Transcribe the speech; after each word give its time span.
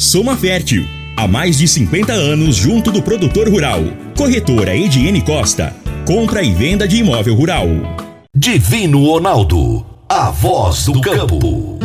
Soma 0.00 0.34
Fértil. 0.34 0.86
Há 1.14 1.28
mais 1.28 1.58
de 1.58 1.68
50 1.68 2.10
anos 2.10 2.56
junto 2.56 2.90
do 2.90 3.02
produtor 3.02 3.46
rural. 3.50 3.82
Corretora 4.16 4.74
Ediene 4.74 5.20
Costa. 5.20 5.76
Compra 6.06 6.42
e 6.42 6.54
venda 6.54 6.88
de 6.88 6.96
imóvel 6.96 7.34
rural. 7.34 7.68
Divino 8.34 9.04
Ronaldo. 9.04 9.84
A 10.08 10.30
voz 10.30 10.86
do 10.86 11.02
campo. 11.02 11.78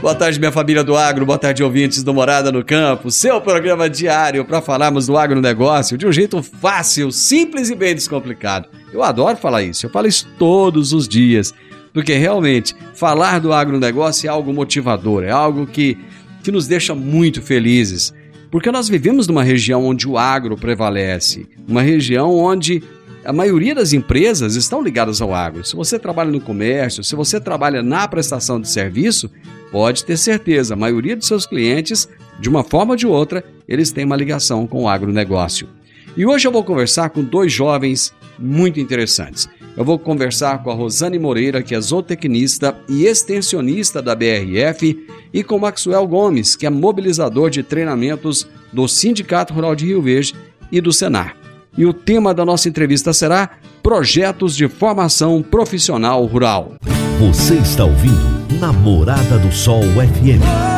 Boa 0.00 0.16
tarde, 0.16 0.40
minha 0.40 0.50
família 0.50 0.82
do 0.82 0.96
agro, 0.96 1.24
boa 1.24 1.38
tarde, 1.38 1.62
ouvintes 1.62 2.02
do 2.02 2.12
Morada 2.12 2.50
no 2.50 2.64
Campo, 2.64 3.12
seu 3.12 3.40
programa 3.40 3.88
diário 3.88 4.44
para 4.44 4.60
falarmos 4.60 5.06
do 5.06 5.16
agronegócio 5.16 5.96
de 5.96 6.06
um 6.06 6.12
jeito 6.12 6.42
fácil, 6.42 7.12
simples 7.12 7.70
e 7.70 7.74
bem 7.76 7.94
descomplicado. 7.94 8.68
Eu 8.92 9.02
adoro 9.02 9.36
falar 9.36 9.62
isso, 9.62 9.86
eu 9.86 9.90
falo 9.90 10.08
isso 10.08 10.26
todos 10.38 10.92
os 10.92 11.06
dias, 11.06 11.52
porque 11.98 12.14
realmente 12.14 12.76
falar 12.94 13.40
do 13.40 13.52
agronegócio 13.52 14.28
é 14.28 14.30
algo 14.30 14.52
motivador, 14.52 15.24
é 15.24 15.32
algo 15.32 15.66
que, 15.66 15.98
que 16.44 16.52
nos 16.52 16.68
deixa 16.68 16.94
muito 16.94 17.42
felizes, 17.42 18.14
porque 18.52 18.70
nós 18.70 18.88
vivemos 18.88 19.26
numa 19.26 19.42
região 19.42 19.84
onde 19.84 20.06
o 20.06 20.16
agro 20.16 20.56
prevalece, 20.56 21.48
uma 21.66 21.82
região 21.82 22.32
onde 22.32 22.84
a 23.24 23.32
maioria 23.32 23.74
das 23.74 23.92
empresas 23.92 24.54
estão 24.54 24.80
ligadas 24.80 25.20
ao 25.20 25.34
agro. 25.34 25.64
Se 25.64 25.74
você 25.74 25.98
trabalha 25.98 26.30
no 26.30 26.40
comércio, 26.40 27.02
se 27.02 27.16
você 27.16 27.40
trabalha 27.40 27.82
na 27.82 28.06
prestação 28.06 28.60
de 28.60 28.68
serviço, 28.68 29.28
pode 29.72 30.04
ter 30.04 30.16
certeza, 30.16 30.74
a 30.74 30.76
maioria 30.76 31.16
dos 31.16 31.26
seus 31.26 31.46
clientes, 31.46 32.08
de 32.38 32.48
uma 32.48 32.62
forma 32.62 32.92
ou 32.92 32.96
de 32.96 33.08
outra, 33.08 33.42
eles 33.66 33.90
têm 33.90 34.04
uma 34.04 34.14
ligação 34.14 34.68
com 34.68 34.84
o 34.84 34.88
agronegócio. 34.88 35.68
E 36.16 36.24
hoje 36.24 36.46
eu 36.46 36.52
vou 36.52 36.62
conversar 36.62 37.10
com 37.10 37.24
dois 37.24 37.52
jovens 37.52 38.14
muito 38.38 38.78
interessantes. 38.78 39.48
Eu 39.78 39.84
vou 39.84 39.96
conversar 39.96 40.60
com 40.64 40.72
a 40.72 40.74
Rosane 40.74 41.20
Moreira, 41.20 41.62
que 41.62 41.72
é 41.72 41.80
zootecnista 41.80 42.76
e 42.88 43.06
extensionista 43.06 44.02
da 44.02 44.12
BRF, 44.12 45.06
e 45.32 45.44
com 45.44 45.56
Maxwell 45.56 46.04
Gomes, 46.04 46.56
que 46.56 46.66
é 46.66 46.70
mobilizador 46.70 47.48
de 47.48 47.62
treinamentos 47.62 48.48
do 48.72 48.88
Sindicato 48.88 49.54
Rural 49.54 49.76
de 49.76 49.86
Rio 49.86 50.02
Verde 50.02 50.34
e 50.72 50.80
do 50.80 50.92
Senar. 50.92 51.36
E 51.76 51.86
o 51.86 51.92
tema 51.92 52.34
da 52.34 52.44
nossa 52.44 52.68
entrevista 52.68 53.12
será 53.12 53.50
Projetos 53.80 54.56
de 54.56 54.66
Formação 54.66 55.44
Profissional 55.44 56.26
Rural. 56.26 56.74
Você 57.20 57.54
está 57.54 57.84
ouvindo 57.84 58.58
Namorada 58.58 59.38
do 59.38 59.52
Sol 59.52 59.84
FM. 59.84 60.77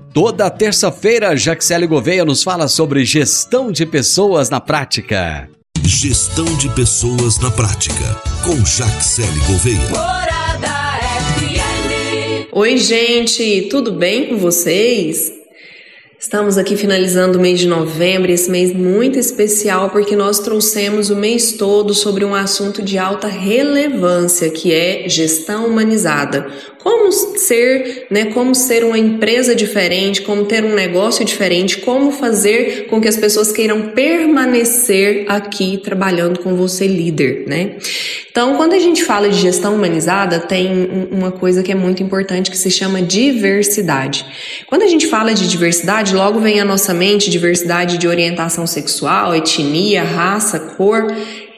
Toda 0.13 0.49
terça-feira, 0.49 1.37
Jaxele 1.37 1.87
Gouveia 1.87 2.25
nos 2.25 2.43
fala 2.43 2.67
sobre 2.67 3.05
gestão 3.05 3.71
de 3.71 3.85
pessoas 3.85 4.49
na 4.49 4.59
prática. 4.59 5.47
Gestão 5.85 6.43
de 6.57 6.69
pessoas 6.75 7.39
na 7.39 7.49
prática, 7.49 7.93
com 8.43 8.57
Jaxele 8.65 9.39
Gouveia. 9.47 9.89
Morada 9.89 10.99
FM. 11.37 12.49
Oi, 12.51 12.77
gente, 12.77 13.69
tudo 13.71 13.93
bem 13.93 14.27
com 14.27 14.37
vocês? 14.37 15.31
Estamos 16.21 16.55
aqui 16.55 16.77
finalizando 16.77 17.39
o 17.39 17.41
mês 17.41 17.59
de 17.59 17.67
novembro, 17.67 18.31
esse 18.31 18.51
mês 18.51 18.71
muito 18.71 19.17
especial 19.17 19.89
porque 19.89 20.15
nós 20.15 20.37
trouxemos 20.37 21.09
o 21.09 21.15
mês 21.15 21.53
todo 21.53 21.95
sobre 21.95 22.23
um 22.23 22.35
assunto 22.35 22.83
de 22.83 22.99
alta 22.99 23.27
relevância, 23.27 24.51
que 24.51 24.71
é 24.71 25.09
gestão 25.09 25.65
humanizada. 25.65 26.47
Como 26.83 27.11
ser, 27.11 28.07
né, 28.09 28.25
como 28.25 28.55
ser 28.55 28.83
uma 28.83 28.97
empresa 28.97 29.53
diferente, 29.53 30.23
como 30.23 30.45
ter 30.45 30.63
um 30.63 30.73
negócio 30.73 31.23
diferente, 31.23 31.77
como 31.77 32.11
fazer 32.11 32.87
com 32.89 32.99
que 32.99 33.07
as 33.07 33.17
pessoas 33.17 33.51
queiram 33.51 33.89
permanecer 33.89 35.25
aqui 35.27 35.77
trabalhando 35.77 36.39
com 36.39 36.55
você 36.55 36.87
líder, 36.87 37.45
né? 37.47 37.75
Então, 38.31 38.55
quando 38.55 38.73
a 38.73 38.79
gente 38.79 39.03
fala 39.03 39.29
de 39.29 39.37
gestão 39.37 39.75
humanizada, 39.75 40.39
tem 40.39 41.07
uma 41.11 41.31
coisa 41.31 41.61
que 41.61 41.71
é 41.71 41.75
muito 41.75 42.01
importante 42.01 42.49
que 42.49 42.57
se 42.57 42.71
chama 42.71 43.01
diversidade. 43.01 44.25
Quando 44.65 44.81
a 44.81 44.87
gente 44.87 45.05
fala 45.05 45.33
de 45.33 45.47
diversidade, 45.47 46.15
logo 46.15 46.39
vem 46.39 46.59
à 46.59 46.65
nossa 46.65 46.93
mente 46.93 47.29
diversidade 47.29 47.97
de 47.99 48.07
orientação 48.07 48.65
sexual, 48.65 49.35
etnia, 49.35 50.03
raça, 50.03 50.59
cor. 50.59 51.13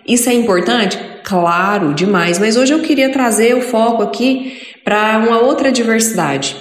Isso 0.05 0.29
é 0.29 0.33
importante? 0.33 0.99
Claro, 1.23 1.93
demais. 1.93 2.39
Mas 2.39 2.57
hoje 2.57 2.73
eu 2.73 2.79
queria 2.79 3.09
trazer 3.09 3.55
o 3.55 3.61
foco 3.61 4.01
aqui 4.01 4.72
para 4.83 5.17
uma 5.19 5.39
outra 5.39 5.71
diversidade. 5.71 6.55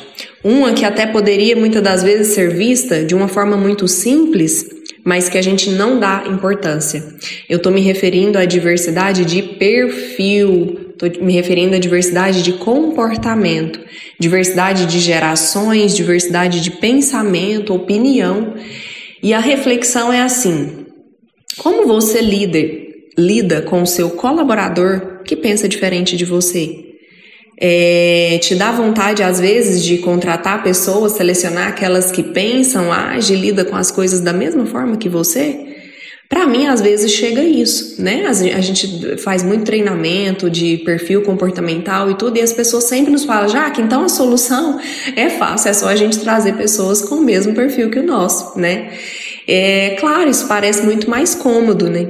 Uma 0.45 0.73
que 0.73 0.85
até 0.85 1.07
poderia 1.07 1.57
muitas 1.57 1.83
das 1.83 2.03
vezes 2.03 2.35
ser 2.35 2.55
vista 2.55 3.05
de 3.05 3.15
uma 3.15 3.29
forma 3.29 3.57
muito 3.57 3.87
simples, 3.87 4.69
mas 5.05 5.29
que 5.29 5.39
a 5.39 5.43
gente 5.43 5.71
não 5.71 5.99
dá 5.99 6.25
importância. 6.27 7.03
Eu 7.49 7.57
estou 7.57 7.73
me 7.73 7.81
referindo 7.81 8.39
à 8.39 8.45
diversidade 8.45 9.25
de 9.25 9.43
perfil, 9.43 10.91
estou 10.91 11.25
me 11.25 11.33
referindo 11.33 11.75
à 11.75 11.79
diversidade 11.79 12.43
de 12.43 12.53
comportamento, 12.55 13.81
diversidade 14.19 14.87
de 14.87 15.01
gerações, 15.01 15.95
diversidade 15.95 16.61
de 16.61 16.71
pensamento, 16.71 17.75
opinião. 17.75 18.55
E 19.23 19.33
a 19.33 19.41
reflexão 19.41 20.13
é 20.13 20.21
assim: 20.21 20.87
como 21.59 21.87
você 21.87 22.21
lida, 22.21 22.59
lida 23.19 23.63
com 23.63 23.83
o 23.83 23.87
seu 23.87 24.11
colaborador 24.11 25.23
que 25.25 25.37
pensa 25.37 25.69
diferente 25.69 26.17
de 26.17 26.25
você? 26.25 26.92
É, 27.59 28.39
te 28.43 28.55
dá 28.55 28.73
vontade, 28.73 29.23
às 29.23 29.39
vezes, 29.39 29.85
de 29.85 29.99
contratar 29.99 30.63
pessoas, 30.63 31.13
selecionar 31.13 31.69
aquelas 31.69 32.11
que 32.11 32.23
pensam, 32.23 32.93
agem, 32.93 33.37
lida 33.37 33.65
com 33.65 33.77
as 33.77 33.91
coisas 33.91 34.21
da 34.21 34.33
mesma 34.33 34.67
forma 34.67 34.97
que 34.97 35.09
você? 35.09 35.73
Para 36.33 36.47
mim, 36.47 36.67
às 36.67 36.81
vezes 36.81 37.13
chega 37.13 37.43
isso, 37.43 38.01
né? 38.03 38.25
A 38.27 38.61
gente 38.63 39.19
faz 39.19 39.43
muito 39.43 39.65
treinamento 39.65 40.49
de 40.49 40.79
perfil 40.79 41.21
comportamental 41.21 42.11
e 42.11 42.15
tudo, 42.15 42.39
e 42.39 42.41
as 42.41 42.55
pessoas 42.55 42.85
sempre 42.85 43.13
nos 43.13 43.27
falam, 43.27 43.51
já 43.51 43.71
que 43.71 43.83
então 43.83 44.03
a 44.03 44.09
solução 44.09 44.81
é 45.15 45.29
fácil, 45.29 45.69
é 45.69 45.73
só 45.75 45.89
a 45.89 45.95
gente 45.95 46.19
trazer 46.21 46.55
pessoas 46.55 47.03
com 47.03 47.17
o 47.17 47.23
mesmo 47.23 47.53
perfil 47.53 47.91
que 47.91 47.99
o 47.99 48.03
nosso, 48.03 48.59
né? 48.59 48.93
É 49.47 49.97
claro, 50.01 50.31
isso 50.31 50.49
parece 50.49 50.83
muito 50.85 51.11
mais 51.11 51.35
cômodo, 51.35 51.91
né? 51.91 52.09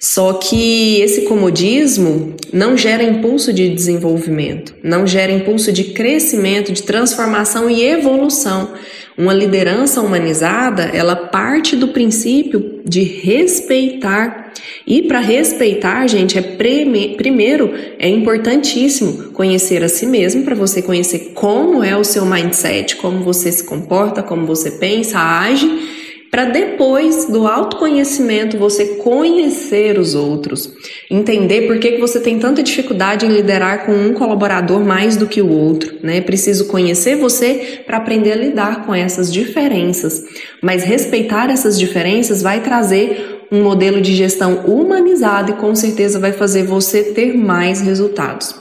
Só 0.00 0.32
que 0.32 1.00
esse 1.02 1.22
comodismo 1.22 2.34
não 2.52 2.76
gera 2.76 3.02
impulso 3.02 3.52
de 3.52 3.68
desenvolvimento, 3.68 4.74
não 4.82 5.06
gera 5.06 5.32
impulso 5.32 5.72
de 5.72 5.84
crescimento, 5.84 6.72
de 6.72 6.82
transformação 6.82 7.70
e 7.70 7.82
evolução. 7.82 8.72
Uma 9.16 9.34
liderança 9.34 10.00
humanizada, 10.00 10.84
ela 10.94 11.14
parte 11.14 11.76
do 11.76 11.88
princípio 11.88 12.80
de 12.84 13.02
respeitar 13.02 14.52
E 14.86 15.02
para 15.02 15.20
respeitar, 15.20 16.06
gente, 16.06 16.38
é 16.38 16.42
prime 16.42 17.14
primeiro 17.16 17.72
é 17.98 18.08
importantíssimo 18.08 19.30
conhecer 19.32 19.82
a 19.82 19.88
si 19.88 20.06
mesmo 20.06 20.42
para 20.42 20.54
você 20.54 20.82
conhecer 20.82 21.32
como 21.34 21.84
é 21.84 21.96
o 21.96 22.04
seu 22.04 22.24
mindset, 22.26 22.96
como 22.96 23.22
você 23.22 23.52
se 23.52 23.64
comporta, 23.64 24.22
como 24.22 24.46
você 24.46 24.72
pensa, 24.72 25.18
age 25.18 25.99
para 26.30 26.44
depois 26.44 27.26
do 27.26 27.46
autoconhecimento 27.46 28.56
você 28.56 28.96
conhecer 28.96 29.98
os 29.98 30.14
outros, 30.14 30.72
entender 31.10 31.66
por 31.66 31.78
que, 31.78 31.92
que 31.92 32.00
você 32.00 32.20
tem 32.20 32.38
tanta 32.38 32.62
dificuldade 32.62 33.26
em 33.26 33.30
liderar 33.30 33.84
com 33.84 33.92
um 33.92 34.12
colaborador 34.12 34.80
mais 34.80 35.16
do 35.16 35.26
que 35.26 35.42
o 35.42 35.50
outro, 35.50 35.96
né? 36.02 36.20
Preciso 36.20 36.68
conhecer 36.68 37.16
você 37.16 37.82
para 37.84 37.96
aprender 37.96 38.32
a 38.32 38.36
lidar 38.36 38.86
com 38.86 38.94
essas 38.94 39.32
diferenças, 39.32 40.24
mas 40.62 40.84
respeitar 40.84 41.50
essas 41.50 41.78
diferenças 41.78 42.42
vai 42.42 42.60
trazer 42.60 43.40
um 43.50 43.62
modelo 43.62 44.00
de 44.00 44.14
gestão 44.14 44.64
humanizado 44.66 45.50
e 45.50 45.56
com 45.56 45.74
certeza 45.74 46.20
vai 46.20 46.32
fazer 46.32 46.62
você 46.62 47.02
ter 47.02 47.36
mais 47.36 47.80
resultados. 47.80 48.54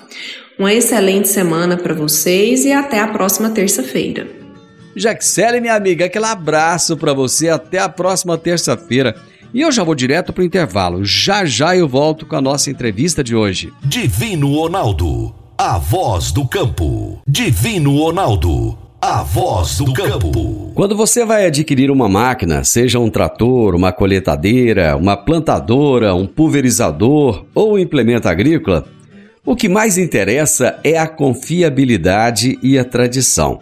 Uma 0.57 0.73
excelente 0.73 1.29
semana 1.29 1.77
para 1.77 1.93
vocês 1.93 2.65
e 2.65 2.71
até 2.71 2.99
a 2.99 3.07
próxima 3.07 3.51
terça-feira. 3.51 4.48
Jaxele, 4.95 5.61
minha 5.61 5.75
amiga, 5.75 6.05
aquele 6.05 6.25
abraço 6.25 6.97
para 6.97 7.13
você. 7.13 7.49
Até 7.49 7.79
a 7.79 7.89
próxima 7.89 8.37
terça-feira. 8.37 9.15
E 9.53 9.61
eu 9.61 9.71
já 9.71 9.83
vou 9.83 9.95
direto 9.95 10.31
pro 10.31 10.43
intervalo. 10.43 11.03
Já 11.03 11.45
já 11.45 11.75
eu 11.75 11.87
volto 11.87 12.25
com 12.25 12.35
a 12.35 12.41
nossa 12.41 12.69
entrevista 12.69 13.23
de 13.23 13.35
hoje. 13.35 13.73
Divino 13.83 14.53
Ronaldo, 14.55 15.33
a 15.57 15.77
voz 15.77 16.31
do 16.31 16.47
campo. 16.47 17.21
Divino 17.27 17.97
Ronaldo, 17.97 18.77
a 19.01 19.23
voz 19.23 19.77
do 19.77 19.91
campo. 19.91 20.71
Quando 20.75 20.95
você 20.95 21.25
vai 21.25 21.45
adquirir 21.45 21.89
uma 21.89 22.07
máquina, 22.07 22.63
seja 22.63 22.99
um 22.99 23.09
trator, 23.09 23.73
uma 23.73 23.91
colheitadeira, 23.91 24.95
uma 24.95 25.17
plantadora, 25.17 26.13
um 26.13 26.27
pulverizador 26.27 27.45
ou 27.55 27.73
um 27.73 27.79
implemento 27.79 28.27
agrícola, 28.29 28.85
o 29.43 29.55
que 29.55 29.67
mais 29.67 29.97
interessa 29.97 30.79
é 30.83 30.99
a 30.99 31.07
confiabilidade 31.07 32.59
e 32.61 32.77
a 32.77 32.85
tradição 32.85 33.61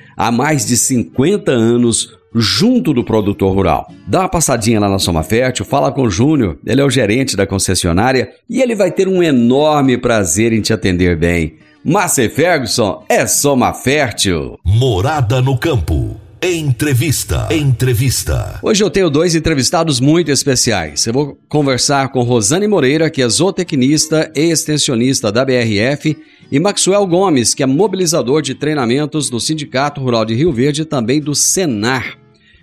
há 0.21 0.31
mais 0.31 0.67
de 0.67 0.77
50 0.77 1.51
anos 1.51 2.15
junto 2.35 2.93
do 2.93 3.03
produtor 3.03 3.55
rural. 3.55 3.91
Dá 4.05 4.19
uma 4.19 4.29
passadinha 4.29 4.79
lá 4.79 4.87
na 4.87 4.99
Soma 4.99 5.23
Fértil, 5.23 5.65
fala 5.65 5.91
com 5.91 6.03
o 6.03 6.11
Júnior, 6.11 6.59
ele 6.63 6.79
é 6.79 6.85
o 6.85 6.91
gerente 6.91 7.35
da 7.35 7.47
concessionária 7.47 8.29
e 8.47 8.61
ele 8.61 8.75
vai 8.75 8.91
ter 8.91 9.07
um 9.07 9.23
enorme 9.23 9.97
prazer 9.97 10.53
em 10.53 10.61
te 10.61 10.71
atender 10.71 11.17
bem. 11.17 11.55
Márcia 11.83 12.29
Ferguson 12.29 13.03
é 13.09 13.25
Soma 13.25 13.73
Fértil. 13.73 14.59
Morada 14.63 15.41
no 15.41 15.57
campo. 15.57 16.15
Entrevista. 16.43 17.47
Entrevista. 17.51 18.59
Hoje 18.63 18.83
eu 18.83 18.89
tenho 18.89 19.09
dois 19.09 19.35
entrevistados 19.35 19.99
muito 19.99 20.31
especiais. 20.31 21.05
Eu 21.05 21.13
vou 21.13 21.37
conversar 21.47 22.09
com 22.09 22.23
Rosane 22.23 22.67
Moreira, 22.67 23.09
que 23.09 23.21
é 23.21 23.29
zootecnista 23.29 24.31
e 24.35 24.51
extensionista 24.51 25.31
da 25.31 25.45
BRF, 25.45 26.17
e 26.51 26.59
Maxwell 26.59 27.05
Gomes, 27.05 27.53
que 27.53 27.61
é 27.61 27.65
mobilizador 27.65 28.41
de 28.41 28.55
treinamentos 28.55 29.29
do 29.29 29.39
Sindicato 29.39 30.01
Rural 30.01 30.25
de 30.25 30.33
Rio 30.33 30.51
Verde 30.51 30.81
e 30.81 30.85
também 30.85 31.21
do 31.21 31.35
Senar 31.35 32.21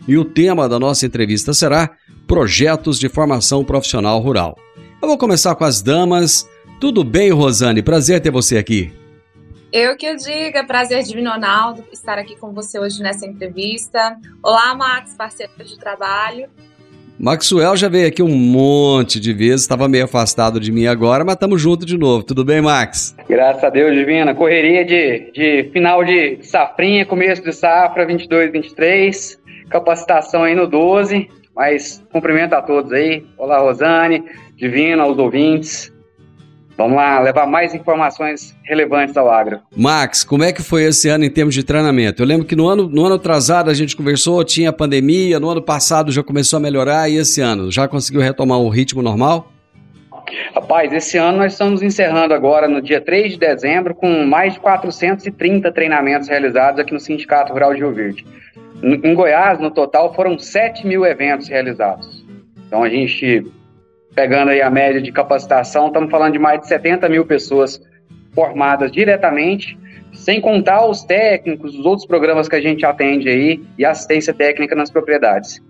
e 0.08 0.16
o 0.16 0.24
tema 0.24 0.68
da 0.68 0.78
nossa 0.78 1.04
entrevista 1.04 1.52
será 1.52 1.90
Projetos 2.26 2.98
de 2.98 3.08
Formação 3.08 3.62
Profissional 3.62 4.18
Rural. 4.20 4.56
Eu 5.00 5.08
vou 5.08 5.18
começar 5.18 5.54
com 5.54 5.64
as 5.64 5.82
damas. 5.82 6.48
Tudo 6.80 7.04
bem, 7.04 7.30
Rosane? 7.30 7.82
Prazer 7.82 8.20
ter 8.20 8.30
você 8.30 8.56
aqui. 8.56 8.90
Eu 9.72 9.96
que 9.96 10.06
eu 10.06 10.16
diga, 10.16 10.64
prazer 10.64 11.02
Divino 11.02 11.30
Ronaldo 11.30 11.84
estar 11.92 12.18
aqui 12.18 12.36
com 12.36 12.52
você 12.52 12.78
hoje 12.78 13.02
nessa 13.02 13.26
entrevista. 13.26 14.16
Olá, 14.42 14.74
Max, 14.74 15.14
parceiro 15.14 15.52
de 15.58 15.78
trabalho. 15.78 16.48
Maxwell 17.18 17.76
já 17.76 17.88
veio 17.88 18.06
aqui 18.06 18.22
um 18.22 18.28
monte 18.28 19.18
de 19.18 19.32
vezes, 19.32 19.62
estava 19.62 19.88
meio 19.88 20.04
afastado 20.04 20.60
de 20.60 20.70
mim 20.70 20.86
agora, 20.86 21.24
mas 21.24 21.34
estamos 21.34 21.60
juntos 21.60 21.84
de 21.84 21.98
novo. 21.98 22.22
Tudo 22.22 22.44
bem, 22.44 22.60
Max? 22.60 23.14
Graças 23.28 23.62
a 23.64 23.68
Deus, 23.68 23.94
Divina. 23.94 24.34
Correria 24.34 24.84
de, 24.84 25.32
de 25.32 25.70
final 25.72 26.04
de 26.04 26.38
safrinha, 26.42 27.04
começo 27.04 27.42
de 27.42 27.52
safra 27.52 28.06
22, 28.06 28.52
23 28.52 29.38
capacitação 29.68 30.44
aí 30.44 30.54
no 30.54 30.66
12, 30.66 31.28
mas 31.54 32.02
cumprimento 32.10 32.54
a 32.54 32.62
todos 32.62 32.92
aí. 32.92 33.24
Olá, 33.36 33.58
Rosane, 33.58 34.24
Divino, 34.56 35.02
aos 35.02 35.18
ouvintes. 35.18 35.92
Vamos 36.78 36.96
lá, 36.96 37.18
levar 37.18 37.44
mais 37.44 37.74
informações 37.74 38.56
relevantes 38.62 39.16
ao 39.16 39.28
agro. 39.28 39.58
Max, 39.76 40.22
como 40.22 40.44
é 40.44 40.52
que 40.52 40.62
foi 40.62 40.84
esse 40.84 41.08
ano 41.08 41.24
em 41.24 41.30
termos 41.30 41.52
de 41.52 41.64
treinamento? 41.64 42.22
Eu 42.22 42.26
lembro 42.26 42.46
que 42.46 42.54
no 42.54 42.68
ano, 42.68 42.88
no 42.88 43.04
ano 43.04 43.16
atrasado 43.16 43.68
a 43.68 43.74
gente 43.74 43.96
conversou, 43.96 44.44
tinha 44.44 44.72
pandemia, 44.72 45.40
no 45.40 45.50
ano 45.50 45.60
passado 45.60 46.12
já 46.12 46.22
começou 46.22 46.56
a 46.58 46.60
melhorar 46.60 47.08
e 47.08 47.16
esse 47.16 47.40
ano 47.40 47.68
já 47.72 47.88
conseguiu 47.88 48.20
retomar 48.20 48.60
o 48.60 48.68
ritmo 48.68 49.02
normal? 49.02 49.50
Rapaz, 50.54 50.92
esse 50.92 51.18
ano 51.18 51.38
nós 51.38 51.52
estamos 51.54 51.82
encerrando 51.82 52.32
agora 52.32 52.68
no 52.68 52.80
dia 52.80 53.00
3 53.00 53.32
de 53.32 53.38
dezembro 53.38 53.92
com 53.92 54.24
mais 54.24 54.52
de 54.52 54.60
430 54.60 55.72
treinamentos 55.72 56.28
realizados 56.28 56.78
aqui 56.78 56.92
no 56.92 57.00
Sindicato 57.00 57.52
Rural 57.52 57.74
de 57.74 57.80
Rio 57.80 57.92
Verde. 57.92 58.24
Em 58.84 59.14
Goiás, 59.14 59.58
no 59.58 59.72
total, 59.72 60.14
foram 60.14 60.38
7 60.38 60.86
mil 60.86 61.04
eventos 61.04 61.48
realizados. 61.48 62.24
Então, 62.68 62.84
a 62.84 62.88
gente, 62.88 63.44
pegando 64.18 64.48
aí 64.48 64.60
a 64.60 64.68
média 64.68 65.00
de 65.00 65.12
capacitação, 65.12 65.86
estamos 65.86 66.10
falando 66.10 66.32
de 66.32 66.40
mais 66.40 66.60
de 66.60 66.66
70 66.66 67.08
mil 67.08 67.24
pessoas 67.24 67.80
formadas 68.32 68.90
diretamente, 68.90 69.78
sem 70.12 70.40
contar 70.40 70.84
os 70.86 71.04
técnicos, 71.04 71.78
os 71.78 71.86
outros 71.86 72.04
programas 72.04 72.48
que 72.48 72.56
a 72.56 72.60
gente 72.60 72.84
atende 72.84 73.28
aí 73.28 73.62
e 73.78 73.84
assistência 73.84 74.34
técnica 74.34 74.74
nas 74.74 74.90
propriedades. 74.90 75.62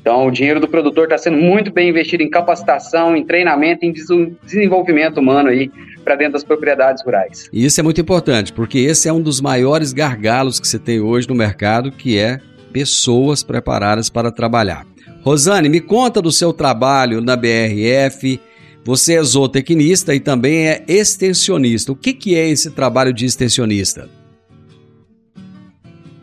Então, 0.00 0.24
o 0.24 0.30
dinheiro 0.30 0.60
do 0.60 0.68
produtor 0.68 1.06
está 1.06 1.18
sendo 1.18 1.36
muito 1.36 1.72
bem 1.72 1.88
investido 1.88 2.22
em 2.22 2.30
capacitação, 2.30 3.16
em 3.16 3.24
treinamento, 3.24 3.84
em 3.84 3.92
desenvolvimento 4.44 5.18
humano 5.18 5.48
aí 5.48 5.68
para 6.04 6.14
dentro 6.14 6.34
das 6.34 6.44
propriedades 6.44 7.04
rurais. 7.04 7.50
E 7.52 7.64
isso 7.64 7.80
é 7.80 7.82
muito 7.82 8.00
importante, 8.00 8.52
porque 8.52 8.78
esse 8.78 9.08
é 9.08 9.12
um 9.12 9.20
dos 9.20 9.40
maiores 9.40 9.92
gargalos 9.92 10.60
que 10.60 10.68
você 10.68 10.78
tem 10.78 11.00
hoje 11.00 11.28
no 11.28 11.34
mercado, 11.34 11.90
que 11.90 12.16
é 12.20 12.38
pessoas 12.72 13.42
preparadas 13.42 14.08
para 14.08 14.30
trabalhar. 14.30 14.86
Rosane, 15.26 15.68
me 15.68 15.80
conta 15.80 16.22
do 16.22 16.30
seu 16.30 16.52
trabalho 16.52 17.20
na 17.20 17.34
BRF. 17.34 18.40
Você 18.84 19.16
é 19.16 19.22
zootecnista 19.24 20.14
e 20.14 20.20
também 20.20 20.68
é 20.68 20.84
extensionista. 20.86 21.90
O 21.90 21.96
que, 21.96 22.12
que 22.12 22.36
é 22.36 22.48
esse 22.48 22.70
trabalho 22.70 23.12
de 23.12 23.26
extensionista? 23.26 24.08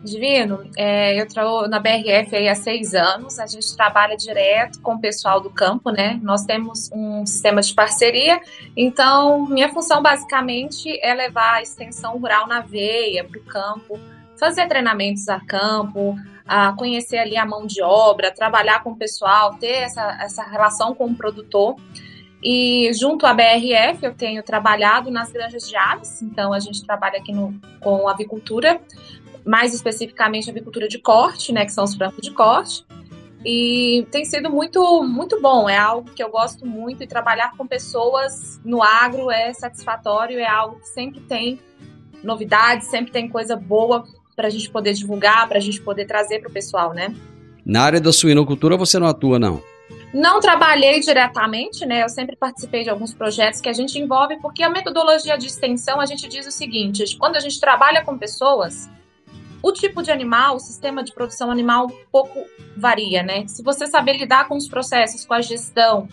Divino, 0.02 0.64
é, 0.74 1.20
eu 1.20 1.26
estou 1.26 1.68
na 1.68 1.78
BRF 1.78 2.48
há 2.48 2.54
seis 2.54 2.94
anos, 2.94 3.38
a 3.38 3.46
gente 3.46 3.76
trabalha 3.76 4.16
direto 4.16 4.80
com 4.80 4.94
o 4.94 4.98
pessoal 4.98 5.38
do 5.38 5.50
campo, 5.50 5.90
né? 5.90 6.18
Nós 6.22 6.46
temos 6.46 6.90
um 6.90 7.26
sistema 7.26 7.60
de 7.60 7.74
parceria, 7.74 8.40
então 8.74 9.46
minha 9.46 9.68
função 9.68 10.02
basicamente 10.02 10.98
é 11.02 11.12
levar 11.12 11.56
a 11.56 11.62
extensão 11.62 12.16
rural 12.18 12.46
na 12.46 12.62
veia 12.62 13.22
para 13.22 13.38
o 13.38 13.44
campo, 13.44 14.00
fazer 14.38 14.66
treinamentos 14.66 15.28
a 15.28 15.40
campo, 15.40 16.16
a 16.46 16.72
conhecer 16.72 17.18
ali 17.18 17.36
a 17.36 17.46
mão 17.46 17.66
de 17.66 17.82
obra, 17.82 18.30
trabalhar 18.30 18.82
com 18.82 18.90
o 18.90 18.96
pessoal, 18.96 19.54
ter 19.54 19.82
essa, 19.82 20.18
essa 20.20 20.42
relação 20.42 20.94
com 20.94 21.06
o 21.06 21.14
produtor. 21.14 21.76
E 22.42 22.90
junto 22.92 23.24
à 23.24 23.32
BRF, 23.32 24.04
eu 24.04 24.14
tenho 24.14 24.42
trabalhado 24.42 25.10
nas 25.10 25.32
granjas 25.32 25.66
de 25.66 25.74
aves, 25.74 26.20
então 26.20 26.52
a 26.52 26.60
gente 26.60 26.84
trabalha 26.84 27.18
aqui 27.18 27.32
no, 27.32 27.58
com 27.80 28.06
avicultura, 28.06 28.78
mais 29.46 29.72
especificamente 29.72 30.50
avicultura 30.50 30.86
de 30.86 30.98
corte, 30.98 31.52
né, 31.52 31.64
que 31.64 31.72
são 31.72 31.84
os 31.84 31.94
francos 31.94 32.20
de 32.20 32.30
corte. 32.32 32.84
E 33.46 34.06
tem 34.10 34.24
sido 34.24 34.50
muito, 34.50 35.02
muito 35.02 35.40
bom, 35.40 35.68
é 35.68 35.76
algo 35.76 36.10
que 36.10 36.22
eu 36.22 36.30
gosto 36.30 36.66
muito 36.66 37.02
e 37.02 37.06
trabalhar 37.06 37.54
com 37.56 37.66
pessoas 37.66 38.60
no 38.64 38.82
agro 38.82 39.30
é 39.30 39.52
satisfatório, 39.52 40.38
é 40.38 40.46
algo 40.46 40.80
que 40.80 40.88
sempre 40.88 41.20
tem 41.20 41.58
novidades, 42.22 42.88
sempre 42.88 43.12
tem 43.12 43.28
coisa 43.28 43.54
boa 43.54 44.04
para 44.34 44.48
a 44.48 44.50
gente 44.50 44.70
poder 44.70 44.92
divulgar, 44.92 45.48
para 45.48 45.58
a 45.58 45.60
gente 45.60 45.80
poder 45.80 46.06
trazer 46.06 46.40
para 46.40 46.50
o 46.50 46.52
pessoal, 46.52 46.92
né? 46.92 47.14
Na 47.64 47.82
área 47.82 48.00
da 48.00 48.12
suinocultura 48.12 48.76
você 48.76 48.98
não 48.98 49.06
atua, 49.06 49.38
não? 49.38 49.62
Não 50.12 50.38
trabalhei 50.38 51.00
diretamente, 51.00 51.84
né? 51.84 52.04
Eu 52.04 52.08
sempre 52.08 52.36
participei 52.36 52.84
de 52.84 52.90
alguns 52.90 53.12
projetos 53.12 53.60
que 53.60 53.68
a 53.68 53.72
gente 53.72 53.98
envolve, 53.98 54.36
porque 54.40 54.62
a 54.62 54.70
metodologia 54.70 55.36
de 55.36 55.46
extensão 55.46 56.00
a 56.00 56.06
gente 56.06 56.28
diz 56.28 56.46
o 56.46 56.52
seguinte: 56.52 57.16
quando 57.18 57.36
a 57.36 57.40
gente 57.40 57.58
trabalha 57.58 58.04
com 58.04 58.16
pessoas, 58.16 58.88
o 59.62 59.72
tipo 59.72 60.02
de 60.02 60.12
animal, 60.12 60.56
o 60.56 60.60
sistema 60.60 61.02
de 61.02 61.12
produção 61.12 61.50
animal 61.50 61.86
um 61.86 62.10
pouco 62.12 62.44
varia, 62.76 63.22
né? 63.22 63.46
Se 63.48 63.62
você 63.62 63.86
saber 63.86 64.18
lidar 64.18 64.46
com 64.46 64.56
os 64.56 64.68
processos, 64.68 65.24
com 65.24 65.34
a 65.34 65.40
gestão, 65.40 66.06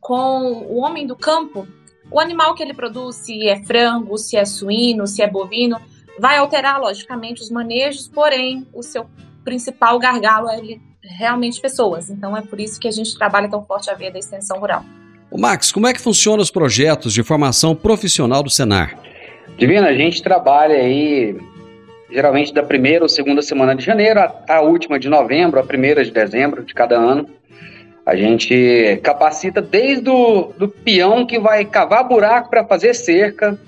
com 0.00 0.52
o 0.68 0.78
homem 0.78 1.06
do 1.06 1.16
campo, 1.16 1.66
o 2.10 2.20
animal 2.20 2.54
que 2.54 2.62
ele 2.62 2.72
produz, 2.72 3.16
se 3.16 3.48
é 3.48 3.62
frango, 3.64 4.16
se 4.16 4.36
é 4.36 4.44
suíno, 4.44 5.06
se 5.06 5.20
é 5.20 5.28
bovino, 5.28 5.80
vai 6.18 6.38
alterar, 6.38 6.80
logicamente, 6.80 7.42
os 7.42 7.50
manejos, 7.50 8.08
porém, 8.08 8.66
o 8.72 8.82
seu 8.82 9.06
principal 9.44 9.98
gargalo 9.98 10.48
é 10.48 10.58
ele, 10.58 10.80
realmente 11.02 11.60
pessoas. 11.60 12.10
Então, 12.10 12.36
é 12.36 12.42
por 12.42 12.60
isso 12.60 12.78
que 12.78 12.88
a 12.88 12.92
gente 12.92 13.16
trabalha 13.16 13.48
tão 13.48 13.64
forte 13.64 13.90
a 13.90 13.94
veia 13.94 14.10
da 14.10 14.18
extensão 14.18 14.58
rural. 14.58 14.84
O 15.30 15.40
Max, 15.40 15.72
como 15.72 15.86
é 15.86 15.92
que 15.92 16.00
funcionam 16.00 16.42
os 16.42 16.50
projetos 16.50 17.12
de 17.12 17.22
formação 17.22 17.74
profissional 17.74 18.42
do 18.42 18.50
Senar? 18.50 18.98
Divina, 19.56 19.88
a 19.88 19.94
gente 19.94 20.22
trabalha 20.22 20.76
aí 20.76 21.36
geralmente 22.12 22.52
da 22.52 22.62
primeira 22.62 23.04
ou 23.04 23.08
segunda 23.08 23.40
semana 23.40 23.74
de 23.74 23.84
janeiro 23.84 24.20
a, 24.46 24.60
última 24.60 24.98
de 24.98 25.08
novembro, 25.08 25.58
a 25.58 25.62
primeira 25.62 26.04
de 26.04 26.10
dezembro 26.10 26.62
de 26.62 26.74
cada 26.74 26.96
ano. 26.96 27.28
A 28.04 28.14
gente 28.14 29.00
capacita 29.02 29.62
desde 29.62 30.10
o 30.10 30.52
do 30.58 30.68
peão 30.68 31.24
que 31.24 31.38
vai 31.38 31.64
cavar 31.64 32.06
buraco 32.06 32.50
para 32.50 32.64
fazer 32.64 32.94
cerca, 32.94 33.58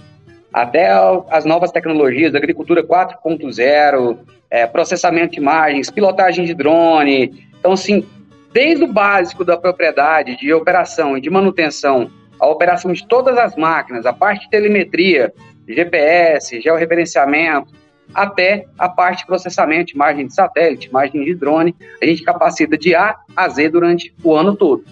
até 0.55 0.89
as 1.31 1.45
novas 1.45 1.73
tecnologias, 1.73 2.33
agricultura 2.33 2.81
4.0, 2.81 4.19
é, 4.49 4.65
processamento 4.69 5.33
de 5.33 5.41
imagens, 5.41 5.91
pilotagem 5.91 6.45
de 6.45 6.55
drone. 6.55 7.45
Então, 7.59 7.73
assim, 7.73 8.07
desde 8.53 8.85
o 8.85 8.93
básico 8.93 9.45
da 9.45 9.57
propriedade, 9.57 10.37
de 10.37 10.53
operação 10.53 11.19
e 11.19 11.21
de 11.21 11.29
manutenção, 11.29 12.09
a 12.39 12.47
operação 12.47 12.93
de 12.93 13.05
todas 13.05 13.37
as 13.37 13.57
máquinas, 13.57 14.07
a 14.07 14.13
parte 14.13 14.45
de 14.45 14.51
telemetria, 14.51 15.33
GPS, 15.67 16.61
georreferenciamento, 16.61 17.73
até 18.15 18.67
a 18.79 18.89
parte 18.89 19.21
de 19.21 19.27
processamento, 19.27 19.93
imagem 19.93 20.29
de 20.29 20.35
satélite, 20.35 20.89
imagem 20.89 21.25
de 21.25 21.35
drone, 21.35 21.75
a 22.01 22.07
gente 22.07 22.23
capacita 22.23 22.79
de 22.79 22.95
A 22.95 23.17
a 23.35 23.49
Z 23.49 23.71
durante 23.71 24.15
o 24.23 24.33
ano 24.37 24.55
todo. 24.55 24.85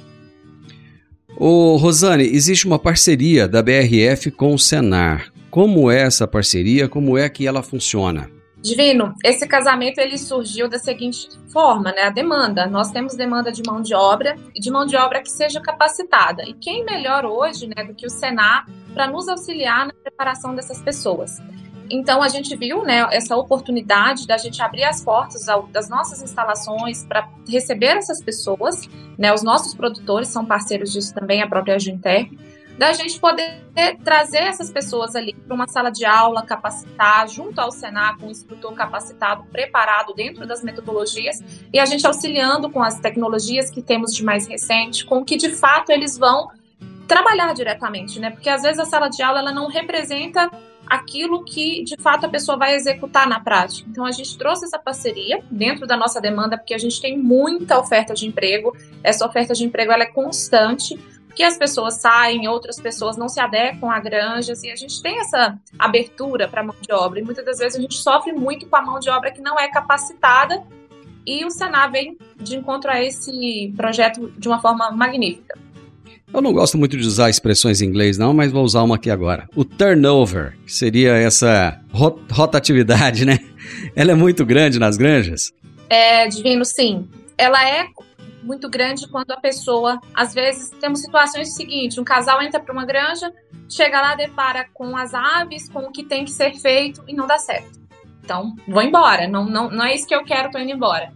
Ô, 1.37 1.77
Rosane, 1.77 2.25
existe 2.25 2.67
uma 2.67 2.81
parceria 2.81 3.47
da 3.47 3.63
BRF 3.63 4.33
com 4.33 4.55
o 4.55 4.59
Senar. 4.59 5.32
Como 5.53 5.91
é 5.91 6.01
essa 6.01 6.27
parceria? 6.27 6.89
Como 6.89 7.19
é 7.19 7.29
que 7.29 7.47
ela 7.47 7.63
funciona? 7.63 8.31
Divino, 8.63 9.15
esse 9.23 9.47
casamento 9.47 9.99
ele 9.99 10.17
surgiu 10.17 10.67
da 10.67 10.79
seguinte 10.79 11.29
forma, 11.53 11.93
né? 11.93 12.05
A 12.05 12.09
demanda. 12.09 12.67
Nós 12.67 12.91
temos 12.91 13.15
demanda 13.15 13.53
de 13.53 13.63
mão 13.63 13.83
de 13.83 13.95
obra 13.95 14.35
e 14.55 14.59
de 14.59 14.71
mão 14.71 14.87
de 14.87 14.97
obra 14.97 15.21
que 15.21 15.31
seja 15.31 15.61
capacitada. 15.61 16.43
E 16.45 16.55
quem 16.55 16.87
melhor 16.87 17.27
hoje, 17.27 17.67
né, 17.67 17.85
do 17.85 17.95
que 17.95 18.07
o 18.07 18.09
Senar 18.09 18.67
para 18.95 19.07
nos 19.07 19.29
auxiliar 19.29 19.89
na 19.89 19.93
preparação 19.93 20.55
dessas 20.55 20.81
pessoas? 20.81 21.37
Então 21.91 22.23
a 22.23 22.29
gente 22.29 22.57
viu, 22.57 22.83
né, 22.83 23.07
essa 23.11 23.37
oportunidade 23.37 24.27
da 24.27 24.39
gente 24.39 24.63
abrir 24.63 24.85
as 24.85 25.05
portas 25.05 25.45
das 25.71 25.87
nossas 25.91 26.23
instalações 26.23 27.05
para 27.05 27.29
receber 27.47 27.99
essas 27.99 28.23
pessoas, 28.23 28.89
né? 29.19 29.35
Os 29.35 29.43
nossos 29.43 29.75
produtores 29.75 30.29
são 30.29 30.47
parceiros 30.47 30.91
disso 30.91 31.15
também, 31.15 31.43
a 31.43 31.47
própria 31.47 31.79
Junter 31.79 32.31
da 32.83 32.93
gente 32.93 33.21
poder 33.21 33.63
trazer 34.03 34.39
essas 34.39 34.69
pessoas 34.69 35.15
ali 35.15 35.33
para 35.35 35.55
uma 35.55 35.69
sala 35.69 35.89
de 35.89 36.05
aula, 36.05 36.43
capacitar 36.43 37.29
junto 37.29 37.61
ao 37.61 37.71
Senar, 37.71 38.19
com 38.19 38.27
um 38.27 38.31
instrutor 38.33 38.75
capacitado, 38.75 39.45
preparado 39.53 40.13
dentro 40.13 40.45
das 40.49 40.65
metodologias, 40.65 41.39
e 41.73 41.79
a 41.79 41.87
gente 41.87 42.05
auxiliando 42.05 42.69
com 42.69 42.83
as 42.83 42.99
tecnologias 42.99 43.71
que 43.71 43.81
temos 43.81 44.13
de 44.13 44.25
mais 44.25 44.49
recente, 44.49 45.05
com 45.05 45.25
que 45.25 45.37
de 45.37 45.51
fato 45.51 45.93
eles 45.93 46.19
vão 46.19 46.51
trabalhar 47.07 47.53
diretamente, 47.53 48.19
né? 48.19 48.31
Porque 48.31 48.49
às 48.49 48.63
vezes 48.63 48.81
a 48.81 48.85
sala 48.85 49.09
de 49.09 49.23
aula 49.23 49.39
ela 49.39 49.53
não 49.53 49.69
representa 49.69 50.51
aquilo 50.85 51.45
que 51.45 51.85
de 51.85 51.97
fato 51.97 52.27
a 52.27 52.29
pessoa 52.29 52.59
vai 52.59 52.75
executar 52.75 53.29
na 53.29 53.39
prática. 53.39 53.89
Então 53.89 54.05
a 54.05 54.11
gente 54.11 54.37
trouxe 54.37 54.65
essa 54.65 54.79
parceria 54.79 55.41
dentro 55.49 55.87
da 55.87 55.97
nossa 55.97 56.21
demanda 56.21 56.59
porque 56.59 56.75
a 56.75 56.79
gente 56.79 57.01
tem 57.01 57.17
muita 57.17 57.79
oferta 57.79 58.13
de 58.13 58.27
emprego. 58.27 58.77
Essa 59.05 59.25
oferta 59.25 59.55
de 59.55 59.65
emprego 59.65 59.93
ela 59.93 60.03
é 60.03 60.07
constante 60.07 60.99
que 61.35 61.43
as 61.43 61.57
pessoas 61.57 61.95
saem, 61.95 62.49
outras 62.49 62.81
pessoas 62.81 63.17
não 63.17 63.29
se 63.29 63.41
adequam 63.41 63.91
a 63.91 64.01
granjas, 64.01 64.63
e 64.63 64.71
a 64.71 64.77
gente 64.77 65.01
tem 65.03 65.19
essa 65.19 65.59
abertura 65.79 66.49
para 66.49 66.61
a 66.61 66.65
mão 66.65 66.77
de 66.81 66.93
obra, 66.93 67.21
e 67.21 67.23
muitas 67.23 67.45
das 67.45 67.59
vezes 67.59 67.79
a 67.79 67.81
gente 67.81 67.95
sofre 67.95 68.33
muito 68.33 68.67
com 68.67 68.77
a 68.77 68.83
mão 68.83 68.99
de 68.99 69.09
obra 69.11 69.31
que 69.31 69.41
não 69.41 69.59
é 69.59 69.69
capacitada, 69.71 70.63
e 71.27 71.45
o 71.45 71.51
Senar 71.51 71.91
vem 71.91 72.19
de 72.37 72.57
encontro 72.57 72.91
a 72.91 73.03
esse 73.03 73.73
projeto 73.77 74.33
de 74.37 74.49
uma 74.49 74.61
forma 74.61 74.91
magnífica. 74.91 75.59
Eu 76.35 76.41
não 76.41 76.53
gosto 76.53 76.79
muito 76.79 76.97
de 76.97 77.07
usar 77.07 77.29
expressões 77.29 77.83
em 77.83 77.87
inglês, 77.87 78.17
não, 78.17 78.33
mas 78.33 78.51
vou 78.51 78.65
usar 78.65 78.83
uma 78.83 78.97
aqui 78.97 79.11
agora. 79.11 79.47
O 79.55 79.65
turnover, 79.65 80.57
que 80.65 80.73
seria 80.73 81.13
essa 81.13 81.79
rotatividade, 81.93 83.27
né? 83.27 83.39
Ela 83.95 84.13
é 84.13 84.15
muito 84.15 84.45
grande 84.47 84.79
nas 84.79 84.97
granjas? 84.97 85.53
É, 85.91 86.27
Divino, 86.29 86.65
sim. 86.65 87.07
Ela 87.37 87.69
é 87.69 87.87
muito 88.43 88.69
grande 88.69 89.09
quando 89.09 89.31
a 89.31 89.37
pessoa, 89.37 90.01
às 90.15 90.35
vezes, 90.35 90.71
temos 90.81 91.01
situações 91.01 91.55
seguintes: 91.55 91.99
um 91.99 92.05
casal 92.05 92.43
entra 92.43 92.61
para 92.61 92.73
uma 92.73 92.85
granja, 92.85 93.33
chega 93.69 94.01
lá, 94.01 94.15
depara 94.15 94.67
com 94.75 94.97
as 94.97 95.15
aves, 95.15 95.69
com 95.69 95.81
o 95.81 95.93
que 95.93 96.03
tem 96.03 96.25
que 96.25 96.31
ser 96.31 96.55
feito 96.55 97.03
e 97.07 97.15
não 97.15 97.27
dá 97.27 97.39
certo. 97.39 97.81
Então, 98.23 98.55
vou 98.69 98.83
embora, 98.83 99.27
não, 99.27 99.45
não, 99.45 99.71
não 99.71 99.85
é 99.85 99.95
isso 99.95 100.07
que 100.07 100.15
eu 100.15 100.25
quero, 100.25 100.51
tô 100.51 100.59
indo 100.59 100.71
embora. 100.71 101.13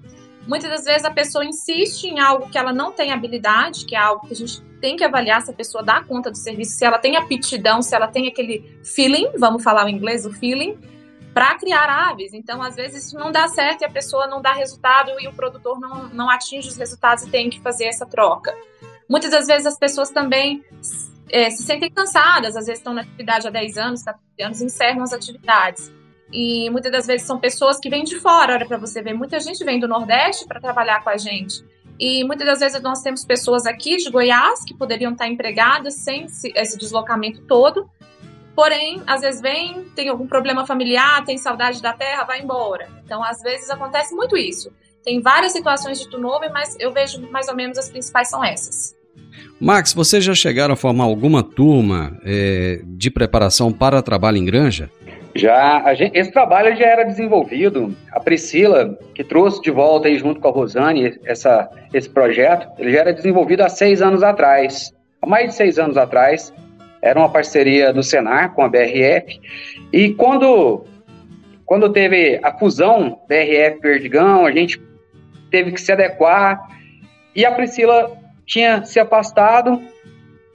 Muitas 0.47 0.71
das 0.71 0.85
vezes 0.85 1.05
a 1.05 1.11
pessoa 1.11 1.45
insiste 1.45 2.05
em 2.05 2.21
algo 2.21 2.49
que 2.49 2.57
ela 2.57 2.73
não 2.73 2.93
tem 2.93 3.13
habilidade, 3.13 3.85
que 3.85 3.97
é 3.97 3.99
algo 3.99 4.27
que 4.27 4.33
a 4.33 4.37
gente 4.37 4.61
tem 4.81 4.97
que 4.97 5.05
avaliar 5.05 5.43
se 5.43 5.51
a 5.51 5.55
pessoa 5.55 5.83
dá 5.83 6.03
conta 6.03 6.31
do 6.31 6.37
serviço, 6.37 6.73
se 6.73 6.85
ela 6.85 6.99
tem 6.99 7.17
aptidão, 7.17 7.83
se 7.83 7.95
ela 7.95 8.07
tem 8.07 8.29
aquele 8.29 8.79
feeling, 8.85 9.31
vamos 9.39 9.63
falar 9.63 9.87
o 9.87 9.89
inglês, 9.89 10.25
o 10.25 10.33
feeling, 10.33 10.79
para 11.37 11.55
criar 11.59 11.91
aves. 11.91 12.33
Então, 12.33 12.63
às 12.63 12.77
vezes, 12.77 13.09
isso 13.09 13.19
não 13.19 13.31
dá 13.31 13.47
certo 13.47 13.83
e 13.83 13.85
a 13.85 13.91
pessoa 13.91 14.27
não 14.27 14.41
dá 14.41 14.55
resultado 14.55 15.11
e 15.21 15.29
o 15.29 15.35
produtor 15.35 15.79
não, 15.79 16.09
não 16.09 16.31
atinge 16.31 16.67
os 16.67 16.79
resultados 16.79 17.25
e 17.25 17.31
tem 17.31 17.51
que 17.51 17.61
fazer 17.61 17.85
essa 17.85 18.07
troca. 18.07 18.55
Muitas 19.07 19.33
das 19.33 19.47
vezes 19.47 19.67
as 19.67 19.79
pessoas 19.79 20.09
também 20.09 20.65
é, 21.31 21.51
se 21.51 21.63
sentem 21.63 21.91
cansadas, 21.91 22.57
às 22.57 22.65
vezes 22.65 22.81
estão 22.81 22.95
na 22.95 23.03
atividade 23.03 23.47
há 23.47 23.51
10 23.51 23.77
anos, 23.77 24.03
14 24.03 24.25
anos, 24.43 24.63
encerram 24.63 25.03
as 25.03 25.13
atividades. 25.13 25.93
E 26.33 26.71
muitas 26.71 26.91
das 26.91 27.07
vezes 27.07 27.27
são 27.27 27.39
pessoas 27.39 27.79
que 27.79 27.91
vêm 27.91 28.03
de 28.03 28.19
fora, 28.19 28.55
olha 28.55 28.67
para 28.67 28.79
você 28.79 29.03
ver, 29.03 29.13
muita 29.13 29.39
gente 29.39 29.63
vem 29.63 29.79
do 29.79 29.87
Nordeste 29.87 30.47
para 30.47 30.59
trabalhar 30.59 31.05
com 31.05 31.11
a 31.11 31.19
gente. 31.19 31.63
E 32.01 32.25
muitas 32.25 32.47
das 32.47 32.61
vezes 32.61 32.81
nós 32.81 33.03
temos 33.03 33.27
pessoas 33.27 33.67
aqui 33.67 33.99
de 33.99 34.09
Goiás 34.11 34.65
que 34.65 34.73
poderiam 34.73 35.13
estar 35.13 35.29
empregadas 35.29 35.97
sem 35.97 36.25
esse 36.25 36.79
deslocamento 36.79 37.43
todo, 37.43 37.91
Porém, 38.57 39.03
às 39.07 39.21
vezes 39.21 39.43
vem, 39.43 39.85
tem 39.95 40.09
algum 40.09 40.27
problema 40.27 40.67
familiar, 40.67 41.23
tem 41.27 41.37
saudade 41.37 41.83
da 41.83 41.93
terra, 41.93 42.25
vai 42.25 42.41
embora. 42.41 42.89
Então, 43.05 43.23
às 43.23 43.43
vezes 43.43 43.69
acontece 43.69 44.15
muito 44.15 44.35
isso. 44.35 44.73
Tem 45.05 45.21
várias 45.21 45.53
situações 45.53 46.01
de 46.01 46.09
turnover, 46.09 46.51
mas 46.51 46.75
eu 46.81 46.91
vejo 46.91 47.21
mais 47.31 47.49
ou 47.49 47.55
menos 47.55 47.77
as 47.77 47.91
principais 47.91 48.31
são 48.31 48.43
essas. 48.43 48.97
Max, 49.61 49.93
vocês 49.93 50.25
já 50.25 50.35
chegaram 50.35 50.73
a 50.73 50.77
formar 50.77 51.05
alguma 51.05 51.43
turma 51.43 52.19
é, 52.25 52.81
de 52.83 53.11
preparação 53.11 53.71
para 53.71 54.03
trabalho 54.03 54.39
em 54.39 54.45
granja? 54.45 54.91
Já, 55.35 55.93
gente, 55.95 56.17
esse 56.19 56.33
trabalho 56.33 56.75
já 56.77 56.87
era 56.87 57.05
desenvolvido. 57.05 57.95
A 58.11 58.19
Priscila, 58.19 58.99
que 59.15 59.23
trouxe 59.23 59.61
de 59.61 59.71
volta 59.71 60.09
aí 60.09 60.19
junto 60.19 60.41
com 60.41 60.49
a 60.49 60.51
Rosane 60.51 61.19
essa, 61.25 61.69
esse 61.93 62.09
projeto, 62.09 62.67
ele 62.79 62.91
já 62.93 63.01
era 63.01 63.13
desenvolvido 63.13 63.61
há 63.61 63.69
seis 63.69 64.01
anos 64.01 64.23
atrás. 64.23 64.95
Há 65.21 65.27
mais 65.27 65.51
de 65.51 65.57
seis 65.57 65.79
anos 65.79 65.99
atrás, 65.99 66.53
era 67.03 67.19
uma 67.19 67.31
parceria 67.31 67.93
do 67.93 68.03
Senar 68.03 68.55
com 68.55 68.63
a 68.63 68.69
BRF. 68.69 69.41
E 69.93 70.13
quando, 70.15 70.85
quando 71.65 71.93
teve 71.93 72.41
a 72.43 72.53
fusão 72.53 73.21
BRF 73.29 73.81
Perdigão, 73.81 74.47
a 74.47 74.53
gente 74.53 74.81
teve 75.51 75.73
que 75.73 75.81
se 75.81 75.93
adequar. 75.93 76.61
E 77.35 77.45
a 77.45 77.53
Priscila 77.53 78.13
tinha 78.47 78.85
se 78.85 78.99
afastado, 78.99 79.81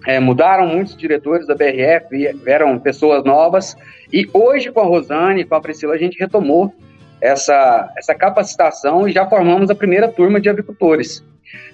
é, 0.06 0.20
mudaram 0.20 0.68
muitos 0.68 0.96
diretores 0.96 1.46
da 1.46 1.56
BRF, 1.56 2.34
vieram 2.44 2.80
pessoas 2.80 3.24
novas. 3.24 3.76
E 4.12 4.28
hoje, 4.34 4.72
com 4.72 4.80
a 4.80 4.86
Rosane, 4.86 5.46
com 5.46 5.56
a 5.56 5.62
Priscila, 5.62 5.94
a 5.94 5.98
gente 5.98 6.20
retomou 6.20 6.74
essa, 7.22 7.94
essa 7.96 8.16
capacitação 8.16 9.08
e 9.08 9.12
já 9.12 9.28
formamos 9.30 9.70
a 9.70 9.76
primeira 9.76 10.08
turma 10.08 10.42
de 10.42 10.50
avicultores. 10.50 11.24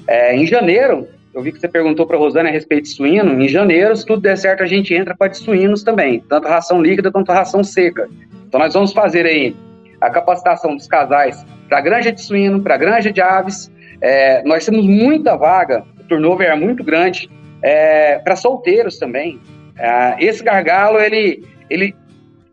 É, 0.07 0.35
em 0.35 0.45
janeiro, 0.45 1.07
eu 1.37 1.43
vi 1.43 1.51
que 1.51 1.59
você 1.59 1.67
perguntou 1.67 2.07
para 2.07 2.17
a 2.17 2.19
Rosane 2.19 2.49
a 2.49 2.51
respeito 2.51 2.85
de 2.85 2.89
suíno. 2.89 3.39
Em 3.39 3.47
janeiro, 3.47 3.95
se 3.95 4.03
tudo 4.03 4.23
der 4.23 4.35
certo, 4.35 4.63
a 4.63 4.65
gente 4.65 4.91
entra 4.95 5.15
para 5.15 5.27
de 5.27 5.37
suínos 5.37 5.83
também, 5.83 6.19
tanto 6.27 6.47
ração 6.47 6.81
líquida 6.81 7.11
quanto 7.11 7.31
ração 7.31 7.63
seca. 7.63 8.09
Então, 8.47 8.59
nós 8.59 8.73
vamos 8.73 8.91
fazer 8.91 9.23
aí 9.23 9.55
a 10.01 10.09
capacitação 10.09 10.75
dos 10.75 10.87
casais 10.87 11.45
para 11.69 11.79
granja 11.79 12.11
de 12.11 12.23
suíno, 12.23 12.59
para 12.59 12.75
granja 12.75 13.11
de 13.11 13.21
aves. 13.21 13.71
É, 14.01 14.41
nós 14.45 14.65
temos 14.65 14.83
muita 14.87 15.35
vaga, 15.35 15.83
o 15.99 16.03
turnover 16.05 16.47
é 16.47 16.55
muito 16.55 16.83
grande, 16.83 17.29
é, 17.61 18.17
para 18.17 18.35
solteiros 18.35 18.97
também. 18.97 19.39
É, 19.77 20.15
esse 20.17 20.43
gargalo, 20.43 20.99
ele, 20.99 21.45
ele, 21.69 21.95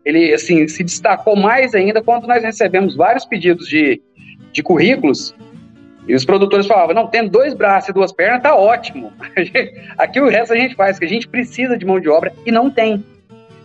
ele 0.05 0.31
assim, 0.31 0.67
se 0.67 0.83
destacou 0.83 1.35
mais 1.35 1.73
ainda 1.73 2.03
quando 2.03 2.27
nós 2.27 2.43
recebemos 2.43 2.95
vários 2.95 3.25
pedidos 3.25 3.67
de, 3.67 3.99
de 4.51 4.61
currículos 4.61 5.33
e 6.07 6.13
os 6.13 6.23
produtores 6.23 6.67
falavam, 6.67 6.93
não, 6.93 7.07
tendo 7.07 7.29
dois 7.29 7.53
braços 7.53 7.89
e 7.89 7.93
duas 7.93 8.11
pernas, 8.11 8.41
tá 8.41 8.55
ótimo. 8.55 9.11
Aqui 9.97 10.19
o 10.19 10.29
resto 10.29 10.53
a 10.53 10.57
gente 10.57 10.75
faz, 10.75 10.99
que 10.99 11.05
a 11.05 11.09
gente 11.09 11.27
precisa 11.27 11.77
de 11.77 11.85
mão 11.85 11.99
de 11.99 12.09
obra 12.09 12.31
e 12.45 12.51
não 12.51 12.69
tem. 12.69 13.03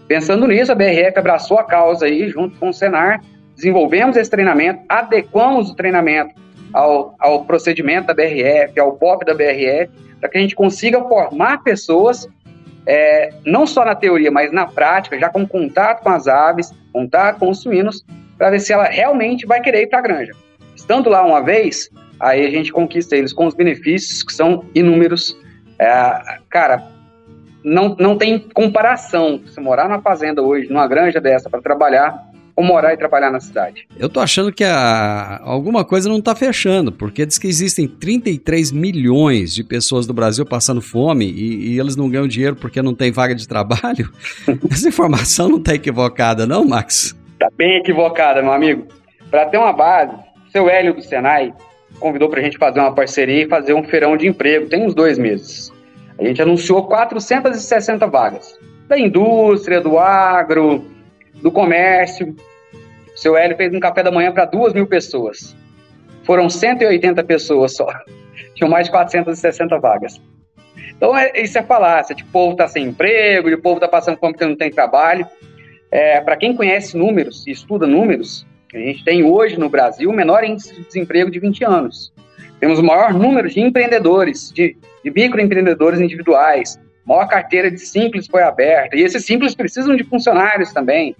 Pensando 0.09 0.47
nisso, 0.47 0.73
a 0.73 0.75
BRF 0.75 1.19
abraçou 1.19 1.59
a 1.59 1.65
causa 1.65 2.07
aí, 2.07 2.29
junto 2.29 2.59
com 2.59 2.71
o 2.71 2.73
Senar, 2.73 3.23
desenvolvemos 3.55 4.17
esse 4.17 4.31
treinamento, 4.31 4.83
adequamos 4.89 5.71
o 5.71 5.75
treinamento 5.75 6.35
ao, 6.73 7.15
ao 7.19 7.45
procedimento 7.45 8.07
da 8.07 8.15
BRF, 8.15 8.81
ao 8.81 8.93
POP 8.93 9.25
da 9.25 9.35
BRF, 9.35 9.91
para 10.19 10.29
que 10.29 10.39
a 10.39 10.41
gente 10.41 10.55
consiga 10.55 11.01
formar 11.03 11.63
pessoas 11.63 12.27
é, 12.87 13.31
não 13.45 13.67
só 13.67 13.85
na 13.85 13.95
teoria, 13.95 14.31
mas 14.31 14.51
na 14.51 14.67
prática, 14.67 15.19
já 15.19 15.29
com 15.29 15.47
contato 15.47 16.03
com 16.03 16.09
as 16.09 16.27
aves, 16.27 16.73
contato 16.93 17.39
com 17.39 17.51
os 17.51 17.61
suínos, 17.61 18.05
para 18.39 18.51
ver 18.51 18.61
se 18.61 18.73
ela 18.73 18.85
realmente 18.85 19.47
vai 19.47 19.61
querer 19.61 19.83
ir 19.83 19.87
para 19.89 19.99
a 19.99 20.03
granja. 20.03 20.33
Estando 20.91 21.09
lá 21.09 21.25
uma 21.25 21.41
vez, 21.41 21.89
aí 22.19 22.45
a 22.45 22.51
gente 22.51 22.73
conquista 22.73 23.15
eles 23.15 23.33
com 23.33 23.47
os 23.47 23.55
benefícios 23.55 24.25
que 24.25 24.33
são 24.33 24.65
inúmeros. 24.75 25.39
É, 25.79 26.39
cara, 26.49 26.83
não, 27.63 27.95
não 27.97 28.19
tem 28.19 28.41
comparação. 28.41 29.41
Se 29.47 29.61
morar 29.61 29.89
numa 29.89 30.03
fazenda 30.03 30.43
hoje, 30.43 30.69
numa 30.69 30.89
granja 30.89 31.21
dessa 31.21 31.49
para 31.49 31.63
trabalhar, 31.63 32.21
ou 32.57 32.65
morar 32.65 32.93
e 32.93 32.97
trabalhar 32.97 33.31
na 33.31 33.39
cidade. 33.39 33.87
Eu 33.97 34.09
tô 34.09 34.19
achando 34.19 34.51
que 34.53 34.65
a, 34.65 35.39
alguma 35.45 35.85
coisa 35.85 36.09
não 36.09 36.21
tá 36.21 36.35
fechando, 36.35 36.91
porque 36.91 37.25
diz 37.25 37.39
que 37.39 37.47
existem 37.47 37.87
33 37.87 38.73
milhões 38.73 39.55
de 39.55 39.63
pessoas 39.63 40.09
do 40.09 40.13
Brasil 40.13 40.45
passando 40.45 40.83
fome 40.83 41.25
e, 41.25 41.75
e 41.75 41.79
eles 41.79 41.95
não 41.95 42.11
ganham 42.11 42.27
dinheiro 42.27 42.57
porque 42.57 42.83
não 42.83 42.97
tem 42.97 43.13
vaga 43.13 43.37
de 43.37 43.47
trabalho. 43.47 44.11
Essa 44.69 44.89
informação 44.89 45.49
não 45.49 45.63
tá 45.63 45.73
equivocada, 45.73 46.49
não, 46.49 46.65
Max? 46.65 47.17
Tá 47.39 47.49
bem 47.57 47.77
equivocada, 47.77 48.43
meu 48.43 48.53
amigo. 48.53 48.89
Para 49.31 49.47
ter 49.47 49.57
uma 49.57 49.73
base, 49.73 50.13
seu 50.51 50.69
Hélio 50.69 50.95
do 50.95 51.03
Senai 51.03 51.55
convidou 51.99 52.29
para 52.29 52.41
a 52.41 52.43
gente 52.43 52.59
fazer 52.59 52.81
uma 52.81 52.95
parceria 52.95 53.45
e 53.45 53.49
fazer 53.49 53.75
um 53.75 53.85
feirão 53.85 54.17
de 54.17 54.27
emprego, 54.27 54.69
tem 54.69 54.85
uns 54.85 54.95
dois 54.95 55.19
meses. 55.19 55.73
A 56.19 56.25
gente 56.25 56.41
anunciou 56.43 56.87
460 56.87 58.07
vagas. 58.07 58.59
Da 58.87 58.99
indústria, 58.99 59.81
do 59.81 59.99
agro, 59.99 60.85
do 61.35 61.51
comércio. 61.51 62.35
O 63.15 63.19
seu 63.19 63.37
Hélio 63.37 63.57
fez 63.57 63.73
um 63.73 63.81
café 63.81 64.03
da 64.03 64.11
manhã 64.11 64.33
para 64.33 64.45
duas 64.45 64.73
mil 64.73 64.87
pessoas. 64.87 65.57
Foram 66.25 66.49
180 66.49 67.23
pessoas 67.25 67.75
só. 67.75 67.87
Tinham 68.55 68.71
mais 68.71 68.87
de 68.87 68.93
460 68.93 69.79
vagas. 69.79 70.21
Então, 70.97 71.17
é, 71.17 71.33
isso 71.41 71.59
é 71.59 71.63
falácia, 71.63 72.15
de 72.15 72.25
povo 72.25 72.53
está 72.53 72.69
sem 72.69 72.85
emprego, 72.85 73.49
de 73.49 73.57
povo 73.57 73.77
está 73.77 73.89
passando 73.89 74.19
fome 74.19 74.35
porque 74.35 74.45
não 74.45 74.57
tem 74.57 74.71
trabalho. 74.71 75.27
É, 75.91 76.21
para 76.21 76.37
quem 76.37 76.55
conhece 76.55 76.97
números 76.97 77.47
e 77.47 77.51
estuda 77.51 77.87
números, 77.87 78.47
a 78.77 78.81
gente 78.81 79.05
tem 79.05 79.25
hoje 79.25 79.59
no 79.59 79.69
Brasil 79.69 80.11
o 80.11 80.13
menor 80.13 80.45
índice 80.45 80.75
de 80.75 80.85
desemprego 80.85 81.31
de 81.31 81.39
20 81.41 81.65
anos. 81.65 82.13
Temos 82.61 82.79
o 82.79 82.83
maior 82.83 83.13
número 83.13 83.49
de 83.49 83.61
empreendedores, 83.61 84.53
de, 84.53 84.77
de 85.03 85.11
microempreendedores 85.11 86.01
individuais. 86.01 86.79
Maior 87.07 87.27
carteira 87.27 87.71
de 87.71 87.79
simples 87.79 88.27
foi 88.27 88.43
aberta. 88.43 88.97
E 88.97 89.03
esses 89.03 89.25
simples 89.25 89.55
precisam 89.55 89.97
de 89.97 90.05
funcionários 90.05 90.73
também. 90.73 91.17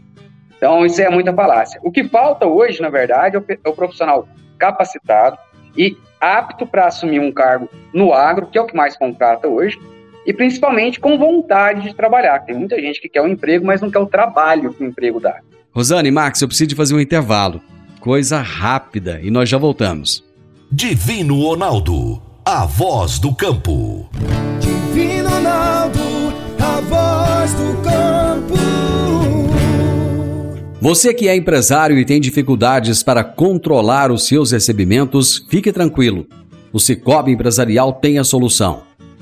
Então, 0.57 0.85
isso 0.85 1.01
é 1.01 1.09
muita 1.09 1.33
falácia. 1.33 1.81
O 1.83 1.91
que 1.91 2.05
falta 2.05 2.47
hoje, 2.47 2.83
na 2.83 2.91
verdade, 2.91 3.37
é, 3.37 3.59
é 3.65 3.69
o 3.69 3.73
profissional 3.73 4.29
capacitado 4.59 5.39
e 5.77 5.97
apto 6.21 6.67
para 6.67 6.87
assumir 6.87 7.19
um 7.19 7.33
cargo 7.33 7.69
no 7.95 8.13
agro, 8.13 8.47
que 8.47 8.59
é 8.59 8.61
o 8.61 8.67
que 8.67 8.77
mais 8.77 8.95
contrata 8.97 9.49
hoje, 9.49 9.81
e 10.27 10.35
principalmente 10.35 11.01
com 11.01 11.17
vontade 11.17 11.89
de 11.89 11.95
trabalhar. 11.95 12.41
Tem 12.41 12.55
muita 12.55 12.79
gente 12.79 13.01
que 13.01 13.09
quer 13.09 13.23
um 13.23 13.29
emprego, 13.29 13.65
mas 13.65 13.81
não 13.81 13.91
quer 13.91 14.01
o 14.01 14.07
trabalho 14.07 14.75
que 14.75 14.85
o 14.85 14.87
emprego 14.87 15.19
dá. 15.19 15.41
Rosane, 15.73 16.11
Max, 16.11 16.43
eu 16.43 16.49
preciso 16.49 16.69
de 16.69 16.75
fazer 16.75 16.95
um 16.95 17.01
intervalo. 17.01 17.61
Coisa 18.01 18.41
rápida 18.41 19.21
e 19.23 19.31
nós 19.31 19.49
já 19.49 19.57
voltamos. 19.57 20.25
Divino 20.71 21.41
Ronaldo, 21.43 22.21
a 22.45 22.67
voz 22.67 23.19
do 23.19 23.33
campo. 23.35 24.09
Divino 24.61 25.29
Ronaldo, 25.29 26.01
a 26.59 26.81
voz 26.81 27.55
do 27.55 27.83
campo. 27.83 28.55
Você 30.81 31.15
que 31.15 31.29
é 31.29 31.37
empresário 31.37 31.99
e 31.99 32.05
tem 32.05 32.21
dificuldades 32.21 33.03
para 33.03 33.23
controlar 33.23 34.11
os 34.11 34.27
seus 34.27 34.51
recebimentos, 34.51 35.47
fique 35.49 35.73
tranquilo. 35.73 36.27
O 36.73 36.81
Cicobi 36.81 37.33
Empresarial 37.33 37.93
tem 37.93 38.19
a 38.19 38.25
solução. 38.25 38.90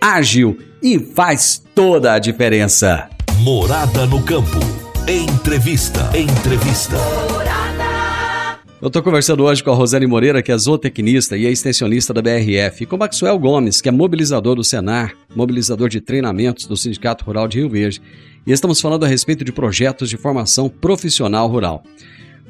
ágil 0.00 0.58
e 0.82 0.98
faz 0.98 1.62
toda 1.74 2.14
a 2.14 2.18
diferença. 2.18 3.08
Morada 3.40 4.06
no 4.06 4.22
campo. 4.22 4.58
Entrevista. 5.08 6.10
Entrevista. 6.16 6.96
Eu 8.80 8.86
estou 8.86 9.02
conversando 9.02 9.42
hoje 9.42 9.62
com 9.62 9.72
a 9.72 9.74
Rosane 9.74 10.06
Moreira, 10.06 10.40
que 10.40 10.52
é 10.52 10.56
zootecnista 10.56 11.36
e 11.36 11.46
é 11.46 11.50
extensionista 11.50 12.14
da 12.14 12.22
BRF, 12.22 12.84
e 12.84 12.86
com 12.86 12.94
o 12.94 12.98
Maxwell 12.98 13.36
Gomes, 13.36 13.80
que 13.80 13.88
é 13.88 13.92
mobilizador 13.92 14.54
do 14.54 14.62
Senar, 14.62 15.14
mobilizador 15.34 15.88
de 15.88 16.00
treinamentos 16.00 16.64
do 16.64 16.76
Sindicato 16.76 17.24
Rural 17.24 17.48
de 17.48 17.58
Rio 17.58 17.68
Verde. 17.68 18.00
E 18.46 18.52
estamos 18.52 18.80
falando 18.80 19.04
a 19.04 19.08
respeito 19.08 19.44
de 19.44 19.50
projetos 19.50 20.08
de 20.08 20.16
formação 20.16 20.68
profissional 20.68 21.48
rural. 21.48 21.82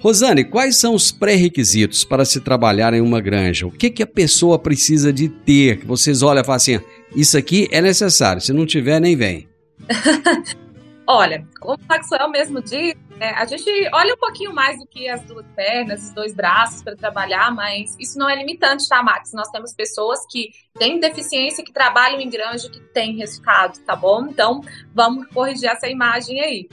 Rosane, 0.00 0.44
quais 0.44 0.76
são 0.76 0.94
os 0.94 1.10
pré-requisitos 1.10 2.04
para 2.04 2.24
se 2.24 2.40
trabalhar 2.40 2.94
em 2.94 3.00
uma 3.00 3.20
granja? 3.20 3.66
O 3.66 3.70
que, 3.70 3.90
que 3.90 4.02
a 4.02 4.06
pessoa 4.06 4.58
precisa 4.58 5.12
de 5.12 5.28
ter? 5.28 5.78
Que 5.78 5.86
vocês 5.86 6.22
olham 6.22 6.42
e 6.42 6.44
falam 6.44 6.56
assim, 6.56 6.78
isso 7.14 7.36
aqui 7.36 7.68
é 7.70 7.80
necessário, 7.80 8.40
se 8.40 8.52
não 8.52 8.66
tiver, 8.66 9.00
nem 9.00 9.16
vem. 9.16 9.48
Olha, 11.10 11.46
como 11.58 11.78
o 11.78 11.86
Maxwell 11.88 12.28
mesmo 12.28 12.60
disse, 12.60 12.94
né, 13.16 13.30
a 13.30 13.46
gente 13.46 13.64
olha 13.94 14.12
um 14.12 14.18
pouquinho 14.18 14.52
mais 14.52 14.78
do 14.78 14.86
que 14.86 15.08
as 15.08 15.22
duas 15.22 15.46
pernas, 15.56 16.02
os 16.02 16.10
dois 16.10 16.34
braços 16.34 16.82
para 16.82 16.94
trabalhar, 16.94 17.50
mas 17.50 17.96
isso 17.98 18.18
não 18.18 18.28
é 18.28 18.36
limitante, 18.36 18.86
tá, 18.86 19.02
Max? 19.02 19.32
Nós 19.32 19.48
temos 19.48 19.72
pessoas 19.72 20.20
que 20.30 20.50
têm 20.78 21.00
deficiência, 21.00 21.64
que 21.64 21.72
trabalham 21.72 22.20
em 22.20 22.28
granja, 22.28 22.68
que 22.68 22.78
têm 22.78 23.16
resultado, 23.16 23.78
tá 23.86 23.96
bom? 23.96 24.26
Então, 24.26 24.60
vamos 24.94 25.26
corrigir 25.28 25.70
essa 25.70 25.88
imagem 25.88 26.42
aí. 26.42 26.68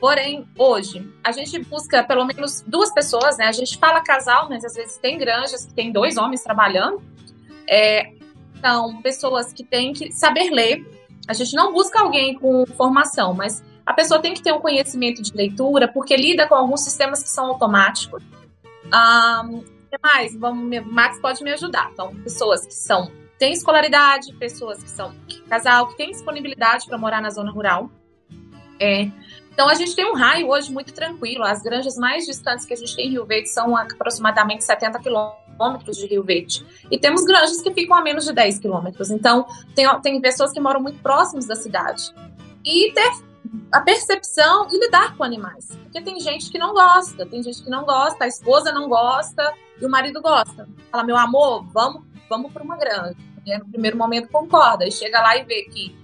Porém, 0.00 0.48
hoje, 0.56 1.04
a 1.24 1.32
gente 1.32 1.58
busca 1.64 2.04
pelo 2.04 2.24
menos 2.24 2.60
duas 2.64 2.94
pessoas, 2.94 3.38
né? 3.38 3.48
A 3.48 3.52
gente 3.52 3.76
fala 3.76 4.00
casal, 4.00 4.48
mas 4.48 4.64
às 4.64 4.74
vezes 4.74 4.98
tem 4.98 5.18
granjas 5.18 5.66
que 5.66 5.74
tem 5.74 5.90
dois 5.90 6.16
homens 6.16 6.44
trabalhando. 6.44 7.02
É, 7.68 8.12
são 8.60 9.00
pessoas 9.02 9.52
que 9.52 9.64
têm 9.64 9.92
que 9.92 10.12
saber 10.12 10.50
ler. 10.50 10.86
A 11.26 11.32
gente 11.32 11.54
não 11.54 11.72
busca 11.72 12.00
alguém 12.00 12.38
com 12.38 12.64
formação, 12.66 13.34
mas 13.34 13.62
a 13.84 13.92
pessoa 13.92 14.20
tem 14.20 14.34
que 14.34 14.42
ter 14.42 14.52
um 14.52 14.60
conhecimento 14.60 15.22
de 15.22 15.32
leitura, 15.32 15.88
porque 15.88 16.16
lida 16.16 16.46
com 16.46 16.54
alguns 16.54 16.82
sistemas 16.82 17.22
que 17.22 17.28
são 17.28 17.46
automáticos. 17.46 18.22
Um, 18.86 19.60
que 19.60 19.98
mais? 20.02 20.36
Vamos, 20.36 20.86
Max 20.86 21.18
pode 21.20 21.42
me 21.42 21.52
ajudar. 21.52 21.90
Então, 21.92 22.14
pessoas 22.22 22.66
que 22.66 22.74
são 22.74 23.10
têm 23.38 23.52
escolaridade, 23.52 24.32
pessoas 24.34 24.82
que 24.82 24.90
são 24.90 25.14
casal, 25.48 25.88
que 25.88 25.96
têm 25.96 26.10
disponibilidade 26.10 26.86
para 26.86 26.98
morar 26.98 27.22
na 27.22 27.30
zona 27.30 27.50
rural. 27.50 27.90
É, 28.78 29.10
então 29.52 29.68
a 29.68 29.74
gente 29.74 29.94
tem 29.94 30.10
um 30.10 30.14
raio 30.14 30.48
hoje 30.48 30.72
muito 30.72 30.92
tranquilo. 30.92 31.44
As 31.44 31.62
granjas 31.62 31.96
mais 31.96 32.26
distantes 32.26 32.64
que 32.66 32.74
a 32.74 32.76
gente 32.76 32.94
tem 32.94 33.08
em 33.08 33.10
Rio 33.12 33.26
Verde 33.26 33.48
são 33.48 33.76
aproximadamente 33.76 34.64
70 34.64 34.98
quilômetros 35.00 35.49
de 35.68 36.06
Rio 36.06 36.22
Verde. 36.22 36.64
E 36.90 36.98
temos 36.98 37.24
granjas 37.24 37.60
que 37.60 37.72
ficam 37.72 37.96
a 37.96 38.02
menos 38.02 38.24
de 38.24 38.32
10 38.32 38.58
quilômetros. 38.58 39.10
Então 39.10 39.46
tem, 39.74 39.86
tem 40.00 40.20
pessoas 40.20 40.52
que 40.52 40.60
moram 40.60 40.80
muito 40.80 41.00
próximos 41.00 41.46
da 41.46 41.54
cidade. 41.54 42.14
E 42.64 42.92
ter 42.92 43.10
a 43.72 43.80
percepção 43.80 44.68
e 44.70 44.78
lidar 44.78 45.16
com 45.16 45.24
animais. 45.24 45.68
Porque 45.82 46.00
tem 46.00 46.18
gente 46.20 46.50
que 46.50 46.58
não 46.58 46.72
gosta, 46.72 47.26
tem 47.26 47.42
gente 47.42 47.62
que 47.62 47.70
não 47.70 47.84
gosta, 47.84 48.24
a 48.24 48.28
esposa 48.28 48.72
não 48.72 48.88
gosta 48.88 49.52
e 49.80 49.84
o 49.84 49.90
marido 49.90 50.20
gosta. 50.20 50.68
Fala, 50.90 51.04
meu 51.04 51.16
amor, 51.16 51.64
vamos, 51.72 52.02
vamos 52.28 52.52
para 52.52 52.62
uma 52.62 52.76
granja. 52.76 53.16
E 53.46 53.58
no 53.58 53.66
primeiro 53.66 53.96
momento 53.96 54.28
concorda, 54.28 54.86
e 54.86 54.92
chega 54.92 55.20
lá 55.20 55.36
e 55.36 55.44
vê 55.44 55.62
que 55.62 55.96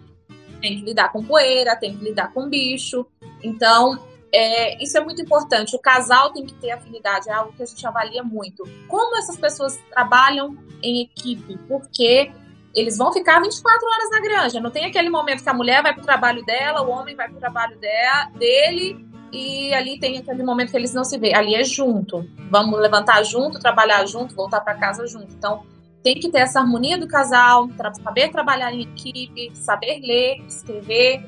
tem 0.61 0.79
que 0.79 0.85
lidar 0.85 1.13
com 1.13 1.23
poeira, 1.23 1.77
tem 1.77 1.97
que 1.97 2.03
lidar 2.03 2.33
com 2.33 2.49
bicho. 2.49 3.07
Então, 3.43 3.99
é, 4.37 4.83
isso 4.83 4.97
é 4.99 5.01
muito 5.01 5.23
importante. 5.23 5.75
O 5.75 5.79
casal 5.79 6.33
tem 6.33 6.45
que 6.45 6.55
ter 6.55 6.71
afinidade, 6.71 7.29
é 7.29 7.33
algo 7.33 7.53
que 7.53 7.63
a 7.63 7.67
gente 7.67 7.87
avalia 7.87 8.23
muito. 8.23 8.65
Como 8.89 9.17
essas 9.17 9.37
pessoas 9.37 9.79
trabalham 9.91 10.57
em 10.83 11.03
equipe? 11.03 11.59
Porque 11.69 12.31
eles 12.75 12.99
vão 12.99 13.13
ficar 13.13 13.41
24 13.41 13.87
horas 13.87 14.11
na 14.11 14.21
granja. 14.21 14.61
Não 14.61 14.71
tem 14.71 14.85
aquele 14.85 15.09
momento 15.09 15.43
que 15.43 15.49
a 15.49 15.55
mulher 15.55 15.83
vai 15.83 15.95
para 15.95 16.03
o 16.03 16.05
trabalho 16.05 16.45
dela, 16.45 16.83
o 16.83 16.91
homem 16.91 17.17
vai 17.17 17.27
para 17.29 17.37
o 17.37 17.41
trabalho 17.41 17.79
dela, 17.79 18.31
dele, 18.35 19.07
e 19.33 19.73
ali 19.75 19.99
tem 19.99 20.19
aquele 20.19 20.43
momento 20.43 20.71
que 20.71 20.77
eles 20.77 20.93
não 20.93 21.05
se 21.05 21.19
vê. 21.19 21.35
Ali 21.35 21.55
é 21.55 21.65
junto. 21.65 22.29
Vamos 22.51 22.79
levantar 22.79 23.23
junto, 23.25 23.59
trabalhar 23.59 24.05
junto, 24.07 24.35
voltar 24.35 24.61
para 24.61 24.75
casa 24.75 25.07
junto. 25.07 25.33
Então, 25.33 25.63
tem 26.03 26.21
que 26.21 26.31
ter 26.31 26.39
essa 26.39 26.61
harmonia 26.61 26.99
do 26.99 27.09
casal, 27.09 27.69
saber 28.03 28.31
trabalhar 28.31 28.73
em 28.73 28.83
equipe, 28.83 29.51
saber 29.55 30.01
ler, 30.01 30.45
escrever. 30.47 31.25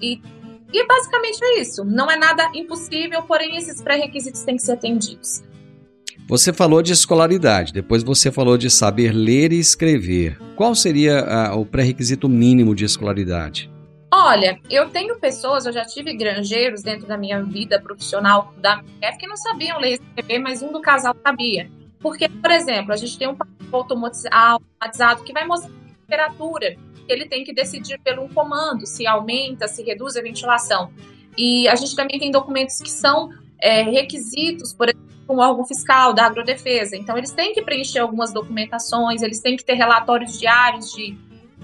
E, 0.00 0.22
e 0.78 0.86
basicamente 0.86 1.42
é 1.42 1.60
isso. 1.62 1.84
Não 1.86 2.10
é 2.10 2.16
nada 2.16 2.50
impossível, 2.54 3.22
porém 3.22 3.56
esses 3.56 3.80
pré-requisitos 3.80 4.42
têm 4.42 4.56
que 4.56 4.62
ser 4.62 4.72
atendidos. 4.72 5.42
Você 6.28 6.52
falou 6.52 6.82
de 6.82 6.92
escolaridade, 6.92 7.72
depois 7.72 8.02
você 8.02 8.30
falou 8.30 8.58
de 8.58 8.68
saber 8.68 9.12
ler 9.12 9.52
e 9.52 9.58
escrever. 9.58 10.38
Qual 10.54 10.74
seria 10.74 11.52
uh, 11.54 11.58
o 11.58 11.64
pré-requisito 11.64 12.28
mínimo 12.28 12.74
de 12.74 12.84
escolaridade? 12.84 13.70
Olha, 14.12 14.58
eu 14.68 14.90
tenho 14.90 15.18
pessoas, 15.18 15.64
eu 15.64 15.72
já 15.72 15.84
tive 15.84 16.14
granjeiros 16.14 16.82
dentro 16.82 17.06
da 17.06 17.16
minha 17.16 17.42
vida 17.42 17.80
profissional 17.80 18.52
da 18.58 18.82
MF 19.00 19.18
que 19.18 19.26
não 19.26 19.36
sabiam 19.36 19.78
ler 19.78 19.92
e 19.92 19.94
escrever, 19.94 20.38
mas 20.40 20.62
um 20.62 20.72
do 20.72 20.80
casal 20.80 21.16
sabia. 21.24 21.70
Porque, 22.00 22.28
por 22.28 22.50
exemplo, 22.50 22.92
a 22.92 22.96
gente 22.96 23.16
tem 23.16 23.28
um 23.28 23.36
automatizado 23.72 25.24
que 25.24 25.32
vai 25.32 25.46
mostrar 25.46 25.70
a 25.70 26.00
temperatura. 26.00 26.76
Ele 27.08 27.26
tem 27.26 27.44
que 27.44 27.52
decidir 27.52 27.98
pelo 28.00 28.28
comando 28.28 28.86
se 28.86 29.06
aumenta, 29.06 29.68
se 29.68 29.82
reduz 29.82 30.16
a 30.16 30.22
ventilação. 30.22 30.90
E 31.36 31.68
a 31.68 31.74
gente 31.74 31.94
também 31.94 32.18
tem 32.18 32.30
documentos 32.30 32.80
que 32.80 32.90
são 32.90 33.30
é, 33.60 33.82
requisitos, 33.82 34.72
por 34.72 34.88
exemplo, 34.88 35.06
um 35.28 35.38
órgão 35.38 35.64
fiscal 35.64 36.12
da 36.12 36.26
agrodefesa. 36.26 36.96
Então, 36.96 37.16
eles 37.18 37.32
têm 37.32 37.52
que 37.52 37.62
preencher 37.62 37.98
algumas 37.98 38.32
documentações, 38.32 39.22
eles 39.22 39.40
têm 39.40 39.56
que 39.56 39.64
ter 39.64 39.74
relatórios 39.74 40.38
diários 40.38 40.92
de 40.92 41.16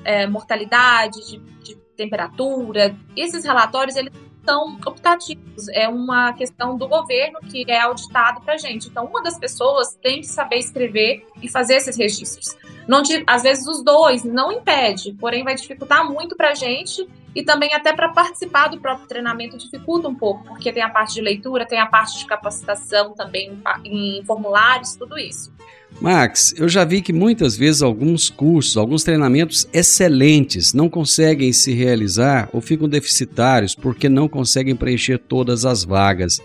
é, 0.04 0.26
mortalidade, 0.26 1.18
de, 1.30 1.38
de, 1.62 1.82
temperatura. 1.96 2.96
Esses 3.16 3.44
relatórios, 3.44 3.96
eles 3.96 4.12
são 4.44 4.78
optativos, 4.86 5.68
é 5.68 5.88
uma 5.88 6.32
questão 6.32 6.76
do 6.76 6.88
governo 6.88 7.40
que 7.40 7.64
é 7.68 7.80
auditado 7.80 8.40
para 8.40 8.56
gente. 8.56 8.88
Então, 8.88 9.06
uma 9.06 9.22
das 9.22 9.38
pessoas 9.38 9.94
tem 10.02 10.20
que 10.20 10.26
saber 10.26 10.56
escrever 10.56 11.26
e 11.40 11.48
fazer 11.48 11.76
esses 11.76 11.96
registros. 11.96 12.56
Não, 12.86 13.02
às 13.26 13.42
vezes, 13.42 13.66
os 13.66 13.82
dois 13.82 14.24
não 14.24 14.50
impede, 14.52 15.12
porém 15.14 15.44
vai 15.44 15.54
dificultar 15.54 16.08
muito 16.08 16.36
para 16.36 16.54
gente 16.54 17.08
e 17.34 17.42
também 17.42 17.72
até 17.72 17.92
para 17.92 18.10
participar 18.10 18.68
do 18.68 18.78
próprio 18.78 19.06
treinamento 19.06 19.56
dificulta 19.56 20.08
um 20.08 20.14
pouco, 20.14 20.44
porque 20.44 20.72
tem 20.72 20.82
a 20.82 20.90
parte 20.90 21.14
de 21.14 21.20
leitura, 21.20 21.64
tem 21.64 21.80
a 21.80 21.86
parte 21.86 22.18
de 22.18 22.26
capacitação 22.26 23.14
também 23.14 23.58
em 23.84 24.22
formulários, 24.24 24.96
tudo 24.96 25.18
isso. 25.18 25.52
Max, 26.00 26.54
eu 26.58 26.68
já 26.68 26.84
vi 26.84 27.00
que 27.00 27.12
muitas 27.12 27.56
vezes 27.56 27.82
alguns 27.82 28.28
cursos, 28.28 28.76
alguns 28.76 29.04
treinamentos 29.04 29.68
excelentes 29.72 30.74
não 30.74 30.88
conseguem 30.88 31.52
se 31.52 31.72
realizar 31.72 32.48
ou 32.52 32.60
ficam 32.60 32.88
deficitários 32.88 33.74
porque 33.74 34.08
não 34.08 34.28
conseguem 34.28 34.74
preencher 34.74 35.18
todas 35.18 35.64
as 35.64 35.84
vagas. 35.84 36.40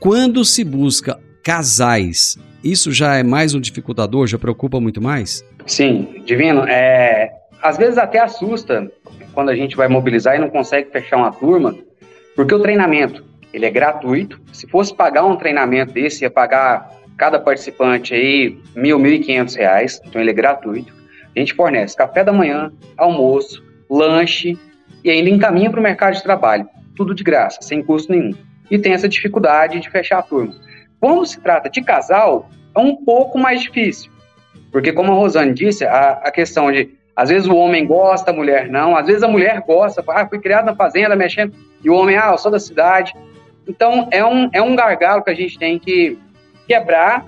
Quando 0.00 0.44
se 0.44 0.64
busca 0.64 1.18
casais, 1.42 2.38
isso 2.64 2.90
já 2.90 3.16
é 3.16 3.22
mais 3.22 3.54
um 3.54 3.60
dificultador, 3.60 4.26
já 4.26 4.38
preocupa 4.38 4.80
muito 4.80 5.00
mais? 5.00 5.44
Sim, 5.66 6.22
Divino, 6.24 6.64
é, 6.66 7.30
às 7.62 7.76
vezes 7.76 7.98
até 7.98 8.18
assusta 8.18 8.90
quando 9.32 9.50
a 9.50 9.54
gente 9.54 9.76
vai 9.76 9.88
mobilizar 9.88 10.36
e 10.36 10.38
não 10.38 10.48
consegue 10.48 10.90
fechar 10.90 11.16
uma 11.16 11.32
turma, 11.32 11.76
porque 12.34 12.54
o 12.54 12.60
treinamento 12.60 13.24
ele 13.52 13.66
é 13.66 13.70
gratuito. 13.70 14.40
Se 14.52 14.66
fosse 14.66 14.94
pagar 14.94 15.24
um 15.24 15.36
treinamento 15.36 15.92
desse, 15.92 16.24
ia 16.24 16.30
pagar 16.30 16.90
cada 17.16 17.38
participante 17.38 18.14
aí 18.14 18.58
mil, 18.74 18.98
mil 18.98 19.12
e 19.12 19.18
quinhentos 19.18 19.54
reais. 19.54 20.00
Então 20.04 20.20
ele 20.20 20.30
é 20.30 20.34
gratuito. 20.34 20.94
A 21.34 21.38
gente 21.38 21.54
fornece 21.54 21.96
café 21.96 22.24
da 22.24 22.32
manhã, 22.32 22.72
almoço, 22.96 23.62
lanche 23.88 24.58
e 25.04 25.10
ainda 25.10 25.30
encaminha 25.30 25.70
para 25.70 25.80
o 25.80 25.82
mercado 25.82 26.14
de 26.14 26.22
trabalho. 26.22 26.68
Tudo 26.94 27.14
de 27.14 27.22
graça, 27.22 27.58
sem 27.60 27.82
custo 27.82 28.12
nenhum. 28.12 28.32
E 28.70 28.78
tem 28.78 28.92
essa 28.92 29.08
dificuldade 29.08 29.80
de 29.80 29.90
fechar 29.90 30.18
a 30.18 30.22
turma. 30.22 30.54
Quando 30.98 31.26
se 31.26 31.40
trata 31.40 31.68
de 31.68 31.82
casal, 31.82 32.48
é 32.74 32.80
um 32.80 32.96
pouco 32.96 33.38
mais 33.38 33.62
difícil. 33.62 34.10
Porque, 34.72 34.92
como 34.92 35.12
a 35.12 35.14
Rosane 35.14 35.52
disse, 35.52 35.84
a, 35.84 36.12
a 36.24 36.30
questão 36.30 36.72
de 36.72 36.90
às 37.16 37.30
vezes 37.30 37.48
o 37.48 37.56
homem 37.56 37.86
gosta, 37.86 38.30
a 38.30 38.34
mulher 38.34 38.68
não. 38.68 38.94
Às 38.94 39.06
vezes 39.06 39.22
a 39.22 39.28
mulher 39.28 39.62
gosta, 39.66 40.04
ah, 40.06 40.28
fui 40.28 40.38
criado 40.38 40.66
na 40.66 40.76
fazenda, 40.76 41.16
mexendo, 41.16 41.54
e 41.82 41.88
o 41.88 41.94
homem, 41.94 42.16
ah, 42.18 42.32
eu 42.32 42.38
sou 42.38 42.50
da 42.50 42.58
cidade. 42.58 43.14
Então 43.66 44.06
é 44.10 44.22
um, 44.22 44.50
é 44.52 44.60
um 44.60 44.76
gargalo 44.76 45.24
que 45.24 45.30
a 45.30 45.34
gente 45.34 45.58
tem 45.58 45.78
que 45.78 46.18
quebrar, 46.66 47.26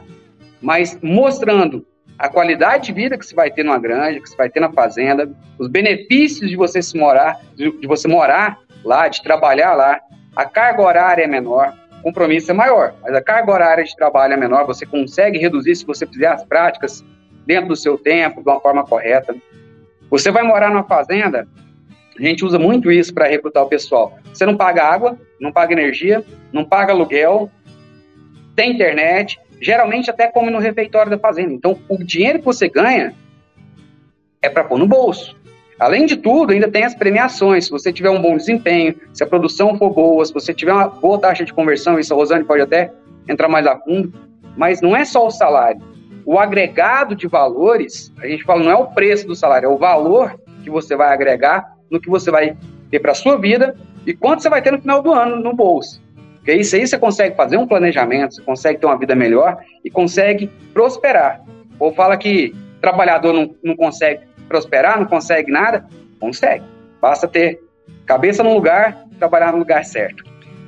mas 0.60 0.98
mostrando 1.02 1.86
a 2.18 2.28
qualidade 2.28 2.86
de 2.86 2.92
vida 2.92 3.16
que 3.16 3.24
você 3.24 3.34
vai 3.34 3.50
ter 3.50 3.62
numa 3.62 3.78
granja, 3.78 4.20
que 4.20 4.28
você 4.28 4.36
vai 4.36 4.50
ter 4.50 4.58
na 4.58 4.72
fazenda, 4.72 5.30
os 5.58 5.68
benefícios 5.68 6.50
de 6.50 6.56
você 6.56 6.82
se 6.82 6.98
morar, 6.98 7.40
de, 7.54 7.86
você 7.86 8.08
morar 8.08 8.58
lá, 8.84 9.06
de 9.06 9.22
trabalhar 9.22 9.74
lá. 9.74 10.00
A 10.34 10.44
carga 10.44 10.82
horária 10.82 11.22
é 11.22 11.26
menor, 11.26 11.72
o 12.00 12.02
compromisso 12.02 12.50
é 12.50 12.54
maior, 12.54 12.94
mas 13.02 13.14
a 13.14 13.22
carga 13.22 13.52
horária 13.52 13.84
de 13.84 13.94
trabalho 13.94 14.34
é 14.34 14.36
menor, 14.36 14.66
você 14.66 14.84
consegue 14.84 15.38
reduzir 15.38 15.76
se 15.76 15.86
você 15.86 16.06
fizer 16.06 16.26
as 16.26 16.44
práticas 16.44 17.04
dentro 17.46 17.68
do 17.68 17.76
seu 17.76 17.96
tempo, 17.96 18.42
de 18.42 18.48
uma 18.48 18.60
forma 18.60 18.84
correta. 18.84 19.34
Você 20.10 20.30
vai 20.30 20.42
morar 20.42 20.70
numa 20.70 20.84
fazenda, 20.84 21.46
a 22.18 22.22
gente 22.22 22.44
usa 22.44 22.58
muito 22.58 22.90
isso 22.90 23.14
para 23.14 23.28
recrutar 23.28 23.62
o 23.62 23.68
pessoal. 23.68 24.18
Você 24.32 24.44
não 24.44 24.56
paga 24.56 24.82
água, 24.82 25.16
não 25.40 25.52
paga 25.52 25.72
energia, 25.72 26.24
não 26.52 26.64
paga 26.64 26.92
aluguel, 26.92 27.48
tem 28.58 28.72
internet, 28.72 29.38
geralmente 29.60 30.10
até 30.10 30.26
come 30.26 30.50
no 30.50 30.58
refeitório 30.58 31.10
da 31.10 31.18
fazenda. 31.18 31.52
Então, 31.52 31.78
o 31.88 32.02
dinheiro 32.02 32.40
que 32.40 32.44
você 32.44 32.68
ganha 32.68 33.14
é 34.42 34.48
para 34.48 34.64
pôr 34.64 34.78
no 34.78 34.86
bolso. 34.86 35.36
Além 35.78 36.06
de 36.06 36.16
tudo, 36.16 36.52
ainda 36.52 36.68
tem 36.68 36.82
as 36.82 36.92
premiações. 36.92 37.66
Se 37.66 37.70
você 37.70 37.92
tiver 37.92 38.10
um 38.10 38.20
bom 38.20 38.36
desempenho, 38.36 38.96
se 39.14 39.22
a 39.22 39.26
produção 39.28 39.78
for 39.78 39.90
boa, 39.90 40.24
se 40.24 40.34
você 40.34 40.52
tiver 40.52 40.72
uma 40.72 40.88
boa 40.88 41.20
taxa 41.20 41.44
de 41.44 41.54
conversão, 41.54 42.00
isso 42.00 42.12
a 42.12 42.16
Rosane 42.16 42.42
pode 42.42 42.62
até 42.62 42.90
entrar 43.28 43.48
mais 43.48 43.64
a 43.64 43.78
fundo, 43.78 44.12
mas 44.56 44.80
não 44.80 44.96
é 44.96 45.04
só 45.04 45.24
o 45.24 45.30
salário 45.30 45.80
o 46.28 46.38
agregado 46.38 47.14
de 47.14 47.26
valores, 47.26 48.12
a 48.18 48.26
gente 48.26 48.44
fala, 48.44 48.62
não 48.62 48.70
é 48.70 48.76
o 48.76 48.88
preço 48.88 49.26
do 49.26 49.34
salário, 49.34 49.64
é 49.64 49.72
o 49.72 49.78
valor 49.78 50.38
que 50.62 50.68
você 50.68 50.94
vai 50.94 51.10
agregar 51.10 51.74
no 51.90 51.98
que 51.98 52.10
você 52.10 52.30
vai 52.30 52.54
ter 52.90 53.00
para 53.00 53.12
a 53.12 53.14
sua 53.14 53.38
vida 53.38 53.74
e 54.06 54.12
quanto 54.12 54.42
você 54.42 54.50
vai 54.50 54.60
ter 54.60 54.70
no 54.70 54.78
final 54.78 55.00
do 55.00 55.10
ano 55.10 55.36
no 55.36 55.54
bolso. 55.54 56.02
Porque 56.38 56.54
isso 56.54 56.76
aí 56.76 56.86
você 56.86 56.98
consegue 56.98 57.36
fazer 57.36 57.56
um 57.56 57.66
planejamento, 57.66 58.34
você 58.34 58.42
consegue 58.42 58.80
ter 58.80 58.86
uma 58.86 58.98
vida 58.98 59.14
melhor 59.14 59.58
e 59.84 59.90
consegue 59.90 60.48
prosperar. 60.72 61.42
Ou 61.78 61.92
fala 61.92 62.16
que 62.16 62.54
trabalhador 62.80 63.32
não, 63.32 63.54
não 63.62 63.76
consegue 63.76 64.22
prosperar, 64.48 64.98
não 64.98 65.06
consegue 65.06 65.50
nada, 65.50 65.86
consegue. 66.18 66.64
Basta 67.00 67.28
ter 67.28 67.60
cabeça 68.06 68.42
no 68.42 68.54
lugar, 68.54 69.04
trabalhar 69.18 69.52
no 69.52 69.58
lugar 69.58 69.84
certo. 69.84 70.24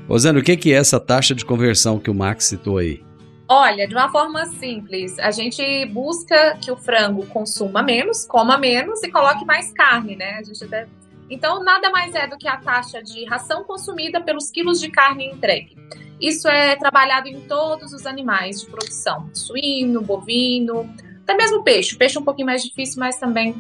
Rosana, 0.09 0.39
o 0.39 0.43
que 0.43 0.73
é 0.73 0.77
essa 0.77 0.99
taxa 0.99 1.35
de 1.35 1.45
conversão 1.45 1.99
que 1.99 2.11
o 2.11 2.15
Max 2.15 2.47
citou 2.47 2.79
aí? 2.79 3.03
Olha, 3.49 3.89
de 3.89 3.95
uma 3.95 4.09
forma 4.11 4.47
simples, 4.47 5.19
a 5.19 5.33
gente 5.33 5.85
busca 5.87 6.57
que 6.61 6.71
o 6.71 6.77
frango 6.77 7.27
consuma 7.27 7.83
menos, 7.83 8.25
coma 8.25 8.57
menos 8.57 9.03
e 9.03 9.11
coloque 9.11 9.45
mais 9.45 9.73
carne, 9.73 10.15
né? 10.15 10.37
A 10.39 10.43
gente 10.43 10.63
até... 10.63 10.87
Então, 11.31 11.63
nada 11.63 11.91
mais 11.91 12.15
é 12.15 12.27
do 12.27 12.37
que 12.37 12.49
a 12.49 12.57
taxa 12.57 13.03
de 13.03 13.25
ração 13.25 13.63
consumida 13.65 14.21
pelos 14.21 14.51
quilos 14.51 14.81
de 14.81 14.91
carne 14.91 15.27
entregue. 15.27 15.77
Isso 16.21 16.49
é 16.49 16.75
trabalhado 16.77 17.29
em 17.29 17.41
todos 17.43 17.93
os 17.93 18.05
animais 18.05 18.61
de 18.61 18.67
produção: 18.67 19.31
suíno, 19.33 20.03
bovino, 20.03 20.93
até 21.23 21.35
mesmo 21.35 21.63
peixe. 21.63 21.97
Peixe 21.97 22.19
é 22.19 22.21
um 22.21 22.25
pouquinho 22.25 22.47
mais 22.47 22.63
difícil, 22.63 22.99
mas 22.99 23.17
também 23.17 23.55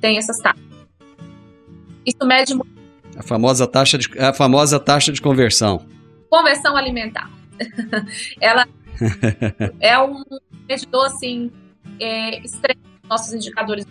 tem 0.00 0.18
essas 0.18 0.38
taxas. 0.38 0.62
Isso 2.04 2.26
mede 2.26 2.54
a 3.16 3.22
famosa 3.22 3.66
taxa 3.66 3.98
de, 3.98 4.08
a 4.18 4.32
famosa 4.32 4.78
taxa 4.78 5.10
de 5.10 5.20
conversão. 5.20 5.84
Conversão 6.30 6.76
alimentar. 6.76 7.30
Ela 8.40 8.66
é 9.80 9.98
um 9.98 10.22
medidor, 10.68 11.06
assim, 11.06 11.50
é, 11.98 12.38
extremo 12.40 12.80
nossos 13.08 13.32
indicadores 13.32 13.86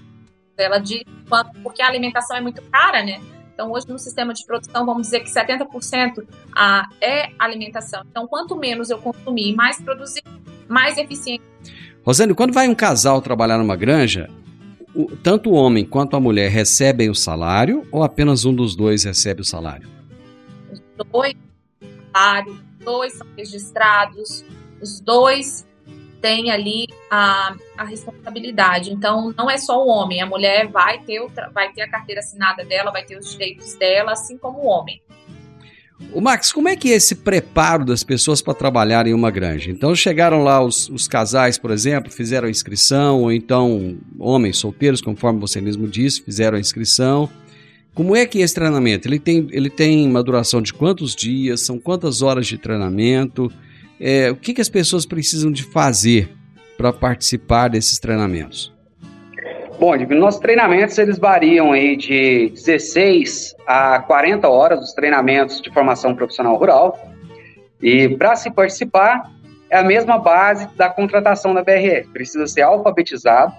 dela 0.58 0.80
de 0.80 1.06
quanto, 1.30 1.52
porque 1.62 1.82
a 1.82 1.88
alimentação 1.88 2.36
é 2.36 2.41
muito 2.41 2.62
cara, 2.63 3.04
né? 3.04 3.22
Então, 3.54 3.72
hoje, 3.72 3.88
no 3.88 3.98
sistema 3.98 4.34
de 4.34 4.46
produção, 4.46 4.86
vamos 4.86 5.04
dizer 5.04 5.22
que 5.22 5.30
70% 5.32 6.28
a, 6.56 6.88
é 7.02 7.32
alimentação. 7.39 8.04
Então, 8.10 8.28
quanto 8.28 8.56
menos 8.56 8.89
eu 8.89 9.00
consumir, 9.00 9.56
mais 9.56 9.82
produzir, 9.82 10.22
mais 10.67 10.98
eficiente. 10.98 11.43
Rosane, 12.04 12.36
quando 12.36 12.54
vai 12.54 12.67
um 12.67 12.76
casal 12.76 13.22
trabalhar 13.22 13.58
numa 13.58 13.76
granja, 13.76 14.30
o, 14.93 15.06
tanto 15.17 15.50
o 15.50 15.54
homem 15.54 15.86
quanto 15.86 16.15
a 16.15 16.20
mulher 16.20 16.50
recebem 16.52 17.10
o 17.10 17.15
salário 17.15 17.88
ou 17.91 18.04
apenas 18.04 18.46
um 18.46 18.54
dos 18.54 18.76
dois 18.76 19.04
recebe 19.04 19.41
o 19.41 19.46
salário? 19.46 19.89
Os 20.72 20.82
dois, 21.12 21.36
salário, 22.13 22.60
dois 22.84 23.13
são 23.13 23.28
registrados, 23.36 24.46
os 24.80 25.00
dois 25.00 25.65
têm 26.22 26.52
ali 26.52 26.88
a, 27.10 27.56
a 27.78 27.84
responsabilidade. 27.84 28.92
Então, 28.92 29.34
não 29.38 29.50
é 29.50 29.58
só 29.58 29.84
o 29.84 29.88
homem, 29.88 30.22
a 30.22 30.26
mulher 30.26 30.68
vai 30.68 31.00
ter, 31.00 31.26
vai 31.54 31.72
ter 31.72 31.82
a 31.82 31.90
carteira 31.90 32.20
assinada 32.20 32.64
dela, 32.66 32.92
vai 32.92 33.04
ter 33.04 33.18
os 33.18 33.32
direitos 33.32 33.76
dela, 33.76 34.12
assim 34.14 34.38
como 34.38 34.60
o 34.60 34.66
homem. 34.66 35.02
O 36.14 36.22
Max, 36.22 36.52
como 36.52 36.70
é 36.70 36.76
que 36.76 36.92
é 36.92 36.96
esse 36.96 37.16
preparo 37.16 37.84
das 37.84 38.04
pessoas 38.04 38.42
para 38.42 38.54
trabalhar 38.54 39.08
em 39.08 39.14
uma 39.14 39.32
granja? 39.32 39.72
Então 39.72 39.96
chegaram 39.96 40.44
lá 40.44 40.64
os, 40.64 40.88
os, 40.90 41.08
casais, 41.08 41.58
por 41.58 41.72
exemplo, 41.72 42.12
fizeram 42.12 42.48
a 42.48 42.52
inscrição, 42.52 43.24
ou 43.24 43.32
então 43.32 43.98
homens 44.20 44.58
solteiros, 44.58 45.02
conforme 45.02 45.40
você 45.40 45.60
mesmo 45.60 45.88
disse, 45.88 46.22
fizeram 46.22 46.58
a 46.58 46.60
inscrição. 46.60 47.28
Como 47.96 48.16
é 48.16 48.28
que 48.28 48.40
é 48.40 48.42
esse 48.44 48.54
treinamento? 48.54 49.08
Ele 49.08 49.18
tem, 49.18 49.48
ele 49.50 49.72
tem 49.72 50.08
uma 50.08 50.22
duração 50.22 50.62
de 50.62 50.72
quantos 50.72 51.16
dias? 51.16 51.62
São 51.62 51.80
quantas 51.80 52.22
horas 52.22 52.46
de 52.46 52.60
treinamento? 52.60 53.52
É, 54.00 54.30
o 54.32 54.36
que, 54.36 54.54
que 54.54 54.62
as 54.62 54.70
pessoas 54.70 55.06
precisam 55.06 55.52
de 55.52 55.64
fazer 55.64 56.30
para 56.78 56.94
participar 56.94 57.70
desses 57.70 58.00
treinamentos? 58.00 58.74
Bom, 59.80 59.96
nossos 60.16 60.40
treinamentos 60.40 60.98
eles 60.98 61.20
variam 61.20 61.72
aí 61.72 61.96
de 61.96 62.50
16 62.50 63.56
a 63.68 64.00
40 64.00 64.48
horas, 64.48 64.82
os 64.82 64.94
treinamentos 64.94 65.62
de 65.62 65.72
formação 65.72 66.16
profissional 66.16 66.56
rural. 66.58 67.00
E 67.82 68.10
para 68.10 68.36
se 68.36 68.50
participar, 68.50 69.32
é 69.70 69.78
a 69.78 69.84
mesma 69.84 70.18
base 70.18 70.68
da 70.76 70.90
contratação 70.90 71.54
da 71.54 71.64
BRF. 71.64 72.08
Precisa 72.12 72.48
ser 72.48 72.62
alfabetizado, 72.62 73.54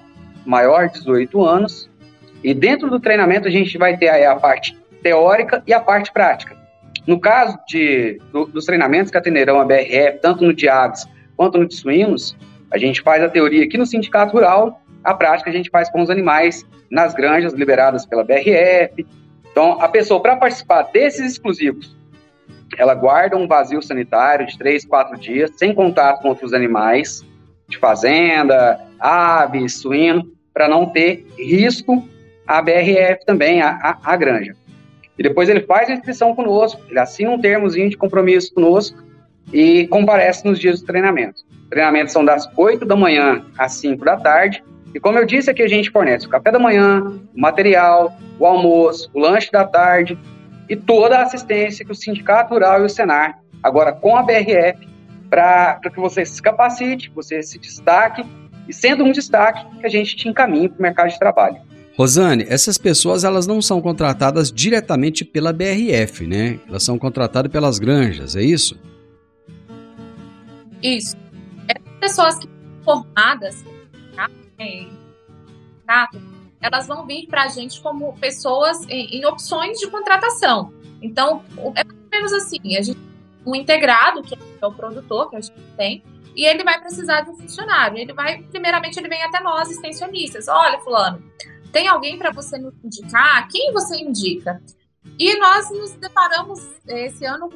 maior 0.44 0.88
de 0.88 0.94
18 0.94 1.44
anos. 1.44 1.88
E 2.42 2.52
dentro 2.52 2.90
do 2.90 2.98
treinamento 2.98 3.46
a 3.46 3.50
gente 3.50 3.78
vai 3.78 3.96
ter 3.96 4.08
a 4.08 4.34
parte 4.34 4.76
teórica 5.00 5.62
e 5.68 5.72
a 5.72 5.80
parte 5.80 6.12
prática. 6.12 6.57
No 7.08 7.18
caso 7.18 7.58
de, 7.66 8.20
do, 8.30 8.44
dos 8.44 8.66
treinamentos 8.66 9.10
que 9.10 9.16
atenderão 9.16 9.58
a 9.58 9.64
BRF, 9.64 10.18
tanto 10.20 10.44
no 10.44 10.52
de 10.52 10.68
aves 10.68 11.08
quanto 11.34 11.56
no 11.56 11.66
de 11.66 11.74
suínos, 11.74 12.36
a 12.70 12.76
gente 12.76 13.00
faz 13.00 13.22
a 13.22 13.30
teoria 13.30 13.64
aqui 13.64 13.78
no 13.78 13.86
Sindicato 13.86 14.34
Rural, 14.34 14.82
a 15.02 15.14
prática 15.14 15.48
a 15.48 15.52
gente 15.52 15.70
faz 15.70 15.88
com 15.88 16.02
os 16.02 16.10
animais 16.10 16.66
nas 16.90 17.14
granjas 17.14 17.54
liberadas 17.54 18.04
pela 18.04 18.22
BRF. 18.22 19.06
Então, 19.50 19.80
a 19.80 19.88
pessoa, 19.88 20.20
para 20.20 20.36
participar 20.36 20.82
desses 20.92 21.32
exclusivos, 21.32 21.96
ela 22.76 22.94
guarda 22.94 23.38
um 23.38 23.48
vazio 23.48 23.80
sanitário 23.80 24.46
de 24.46 24.58
3, 24.58 24.84
4 24.84 25.18
dias, 25.18 25.50
sem 25.56 25.74
contato 25.74 26.20
com 26.20 26.28
outros 26.28 26.52
animais, 26.52 27.24
de 27.70 27.78
fazenda, 27.78 28.78
aves, 29.00 29.80
suíno, 29.80 30.30
para 30.52 30.68
não 30.68 30.84
ter 30.84 31.26
risco 31.38 32.06
à 32.46 32.60
BRF 32.60 33.24
também, 33.24 33.62
a, 33.62 33.70
a, 33.70 34.12
a 34.12 34.14
granja. 34.14 34.54
E 35.18 35.22
depois 35.22 35.48
ele 35.48 35.62
faz 35.62 35.90
a 35.90 35.94
inscrição 35.94 36.34
conosco, 36.34 36.80
ele 36.88 36.98
assina 36.98 37.30
um 37.30 37.40
termozinho 37.40 37.90
de 37.90 37.96
compromisso 37.96 38.54
conosco 38.54 39.02
e 39.52 39.86
comparece 39.88 40.44
nos 40.46 40.58
dias 40.58 40.80
do 40.80 40.86
treinamento. 40.86 41.42
Treinamentos 41.68 42.12
são 42.12 42.24
das 42.24 42.48
8 42.56 42.84
da 42.84 42.94
manhã 42.94 43.44
às 43.58 43.72
5 43.74 44.04
da 44.04 44.16
tarde. 44.16 44.62
E 44.94 45.00
como 45.00 45.18
eu 45.18 45.26
disse 45.26 45.50
aqui, 45.50 45.62
a 45.62 45.68
gente 45.68 45.90
fornece 45.90 46.26
o 46.26 46.30
café 46.30 46.50
da 46.50 46.58
manhã, 46.58 47.00
o 47.02 47.40
material, 47.40 48.16
o 48.38 48.46
almoço, 48.46 49.10
o 49.12 49.18
lanche 49.18 49.50
da 49.50 49.64
tarde 49.64 50.18
e 50.68 50.76
toda 50.76 51.18
a 51.18 51.22
assistência 51.22 51.84
que 51.84 51.92
o 51.92 51.94
Sindicato 51.94 52.54
Rural 52.54 52.82
e 52.82 52.84
o 52.84 52.88
Senar, 52.88 53.38
agora 53.62 53.92
com 53.92 54.16
a 54.16 54.22
BRF, 54.22 54.86
para 55.28 55.80
que 55.92 56.00
você 56.00 56.24
se 56.24 56.40
capacite, 56.40 57.10
você 57.14 57.42
se 57.42 57.58
destaque 57.58 58.24
e 58.66 58.72
sendo 58.72 59.04
um 59.04 59.12
destaque 59.12 59.66
que 59.78 59.86
a 59.86 59.90
gente 59.90 60.16
te 60.16 60.28
encaminhe 60.28 60.68
para 60.68 60.78
o 60.78 60.82
mercado 60.82 61.08
de 61.08 61.18
trabalho. 61.18 61.56
Rosane, 61.98 62.46
essas 62.48 62.78
pessoas 62.78 63.24
elas 63.24 63.44
não 63.44 63.60
são 63.60 63.82
contratadas 63.82 64.52
diretamente 64.52 65.24
pela 65.24 65.52
BRF, 65.52 66.28
né? 66.28 66.60
Elas 66.68 66.84
são 66.84 66.96
contratadas 66.96 67.50
pelas 67.50 67.80
granjas, 67.80 68.36
é 68.36 68.42
isso? 68.42 68.78
Isso. 70.80 71.16
Essas 71.66 71.98
pessoas 71.98 72.38
que 72.38 72.46
são 72.46 72.84
formadas, 72.84 73.64
tá? 74.14 76.08
elas 76.60 76.86
vão 76.86 77.04
vir 77.04 77.26
para 77.26 77.42
a 77.44 77.48
gente 77.48 77.80
como 77.80 78.16
pessoas 78.18 78.80
em, 78.88 79.16
em, 79.16 79.26
opções 79.26 79.78
de 79.80 79.90
contratação. 79.90 80.72
Então, 81.02 81.42
é 81.74 81.82
mais 81.82 81.98
ou 81.98 82.10
menos 82.12 82.32
assim, 82.32 82.76
a 82.76 82.82
gente 82.82 82.98
um 83.44 83.56
integrado, 83.56 84.22
que 84.22 84.36
é 84.36 84.66
o 84.66 84.72
produtor 84.72 85.30
que 85.30 85.36
a 85.36 85.40
gente 85.40 85.60
tem, 85.76 86.04
e 86.36 86.44
ele 86.44 86.62
vai 86.62 86.78
precisar 86.80 87.22
de 87.22 87.30
um 87.30 87.36
funcionário. 87.36 87.98
Ele 87.98 88.12
vai, 88.12 88.40
primeiramente, 88.42 89.00
ele 89.00 89.08
vem 89.08 89.22
até 89.22 89.40
nós, 89.40 89.68
extensionistas. 89.70 90.46
Olha, 90.46 90.78
fulano, 90.80 91.22
tem 91.72 91.88
alguém 91.88 92.18
para 92.18 92.30
você 92.30 92.56
indicar? 92.82 93.48
Quem 93.48 93.72
você 93.72 93.96
indica? 93.96 94.62
E 95.18 95.38
nós 95.38 95.70
nos 95.70 95.92
deparamos 95.92 96.60
esse 96.86 97.24
ano 97.24 97.50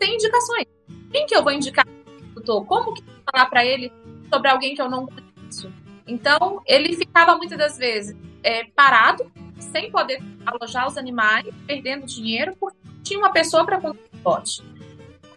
sem 0.00 0.14
indicações. 0.14 0.66
Quem 1.10 1.26
que 1.26 1.34
eu 1.34 1.42
vou 1.42 1.52
indicar? 1.52 1.86
Como 2.34 2.94
que 2.94 3.02
eu 3.02 3.06
vou 3.06 3.22
falar 3.30 3.46
para 3.46 3.64
ele 3.64 3.92
sobre 4.32 4.48
alguém 4.48 4.74
que 4.74 4.82
eu 4.82 4.90
não 4.90 5.06
conheço? 5.06 5.72
Então, 6.06 6.60
ele 6.66 6.96
ficava 6.96 7.36
muitas 7.36 7.56
das 7.56 7.78
vezes 7.78 8.16
é, 8.42 8.64
parado, 8.64 9.30
sem 9.58 9.90
poder 9.90 10.20
alojar 10.44 10.88
os 10.88 10.96
animais, 10.96 11.46
perdendo 11.66 12.06
dinheiro, 12.06 12.56
porque 12.58 12.78
tinha 13.02 13.18
uma 13.18 13.32
pessoa 13.32 13.64
para 13.64 13.80
contar 13.80 14.00
o 14.12 14.28
lote. 14.28 14.62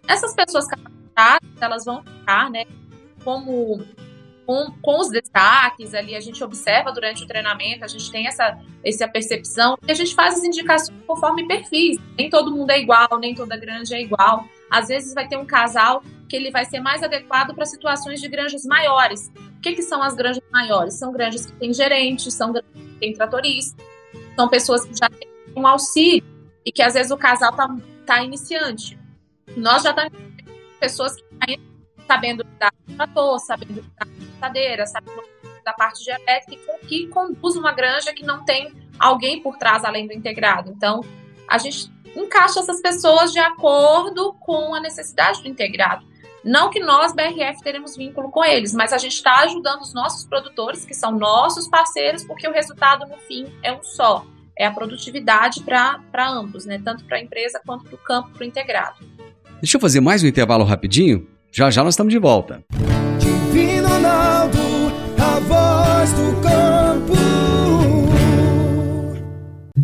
Essas 0.07 0.33
pessoas 0.33 0.67
capacitadas, 0.67 1.49
elas 1.61 1.85
vão 1.85 2.03
ficar, 2.03 2.49
né, 2.49 2.65
como 3.23 3.83
com, 4.45 4.71
com, 4.81 4.99
os 4.99 5.09
destaques 5.09 5.93
ali, 5.93 6.15
a 6.15 6.19
gente 6.19 6.43
observa 6.43 6.91
durante 6.91 7.23
o 7.23 7.27
treinamento, 7.27 7.83
a 7.83 7.87
gente 7.87 8.11
tem 8.11 8.27
essa, 8.27 8.57
essa 8.83 9.07
percepção 9.07 9.77
e 9.87 9.91
a 9.91 9.95
gente 9.95 10.13
faz 10.13 10.35
as 10.35 10.43
indicações 10.43 10.97
conforme 11.05 11.47
perfis. 11.47 11.97
Nem 12.17 12.29
todo 12.29 12.55
mundo 12.55 12.69
é 12.69 12.79
igual, 12.79 13.07
nem 13.19 13.33
toda 13.33 13.57
granja 13.57 13.95
é 13.95 14.01
igual. 14.01 14.45
Às 14.69 14.87
vezes 14.87 15.13
vai 15.13 15.27
ter 15.27 15.37
um 15.37 15.45
casal 15.45 16.03
que 16.29 16.35
ele 16.35 16.51
vai 16.51 16.65
ser 16.65 16.79
mais 16.79 17.03
adequado 17.03 17.53
para 17.53 17.65
situações 17.65 18.21
de 18.21 18.27
granjas 18.27 18.63
maiores. 18.65 19.31
O 19.57 19.61
que, 19.61 19.73
que 19.73 19.81
são 19.81 20.01
as 20.01 20.15
granjas 20.15 20.43
maiores? 20.51 20.93
São 20.95 21.11
granjas 21.11 21.45
que 21.45 21.53
têm 21.53 21.73
gerentes, 21.73 22.33
são 22.33 22.51
granjas 22.51 22.71
que 22.73 22.99
têm 22.99 23.13
tratoristas, 23.13 23.85
são 24.35 24.47
pessoas 24.47 24.85
que 24.85 24.95
já 24.95 25.09
têm 25.09 25.27
um 25.55 25.65
auxílio 25.65 26.23
e 26.65 26.71
que 26.71 26.81
às 26.81 26.93
vezes 26.93 27.11
o 27.11 27.17
casal 27.17 27.51
está 27.51 27.75
tá 28.05 28.23
iniciante. 28.23 28.97
Nós 29.55 29.83
já 29.83 29.91
estamos 29.91 30.13
pessoas 30.79 31.15
que 31.15 31.25
sabendo 32.07 32.43
lidar 32.43 32.71
com 32.71 32.95
trator, 32.95 33.39
sabendo 33.39 33.81
lidar 33.81 34.07
com 34.35 34.39
cadeira, 34.39 34.85
sabendo 34.85 35.23
da 35.63 35.73
parte 35.73 36.03
de 36.03 36.11
elétrica 36.11 36.77
que 36.87 37.07
conduz 37.07 37.55
uma 37.55 37.71
granja 37.71 38.13
que 38.13 38.23
não 38.23 38.45
tem 38.45 38.71
alguém 38.99 39.41
por 39.41 39.57
trás 39.57 39.83
além 39.83 40.05
do 40.05 40.13
integrado. 40.13 40.69
Então, 40.69 41.01
a 41.47 41.57
gente 41.57 41.91
encaixa 42.15 42.59
essas 42.59 42.81
pessoas 42.81 43.31
de 43.33 43.39
acordo 43.39 44.33
com 44.39 44.75
a 44.75 44.79
necessidade 44.79 45.41
do 45.41 45.47
integrado. 45.47 46.05
Não 46.43 46.69
que 46.69 46.79
nós, 46.79 47.13
BRF, 47.13 47.63
teremos 47.63 47.97
vínculo 47.97 48.29
com 48.29 48.45
eles, 48.45 48.71
mas 48.71 48.93
a 48.93 48.99
gente 48.99 49.13
está 49.13 49.39
ajudando 49.39 49.81
os 49.81 49.95
nossos 49.95 50.25
produtores, 50.25 50.85
que 50.85 50.93
são 50.93 51.11
nossos 51.11 51.67
parceiros, 51.67 52.23
porque 52.23 52.47
o 52.47 52.51
resultado, 52.51 53.07
no 53.07 53.17
fim, 53.17 53.51
é 53.63 53.73
um 53.73 53.83
só. 53.83 54.23
É 54.57 54.67
a 54.67 54.71
produtividade 54.71 55.63
para 55.63 55.99
ambos, 56.29 56.65
né? 56.65 56.79
tanto 56.85 57.03
para 57.05 57.17
a 57.17 57.19
empresa 57.19 57.59
quanto 57.65 57.85
para 57.85 57.95
o 57.95 57.97
campo, 57.97 58.29
para 58.29 58.43
o 58.43 58.45
integrado. 58.45 58.97
Deixa 59.59 59.77
eu 59.77 59.81
fazer 59.81 59.99
mais 59.99 60.23
um 60.23 60.27
intervalo 60.27 60.63
rapidinho. 60.63 61.27
Já 61.51 61.71
já 61.71 61.83
nós 61.83 61.95
estamos 61.95 62.13
de 62.13 62.19
volta. 62.19 62.63
Divino 62.69 63.04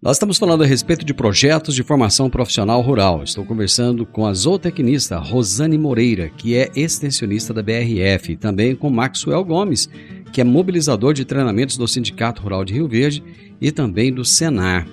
Nós 0.00 0.14
estamos 0.14 0.38
falando 0.38 0.62
a 0.62 0.66
respeito 0.66 1.04
de 1.04 1.12
projetos 1.12 1.74
de 1.74 1.82
formação 1.82 2.30
profissional 2.30 2.80
rural. 2.80 3.24
Estou 3.24 3.44
conversando 3.44 4.06
com 4.06 4.26
a 4.26 4.32
zootecnista 4.32 5.18
Rosane 5.18 5.76
Moreira, 5.76 6.28
que 6.28 6.54
é 6.54 6.70
extensionista 6.76 7.52
da 7.52 7.64
BRF, 7.64 8.30
e 8.30 8.36
também 8.36 8.76
com 8.76 8.90
Maxwell 8.90 9.44
Gomes, 9.44 9.90
que 10.32 10.40
é 10.40 10.44
mobilizador 10.44 11.12
de 11.14 11.24
treinamentos 11.24 11.76
do 11.76 11.88
Sindicato 11.88 12.42
Rural 12.42 12.64
de 12.64 12.74
Rio 12.74 12.86
Verde 12.86 13.24
e 13.60 13.72
também 13.72 14.12
do 14.14 14.24
Senar. 14.24 14.86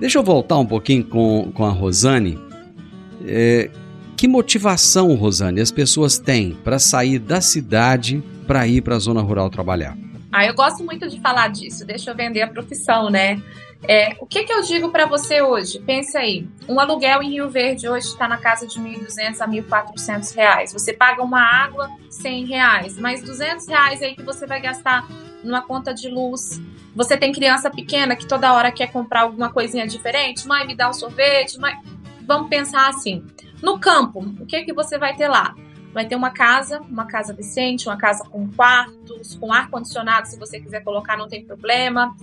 Deixa 0.00 0.18
eu 0.18 0.22
voltar 0.22 0.56
um 0.58 0.66
pouquinho 0.66 1.04
com, 1.04 1.52
com 1.54 1.66
a 1.66 1.70
Rosane. 1.70 2.38
É, 3.26 3.70
que 4.16 4.26
motivação, 4.26 5.14
Rosane, 5.16 5.60
as 5.60 5.70
pessoas 5.70 6.18
têm 6.18 6.56
para 6.64 6.78
sair 6.78 7.18
da 7.18 7.42
cidade 7.42 8.24
para 8.46 8.66
ir 8.66 8.80
para 8.80 8.96
a 8.96 8.98
zona 8.98 9.20
rural 9.20 9.50
trabalhar? 9.50 9.94
Ah, 10.36 10.44
eu 10.44 10.52
gosto 10.52 10.82
muito 10.82 11.08
de 11.08 11.20
falar 11.20 11.46
disso. 11.46 11.86
Deixa 11.86 12.10
eu 12.10 12.16
vender 12.16 12.42
a 12.42 12.48
profissão, 12.48 13.08
né? 13.08 13.40
É, 13.86 14.16
o 14.18 14.26
que, 14.26 14.42
que 14.42 14.52
eu 14.52 14.62
digo 14.62 14.90
para 14.90 15.06
você 15.06 15.40
hoje? 15.40 15.78
Pense 15.78 16.16
aí, 16.16 16.48
um 16.68 16.80
aluguel 16.80 17.22
em 17.22 17.30
Rio 17.30 17.48
Verde 17.48 17.88
hoje 17.88 18.08
está 18.08 18.26
na 18.26 18.36
casa 18.36 18.66
de 18.66 18.80
1.200 18.80 19.40
a 19.40 19.46
1.400 19.46 20.34
reais. 20.34 20.72
Você 20.72 20.92
paga 20.92 21.22
uma 21.22 21.40
água 21.40 21.88
100 22.10 22.46
reais, 22.46 22.98
mais 22.98 23.22
200 23.22 23.68
reais 23.68 24.02
aí 24.02 24.16
que 24.16 24.24
você 24.24 24.44
vai 24.44 24.60
gastar 24.60 25.06
numa 25.44 25.62
conta 25.62 25.94
de 25.94 26.08
luz. 26.08 26.60
Você 26.96 27.16
tem 27.16 27.32
criança 27.32 27.70
pequena 27.70 28.16
que 28.16 28.26
toda 28.26 28.52
hora 28.54 28.72
quer 28.72 28.90
comprar 28.90 29.20
alguma 29.20 29.52
coisinha 29.52 29.86
diferente. 29.86 30.48
Mãe, 30.48 30.66
me 30.66 30.74
dá 30.74 30.90
um 30.90 30.94
sorvete. 30.94 31.60
Mãe... 31.60 31.74
Vamos 32.22 32.48
pensar 32.48 32.88
assim. 32.88 33.24
No 33.62 33.78
campo, 33.78 34.18
o 34.40 34.46
que, 34.46 34.64
que 34.64 34.74
você 34.74 34.98
vai 34.98 35.14
ter 35.14 35.28
lá? 35.28 35.54
Vai 35.94 36.06
ter 36.06 36.16
uma 36.16 36.30
casa, 36.30 36.80
uma 36.80 37.06
casa 37.06 37.32
decente, 37.32 37.88
uma 37.88 37.96
casa 37.96 38.24
com 38.24 38.50
quartos, 38.50 39.36
com 39.36 39.52
ar-condicionado, 39.52 40.28
se 40.28 40.38
você 40.38 40.60
quiser 40.60 40.82
colocar, 40.82 41.16
não 41.16 41.28
tem 41.28 41.44
problema. 41.44 42.14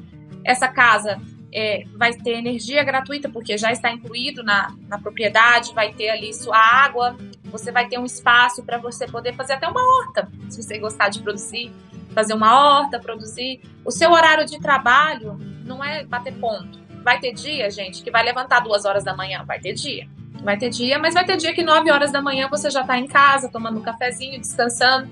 Essa 0.44 0.68
casa 0.68 1.20
é, 1.52 1.86
vai 1.96 2.14
ter 2.14 2.34
energia 2.34 2.84
gratuita, 2.84 3.30
porque 3.30 3.58
já 3.58 3.72
está 3.72 3.90
incluído 3.92 4.44
na, 4.44 4.76
na 4.88 5.00
propriedade, 5.00 5.74
vai 5.74 5.94
ter 5.94 6.10
ali 6.10 6.34
sua 6.34 6.58
água, 6.58 7.16
você 7.46 7.72
vai 7.72 7.88
ter 7.88 7.98
um 7.98 8.06
espaço 8.06 8.62
para 8.64 8.78
você 8.78 9.08
poder 9.08 9.34
fazer 9.34 9.54
até 9.54 9.68
uma 9.68 9.82
horta, 9.82 10.30
se 10.50 10.62
você 10.62 10.78
gostar 10.78 11.10
de 11.10 11.22
produzir 11.22 11.72
fazer 12.14 12.34
uma 12.34 12.54
horta, 12.54 13.00
produzir. 13.00 13.62
O 13.84 13.92
seu 13.92 14.12
horário 14.12 14.46
de 14.46 14.60
trabalho 14.60 15.38
não 15.66 15.84
é 15.84 16.04
bater 16.04 16.34
ponto. 16.34 16.80
Vai 17.04 17.20
ter 17.20 17.34
dia, 17.34 17.70
gente, 17.70 18.04
que 18.04 18.12
vai 18.12 18.24
levantar 18.24 18.60
duas 18.60 18.86
horas 18.86 19.04
da 19.04 19.16
manhã, 19.16 19.44
vai 19.44 19.60
ter 19.60 19.74
dia. 19.74 20.08
Vai 20.44 20.58
ter 20.58 20.70
dia, 20.70 20.98
mas 20.98 21.14
vai 21.14 21.26
ter 21.26 21.38
dia 21.38 21.54
que 21.54 21.64
nove 21.64 21.92
horas 21.92 22.12
da 22.12 22.22
manhã 22.22 22.48
você 22.50 22.70
já 22.70 22.82
está 22.82 22.98
em 22.98 23.08
casa, 23.08 23.50
tomando 23.50 23.80
um 23.80 23.82
cafezinho, 23.82 24.40
descansando. 24.40 25.10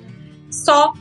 Só 0.51 0.93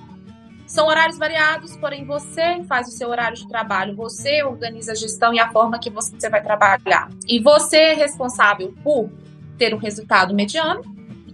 são 0.67 0.87
horários 0.87 1.17
variados, 1.17 1.75
porém 1.79 2.05
você 2.05 2.63
faz 2.69 2.89
o 2.89 2.91
seu 2.91 3.09
horário 3.09 3.37
de 3.39 3.49
trabalho, 3.49 3.97
você 3.97 4.45
organiza 4.45 4.93
a 4.93 4.95
gestão 4.95 5.33
e 5.33 5.41
a 5.41 5.51
forma 5.51 5.79
que 5.79 5.89
você 5.89 6.29
vai 6.29 6.43
trabalhar. 6.43 7.09
E 7.27 7.41
você 7.41 7.79
é 7.79 7.95
responsável 7.95 8.75
por 8.85 9.11
ter 9.57 9.75
um 9.75 9.79
resultado 9.79 10.35
mediano, 10.35 10.83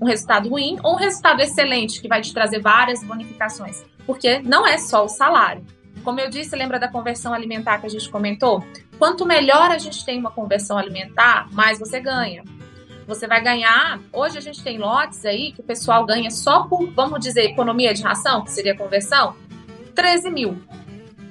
um 0.00 0.06
resultado 0.06 0.48
ruim 0.48 0.78
ou 0.84 0.94
um 0.94 0.96
resultado 0.96 1.40
excelente 1.40 2.00
que 2.00 2.06
vai 2.06 2.20
te 2.20 2.32
trazer 2.32 2.60
várias 2.60 3.02
bonificações, 3.02 3.84
porque 4.06 4.38
não 4.38 4.64
é 4.64 4.78
só 4.78 5.04
o 5.04 5.08
salário. 5.08 5.64
Como 6.04 6.20
eu 6.20 6.30
disse, 6.30 6.54
lembra 6.54 6.78
da 6.78 6.86
conversão 6.86 7.34
alimentar 7.34 7.78
que 7.78 7.86
a 7.86 7.90
gente 7.90 8.08
comentou? 8.08 8.64
Quanto 8.98 9.26
melhor 9.26 9.72
a 9.72 9.78
gente 9.78 10.04
tem 10.04 10.20
uma 10.20 10.30
conversão 10.30 10.78
alimentar, 10.78 11.48
mais 11.50 11.80
você 11.80 11.98
ganha. 11.98 12.44
Você 13.06 13.26
vai 13.26 13.42
ganhar. 13.42 14.00
Hoje 14.12 14.38
a 14.38 14.40
gente 14.40 14.62
tem 14.62 14.78
lotes 14.78 15.24
aí 15.24 15.52
que 15.52 15.60
o 15.60 15.64
pessoal 15.64 16.06
ganha 16.06 16.30
só 16.30 16.64
por, 16.64 16.90
vamos 16.90 17.20
dizer, 17.20 17.44
economia 17.44 17.92
de 17.92 18.02
ração, 18.02 18.42
que 18.42 18.50
seria 18.50 18.76
conversão, 18.76 19.34
13 19.94 20.30
mil. 20.30 20.58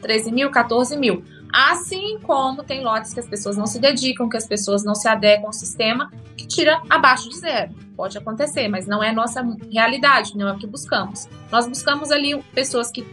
13 0.01 0.31
mil, 0.31 0.51
14 0.51 0.97
mil. 0.97 1.23
Assim 1.51 2.17
como 2.23 2.63
tem 2.63 2.83
lotes 2.83 3.13
que 3.13 3.19
as 3.19 3.27
pessoas 3.27 3.55
não 3.55 3.67
se 3.67 3.79
dedicam, 3.79 4.27
que 4.27 4.37
as 4.37 4.47
pessoas 4.47 4.83
não 4.83 4.95
se 4.95 5.07
adequam 5.07 5.47
ao 5.47 5.53
sistema, 5.53 6.11
que 6.35 6.47
tira 6.47 6.81
abaixo 6.89 7.29
de 7.29 7.37
zero. 7.37 7.73
Pode 7.95 8.17
acontecer, 8.17 8.67
mas 8.67 8.87
não 8.87 9.03
é 9.03 9.11
nossa 9.11 9.45
realidade, 9.71 10.35
não 10.35 10.47
é 10.47 10.53
o 10.53 10.57
que 10.57 10.65
buscamos. 10.65 11.27
Nós 11.51 11.67
buscamos 11.67 12.11
ali 12.11 12.41
pessoas 12.55 12.89
que 12.91 13.05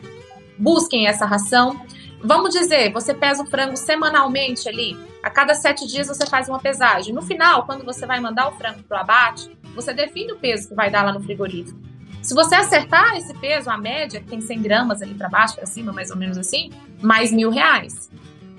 busquem 0.58 1.06
essa 1.06 1.26
ração. 1.26 1.80
Vamos 2.22 2.50
dizer, 2.50 2.92
você 2.92 3.14
pesa 3.14 3.42
o 3.42 3.46
frango 3.46 3.76
semanalmente 3.76 4.68
ali, 4.68 4.96
a 5.22 5.30
cada 5.30 5.54
sete 5.54 5.86
dias 5.86 6.06
você 6.06 6.26
faz 6.26 6.48
uma 6.48 6.58
pesagem. 6.58 7.14
No 7.14 7.22
final, 7.22 7.64
quando 7.64 7.84
você 7.84 8.06
vai 8.06 8.20
mandar 8.20 8.48
o 8.48 8.52
frango 8.52 8.82
para 8.82 8.98
o 8.98 9.00
abate, 9.00 9.56
você 9.74 9.94
define 9.94 10.32
o 10.32 10.36
peso 10.36 10.68
que 10.68 10.74
vai 10.74 10.90
dar 10.90 11.02
lá 11.02 11.12
no 11.12 11.20
frigorífico. 11.20 11.78
Se 12.22 12.34
você 12.34 12.54
acertar 12.54 13.16
esse 13.16 13.32
peso, 13.38 13.70
a 13.70 13.78
média, 13.78 14.20
que 14.20 14.26
tem 14.26 14.40
100 14.40 14.62
gramas 14.62 15.00
ali 15.00 15.14
para 15.14 15.28
baixo, 15.28 15.56
para 15.56 15.64
cima, 15.64 15.92
mais 15.92 16.10
ou 16.10 16.16
menos 16.16 16.36
assim, 16.36 16.70
mais 17.00 17.32
mil 17.32 17.50
reais. 17.50 18.10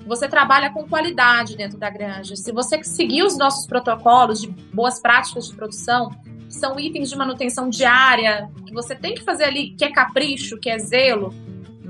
Você 0.08 0.28
trabalha 0.28 0.72
com 0.72 0.88
qualidade 0.88 1.56
dentro 1.56 1.78
da 1.78 1.90
granja. 1.90 2.36
Se 2.36 2.52
você 2.52 2.84
seguir 2.84 3.24
os 3.24 3.38
nossos 3.38 3.68
protocolos 3.68 4.42
de 4.42 4.48
boas 4.48 5.00
práticas 5.00 5.48
de 5.48 5.56
produção, 5.56 6.10
que 6.48 6.56
são 6.56 6.80
itens 6.80 7.10
de 7.10 7.16
manutenção 7.16 7.70
diária, 7.70 8.50
que 8.66 8.74
você 8.74 8.96
tem 8.96 9.14
que 9.14 9.24
fazer 9.24 9.44
ali, 9.44 9.70
que 9.72 9.86
é 9.86 9.92
capricho, 9.92 10.58
que 10.58 10.70
é 10.70 10.80
zelo, 10.80 11.32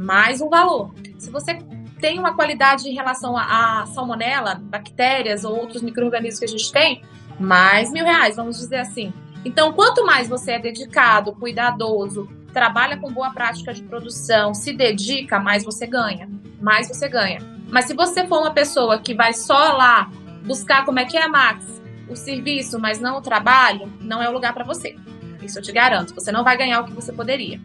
mais 0.02 0.42
um 0.42 0.50
valor. 0.50 0.94
Se 1.18 1.30
você 1.30 1.60
tem 2.00 2.18
uma 2.18 2.34
qualidade 2.34 2.90
em 2.90 2.94
relação 2.94 3.38
a, 3.38 3.86
salmonela, 3.94 4.56
bactérias 4.56 5.44
ou 5.44 5.56
outros 5.56 5.84
micro-organismos 5.84 6.40
que 6.40 6.46
a 6.46 6.48
gente 6.48 6.72
tem, 6.72 7.04
mais 7.40 7.92
mil 7.92 8.04
reais, 8.04 8.36
vamos 8.36 8.58
dizer 8.58 8.78
assim. 8.78 9.14
Então, 9.46 9.74
quanto 9.74 10.06
mais 10.06 10.28
você 10.28 10.54
é 10.54 10.60
dedicado, 10.60 11.34
cuidadoso, 11.34 12.28
trabalha 12.52 12.98
com 12.98 13.12
boa 13.12 13.32
prática 13.32 13.74
de 13.74 13.84
produção, 13.84 14.54
se 14.54 14.74
dedica, 14.74 15.40
mais 15.40 15.64
você 15.64 15.86
ganha. 15.86 16.28
Mais 16.60 16.88
você 16.88 17.08
ganha. 17.08 17.40
Mas 17.70 17.86
se 17.86 17.94
você 17.94 18.28
for 18.28 18.40
uma 18.40 18.52
pessoa 18.52 19.00
que 19.00 19.14
vai 19.14 19.34
só 19.34 19.74
lá 19.74 20.12
buscar 20.46 20.84
como 20.84 21.00
é 21.00 21.06
que 21.06 21.18
é, 21.18 21.28
Max, 21.28 21.82
o 22.10 22.16
serviço, 22.16 22.80
mas 22.80 23.00
não 23.00 23.18
o 23.18 23.22
trabalho, 23.22 23.92
não 24.02 24.22
é 24.22 24.28
o 24.28 24.34
lugar 24.34 24.54
para 24.54 24.64
você. 24.64 24.96
Isso 25.42 25.60
eu 25.60 25.64
te 25.64 25.72
garanto. 25.72 26.14
Você 26.16 26.32
não 26.32 26.44
vai 26.44 26.58
ganhar 26.58 26.82
o 26.82 26.86
que 26.86 26.94
você 26.94 27.14
poderia. 27.14 27.60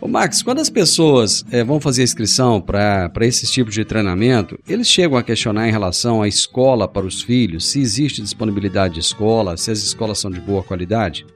Ô 0.00 0.08
Max, 0.08 0.42
quando 0.42 0.60
as 0.60 0.70
pessoas 0.70 1.44
é, 1.52 1.62
vão 1.62 1.78
fazer 1.78 2.02
inscrição 2.02 2.58
para 2.58 3.10
esses 3.20 3.50
tipos 3.50 3.74
de 3.74 3.84
treinamento, 3.84 4.58
eles 4.66 4.86
chegam 4.86 5.18
a 5.18 5.22
questionar 5.22 5.68
em 5.68 5.70
relação 5.70 6.22
à 6.22 6.28
escola 6.28 6.88
para 6.88 7.04
os 7.04 7.20
filhos, 7.20 7.70
se 7.70 7.80
existe 7.80 8.22
disponibilidade 8.22 8.94
de 8.94 9.00
escola, 9.00 9.58
se 9.58 9.70
as 9.70 9.80
escolas 9.80 10.18
são 10.18 10.30
de 10.30 10.40
boa 10.40 10.62
qualidade? 10.62 11.26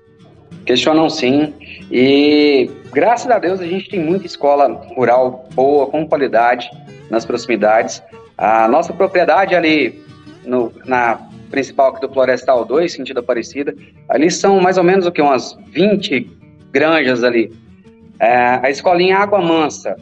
Questionam 0.64 1.10
sim, 1.10 1.52
e 1.92 2.70
graças 2.90 3.30
a 3.30 3.38
Deus 3.38 3.60
a 3.60 3.66
gente 3.66 3.90
tem 3.90 4.00
muita 4.00 4.24
escola 4.24 4.66
rural 4.96 5.46
boa, 5.52 5.86
com 5.88 6.08
qualidade, 6.08 6.70
nas 7.10 7.26
proximidades. 7.26 8.02
A 8.38 8.66
nossa 8.66 8.94
propriedade 8.94 9.54
ali 9.54 10.02
no, 10.42 10.72
na 10.86 11.20
principal 11.50 11.90
aqui 11.90 12.00
do 12.00 12.10
Florestal 12.10 12.64
2, 12.64 12.90
sentido 12.90 13.20
Aparecida, 13.20 13.74
ali 14.08 14.30
são 14.30 14.58
mais 14.58 14.78
ou 14.78 14.84
menos 14.84 15.04
o 15.04 15.12
que, 15.12 15.20
umas 15.20 15.54
20 15.70 16.30
granjas 16.72 17.22
ali, 17.22 17.52
é, 18.18 18.60
a 18.62 18.70
escolinha 18.70 19.18
Água 19.18 19.40
Mansa, 19.40 19.96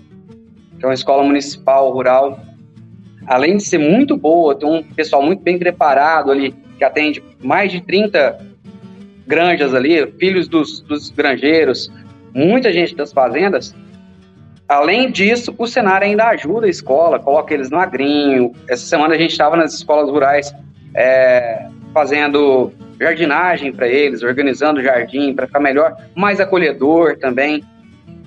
que 0.79 0.85
é 0.85 0.89
uma 0.89 0.95
escola 0.95 1.23
municipal 1.23 1.91
rural, 1.93 2.39
além 3.27 3.57
de 3.57 3.65
ser 3.65 3.79
muito 3.79 4.17
boa, 4.17 4.55
tem 4.55 4.69
um 4.69 4.83
pessoal 4.83 5.23
muito 5.23 5.43
bem 5.43 5.59
preparado 5.59 6.31
ali, 6.31 6.55
que 6.77 6.85
atende 6.85 7.23
mais 7.43 7.71
de 7.71 7.81
30 7.81 8.39
granjas 9.27 9.75
ali, 9.75 10.07
filhos 10.19 10.49
dos, 10.49 10.81
dos 10.81 11.11
granjeiros, 11.11 11.91
muita 12.35 12.73
gente 12.73 12.95
das 12.95 13.13
fazendas. 13.13 13.75
Além 14.69 15.11
disso, 15.11 15.55
o 15.59 15.67
cenário 15.67 16.07
ainda 16.07 16.29
ajuda 16.29 16.67
a 16.67 16.71
escola, 16.71 17.19
coloca 17.19 17.53
eles 17.53 17.71
no 17.71 17.79
agrinho. 17.79 18.53
Essa 18.69 18.87
semana 18.87 19.15
a 19.15 19.19
gente 19.19 19.33
estava 19.33 19.57
nas 19.57 19.75
escolas 19.75 20.09
rurais 20.09 20.55
é, 20.95 21.67
fazendo 21.93 22.73
jardinagem 22.99 23.73
para 23.73 23.87
eles, 23.89 24.23
organizando 24.23 24.81
o 24.81 24.83
jardim 24.83 25.35
para 25.35 25.47
ficar 25.47 25.61
melhor, 25.61 25.97
mais 26.15 26.41
acolhedor 26.41 27.19
também 27.19 27.63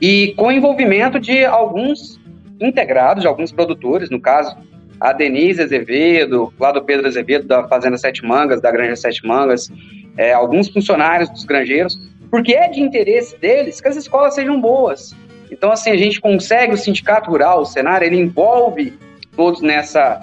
e 0.01 0.33
com 0.35 0.51
envolvimento 0.51 1.19
de 1.19 1.45
alguns 1.45 2.19
integrados, 2.59 3.21
de 3.21 3.27
alguns 3.27 3.51
produtores, 3.51 4.09
no 4.09 4.19
caso, 4.19 4.55
a 4.99 5.11
Denise 5.13 5.61
Azevedo, 5.61 6.53
lá 6.59 6.71
do 6.71 6.83
Pedro 6.83 7.07
Azevedo, 7.07 7.47
da 7.47 7.67
Fazenda 7.67 7.97
Sete 7.97 8.25
Mangas, 8.25 8.61
da 8.61 8.71
Granja 8.71 8.95
Sete 8.95 9.25
Mangas, 9.25 9.69
é, 10.17 10.33
alguns 10.33 10.69
funcionários 10.69 11.29
dos 11.29 11.43
granjeiros, 11.43 11.99
porque 12.29 12.53
é 12.53 12.69
de 12.69 12.81
interesse 12.81 13.37
deles 13.37 13.81
que 13.81 13.87
as 13.87 13.95
escolas 13.95 14.35
sejam 14.35 14.59
boas. 14.59 15.15
Então, 15.51 15.71
assim, 15.71 15.91
a 15.91 15.97
gente 15.97 16.19
consegue, 16.19 16.73
o 16.73 16.77
sindicato 16.77 17.29
rural, 17.29 17.61
o 17.61 17.65
cenário, 17.65 18.05
ele 18.05 18.17
envolve 18.17 18.93
todos 19.35 19.61
nessa, 19.61 20.21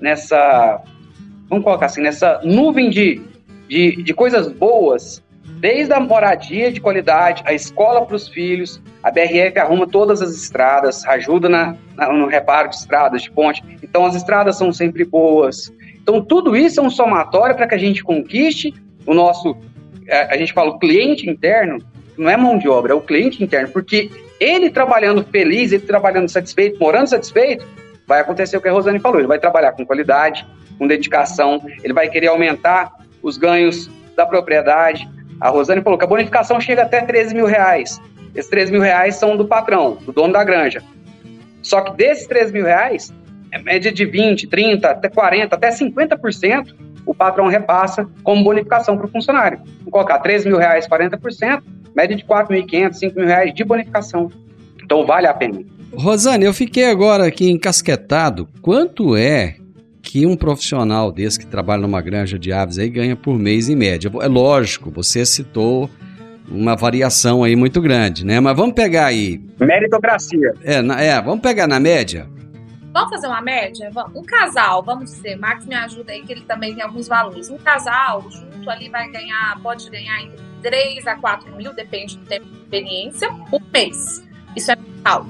nessa 0.00 0.82
vamos 1.48 1.64
colocar 1.64 1.86
assim, 1.86 2.02
nessa 2.02 2.40
nuvem 2.44 2.90
de, 2.90 3.20
de, 3.68 4.02
de 4.02 4.14
coisas 4.14 4.48
boas 4.48 5.22
Desde 5.58 5.92
a 5.92 5.98
moradia 5.98 6.70
de 6.70 6.80
qualidade, 6.80 7.42
a 7.44 7.52
escola 7.52 8.06
para 8.06 8.14
os 8.14 8.28
filhos, 8.28 8.80
a 9.02 9.10
BRF 9.10 9.58
arruma 9.58 9.88
todas 9.88 10.22
as 10.22 10.30
estradas, 10.30 11.04
ajuda 11.04 11.48
na, 11.48 11.74
na, 11.96 12.12
no 12.12 12.28
reparo 12.28 12.68
de 12.68 12.76
estradas, 12.76 13.22
de 13.22 13.30
ponte. 13.30 13.62
Então, 13.82 14.06
as 14.06 14.14
estradas 14.14 14.56
são 14.56 14.72
sempre 14.72 15.04
boas. 15.04 15.72
Então, 16.00 16.22
tudo 16.22 16.56
isso 16.56 16.78
é 16.78 16.82
um 16.82 16.90
somatório 16.90 17.56
para 17.56 17.66
que 17.66 17.74
a 17.74 17.78
gente 17.78 18.04
conquiste 18.04 18.72
o 19.04 19.12
nosso, 19.12 19.56
a, 20.08 20.14
é, 20.14 20.34
a 20.34 20.36
gente 20.36 20.52
fala, 20.52 20.70
o 20.70 20.78
cliente 20.78 21.28
interno, 21.28 21.78
não 22.16 22.30
é 22.30 22.36
mão 22.36 22.56
de 22.56 22.68
obra, 22.68 22.92
é 22.92 22.96
o 22.96 23.00
cliente 23.00 23.42
interno, 23.42 23.68
porque 23.72 24.10
ele 24.38 24.70
trabalhando 24.70 25.24
feliz, 25.24 25.72
ele 25.72 25.82
trabalhando 25.82 26.28
satisfeito, 26.28 26.78
morando 26.78 27.08
satisfeito, 27.08 27.66
vai 28.06 28.20
acontecer 28.20 28.56
o 28.56 28.60
que 28.60 28.68
a 28.68 28.72
Rosane 28.72 29.00
falou, 29.00 29.18
ele 29.18 29.26
vai 29.26 29.40
trabalhar 29.40 29.72
com 29.72 29.84
qualidade, 29.84 30.46
com 30.78 30.86
dedicação, 30.86 31.60
ele 31.82 31.92
vai 31.92 32.08
querer 32.08 32.28
aumentar 32.28 32.92
os 33.20 33.36
ganhos 33.36 33.90
da 34.16 34.24
propriedade, 34.24 35.08
a 35.40 35.48
Rosane 35.48 35.82
falou 35.82 35.98
que 35.98 36.04
a 36.04 36.08
bonificação 36.08 36.60
chega 36.60 36.82
até 36.82 37.00
13 37.00 37.34
mil 37.34 37.46
reais. 37.46 38.00
Esses 38.34 38.50
13 38.50 38.72
mil 38.72 38.80
reais 38.80 39.16
são 39.16 39.36
do 39.36 39.46
patrão, 39.46 39.98
do 40.04 40.12
dono 40.12 40.32
da 40.32 40.44
granja. 40.44 40.82
Só 41.62 41.80
que 41.80 41.96
desses 41.96 42.26
13 42.26 42.52
mil 42.52 42.64
reais, 42.64 43.12
é 43.50 43.58
média 43.58 43.92
de 43.92 44.04
20, 44.04 44.46
30, 44.46 44.88
até 44.88 45.08
40, 45.08 45.54
até 45.54 45.70
50%, 45.70 46.74
o 47.06 47.14
patrão 47.14 47.48
repassa 47.48 48.06
como 48.22 48.44
bonificação 48.44 48.96
para 48.96 49.06
o 49.06 49.08
funcionário. 49.08 49.60
Vou 49.82 49.90
colocar 49.90 50.18
13 50.18 50.48
mil 50.48 50.58
reais, 50.58 50.86
40%, 50.86 51.62
média 51.96 52.16
de 52.16 52.24
4.500, 52.24 52.92
5 52.92 53.18
mil 53.18 53.26
reais 53.26 53.54
de 53.54 53.64
bonificação. 53.64 54.30
Então 54.82 55.06
vale 55.06 55.26
a 55.26 55.34
pena. 55.34 55.60
Rosane, 55.94 56.44
eu 56.44 56.52
fiquei 56.52 56.84
agora 56.84 57.26
aqui 57.26 57.50
encasquetado. 57.50 58.48
Quanto 58.60 59.16
é 59.16 59.56
que 60.08 60.24
um 60.24 60.34
profissional 60.34 61.12
desse 61.12 61.38
que 61.38 61.46
trabalha 61.46 61.82
numa 61.82 62.00
granja 62.00 62.38
de 62.38 62.50
aves 62.50 62.78
aí 62.78 62.88
ganha 62.88 63.14
por 63.14 63.38
mês 63.38 63.68
em 63.68 63.76
média. 63.76 64.10
É 64.22 64.26
lógico, 64.26 64.90
você 64.90 65.26
citou 65.26 65.90
uma 66.50 66.74
variação 66.74 67.44
aí 67.44 67.54
muito 67.54 67.78
grande, 67.78 68.24
né? 68.24 68.40
Mas 68.40 68.56
vamos 68.56 68.74
pegar 68.74 69.04
aí. 69.04 69.38
Meritocracia. 69.60 70.54
É, 70.64 70.80
na, 70.80 70.98
é 70.98 71.20
vamos 71.20 71.40
pegar 71.40 71.66
na 71.66 71.78
média. 71.78 72.26
Vamos 72.90 73.10
fazer 73.10 73.26
uma 73.26 73.42
média? 73.42 73.90
Um 74.14 74.22
casal, 74.22 74.82
vamos 74.82 75.10
dizer, 75.12 75.36
Max 75.36 75.66
me 75.66 75.74
ajuda 75.74 76.10
aí 76.10 76.22
que 76.22 76.32
ele 76.32 76.40
também 76.40 76.74
tem 76.74 76.82
alguns 76.82 77.06
valores. 77.06 77.50
Um 77.50 77.58
casal 77.58 78.24
junto 78.30 78.70
ali 78.70 78.88
vai 78.88 79.10
ganhar, 79.10 79.60
pode 79.62 79.90
ganhar 79.90 80.22
entre 80.22 80.38
3 80.62 81.06
a 81.06 81.16
4 81.16 81.54
mil, 81.54 81.74
depende 81.74 82.16
do 82.16 82.24
tempo 82.24 82.46
de 82.46 82.56
experiência, 82.56 83.30
por 83.50 83.60
mês. 83.70 84.26
Isso 84.56 84.72
é 84.72 84.76
total. 84.76 85.26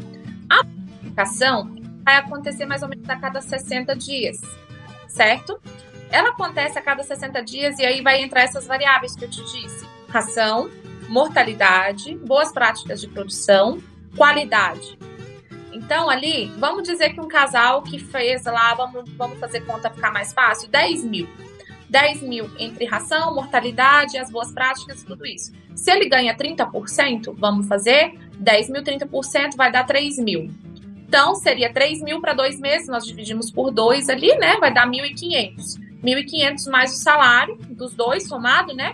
A 0.49 0.61
aplicação 0.61 1.75
vai 2.05 2.15
acontecer 2.15 2.65
mais 2.65 2.81
ou 2.85 2.89
menos 2.89 3.11
a 3.11 3.17
cada 3.17 3.41
60 3.41 3.97
dias 3.97 4.41
certo? 5.09 5.61
Ela 6.11 6.31
acontece 6.31 6.79
a 6.79 6.83
cada 6.83 7.03
60 7.03 7.43
dias 7.43 7.79
e 7.79 7.85
aí 7.85 8.01
vai 8.01 8.23
entrar 8.23 8.43
essas 8.43 8.67
variáveis 8.67 9.17
que 9.17 9.25
eu 9.25 9.31
te 9.31 9.43
disse: 9.45 9.87
ração, 10.09 10.71
mortalidade, 11.09 12.15
boas 12.17 12.53
práticas 12.53 13.01
de 13.01 13.09
produção, 13.09 13.83
qualidade. 14.17 14.99
Então, 15.73 16.09
ali, 16.09 16.47
vamos 16.59 16.83
dizer 16.83 17.11
que 17.11 17.21
um 17.21 17.29
casal 17.29 17.83
que 17.83 17.99
fez 17.99 18.45
lá, 18.45 18.75
vamos, 18.75 19.09
vamos 19.13 19.39
fazer 19.39 19.61
conta 19.61 19.91
ficar 19.91 20.13
mais 20.13 20.33
fácil, 20.33 20.69
10 20.69 21.05
mil. 21.05 21.29
10 21.89 22.23
mil 22.23 22.51
entre 22.59 22.85
ração, 22.85 23.35
mortalidade, 23.35 24.19
as 24.19 24.31
boas 24.31 24.53
práticas, 24.53 25.03
tudo 25.03 25.25
isso. 25.25 25.53
Se 25.75 25.91
ele 25.91 26.09
ganha 26.09 26.37
30%, 26.37 27.35
vamos 27.37 27.67
fazer 27.67 28.13
10 28.39 28.71
mil, 28.71 28.83
30% 28.83 29.57
vai 29.57 29.73
dar 29.73 29.85
3 29.85 30.19
mil. 30.19 30.51
Então, 31.09 31.35
seria 31.35 31.73
3 31.73 32.03
mil 32.03 32.21
para 32.21 32.35
dois 32.35 32.61
meses, 32.61 32.87
nós 32.87 33.07
dividimos 33.07 33.51
por 33.51 33.71
dois 33.71 34.11
ali, 34.11 34.37
né? 34.37 34.59
Vai 34.61 34.73
dar 34.73 34.87
1.500. 34.87 35.81
1.500 36.05 36.71
mais 36.71 36.93
o 36.93 36.97
salário 36.97 37.57
dos 37.71 37.95
dois 37.95 38.29
somado, 38.29 38.75
né? 38.75 38.93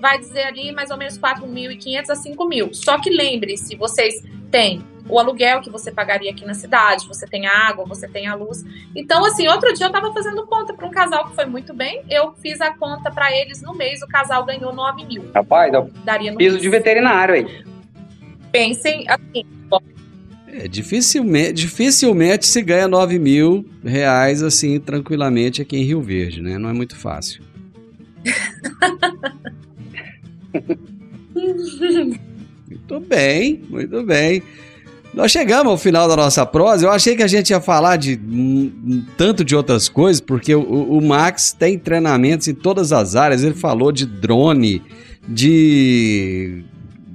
Vai 0.00 0.18
dizer 0.18 0.44
ali 0.44 0.70
mais 0.70 0.90
ou 0.90 0.96
menos 0.96 1.18
4.500 1.18 2.10
a 2.10 2.14
5.000. 2.14 2.74
Só 2.74 2.98
que 3.00 3.10
lembre-se, 3.10 3.74
vocês 3.74 4.22
têm 4.52 4.84
o 5.08 5.18
aluguel 5.18 5.60
que 5.60 5.68
você 5.68 5.90
pagaria 5.90 6.30
aqui 6.30 6.44
na 6.44 6.54
cidade, 6.54 7.08
você 7.08 7.26
tem 7.26 7.44
a 7.46 7.68
água, 7.68 7.84
você 7.84 8.06
tem 8.06 8.28
a 8.28 8.36
luz. 8.36 8.64
Então, 8.94 9.24
assim, 9.24 9.48
outro 9.48 9.74
dia 9.74 9.86
eu 9.86 9.90
tava 9.90 10.12
fazendo 10.12 10.46
conta 10.46 10.72
para 10.72 10.86
um 10.86 10.90
casal 10.90 11.26
que 11.26 11.34
foi 11.34 11.44
muito 11.44 11.74
bem, 11.74 12.04
eu 12.08 12.32
fiz 12.34 12.60
a 12.60 12.72
conta 12.72 13.10
para 13.10 13.36
eles 13.36 13.60
no 13.60 13.74
mês, 13.74 14.00
o 14.00 14.06
casal 14.06 14.44
ganhou 14.44 14.72
9 14.72 15.04
mil. 15.06 15.28
Rapaz, 15.34 15.72
daria 16.04 16.30
no 16.30 16.38
piso 16.38 16.52
mês. 16.52 16.62
de 16.62 16.68
veterinário 16.68 17.34
aí. 17.34 17.64
Pensem 18.52 19.06
assim, 19.08 19.44
é, 20.52 20.68
dificilmente, 20.68 21.54
dificilmente 21.54 22.46
se 22.46 22.60
ganha 22.60 22.86
9 22.86 23.18
mil 23.18 23.64
reais 23.82 24.42
assim 24.42 24.78
tranquilamente 24.78 25.62
aqui 25.62 25.78
em 25.78 25.84
Rio 25.84 26.02
Verde, 26.02 26.42
né? 26.42 26.58
Não 26.58 26.68
é 26.68 26.74
muito 26.74 26.94
fácil. 26.94 27.42
muito 32.68 33.00
bem, 33.00 33.62
muito 33.70 34.02
bem. 34.02 34.42
Nós 35.14 35.30
chegamos 35.30 35.70
ao 35.70 35.78
final 35.78 36.06
da 36.06 36.16
nossa 36.16 36.44
prosa. 36.44 36.86
Eu 36.86 36.90
achei 36.90 37.16
que 37.16 37.22
a 37.22 37.26
gente 37.26 37.48
ia 37.50 37.60
falar 37.60 37.96
de 37.96 38.20
um, 38.22 39.02
tanto 39.16 39.42
de 39.42 39.56
outras 39.56 39.88
coisas, 39.88 40.20
porque 40.20 40.54
o, 40.54 40.62
o, 40.62 41.02
Max 41.02 41.56
tem 41.58 41.78
treinamentos 41.78 42.48
em 42.48 42.54
todas 42.54 42.92
as 42.92 43.16
áreas. 43.16 43.42
Ele 43.42 43.54
falou 43.54 43.90
de 43.90 44.04
drone, 44.06 44.82
de 45.26 46.62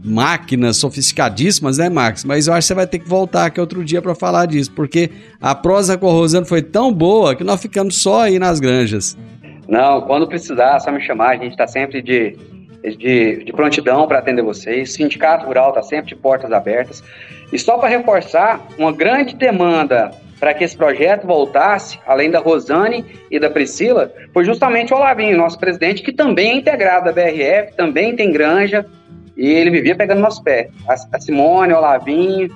máquinas 0.07 0.77
sofisticadíssimas, 0.77 1.77
né, 1.77 1.89
Max? 1.89 2.23
Mas 2.23 2.47
eu 2.47 2.53
acho 2.53 2.65
que 2.65 2.67
você 2.67 2.73
vai 2.73 2.87
ter 2.87 2.99
que 2.99 3.07
voltar 3.07 3.45
aqui 3.45 3.59
outro 3.59 3.83
dia 3.83 4.01
para 4.01 4.15
falar 4.15 4.45
disso, 4.45 4.71
porque 4.71 5.11
a 5.41 5.53
prosa 5.53 5.97
com 5.97 6.07
o 6.07 6.11
Rosano 6.11 6.45
foi 6.45 6.61
tão 6.61 6.91
boa 6.91 7.35
que 7.35 7.43
nós 7.43 7.61
ficamos 7.61 8.01
só 8.01 8.21
aí 8.21 8.39
nas 8.39 8.59
granjas. 8.59 9.17
Não, 9.67 10.01
quando 10.01 10.27
precisar, 10.27 10.77
é 10.77 10.79
só 10.79 10.91
me 10.91 11.01
chamar, 11.01 11.31
a 11.31 11.35
gente 11.35 11.51
está 11.51 11.67
sempre 11.67 12.01
de, 12.01 12.37
de, 12.97 13.43
de 13.43 13.51
prontidão 13.51 14.07
para 14.07 14.19
atender 14.19 14.41
vocês. 14.41 14.93
Sindicato 14.93 15.45
Rural 15.45 15.69
está 15.69 15.83
sempre 15.83 16.07
de 16.07 16.15
portas 16.15 16.51
abertas. 16.51 17.03
E 17.51 17.59
só 17.59 17.77
para 17.77 17.89
reforçar, 17.89 18.65
uma 18.77 18.91
grande 18.91 19.35
demanda 19.35 20.11
para 20.39 20.53
que 20.53 20.63
esse 20.63 20.77
projeto 20.77 21.25
voltasse, 21.25 21.99
além 22.05 22.29
da 22.29 22.39
Rosane 22.39 23.03
e 23.29 23.39
da 23.39 23.49
Priscila, 23.49 24.11
foi 24.33 24.45
justamente 24.45 24.93
o 24.93 24.97
Olavinho, 24.97 25.37
nosso 25.37 25.59
presidente, 25.59 26.03
que 26.03 26.11
também 26.11 26.51
é 26.51 26.55
integrado 26.55 27.05
da 27.05 27.11
BRF, 27.11 27.75
também 27.75 28.15
tem 28.15 28.31
granja, 28.31 28.85
e 29.37 29.47
ele 29.47 29.69
vivia 29.69 29.95
pegando 29.95 30.19
nosso 30.19 30.43
pé. 30.43 30.69
A, 30.87 31.19
Simone, 31.19 31.71
o 31.71 31.79
Lavinho, 31.79 32.49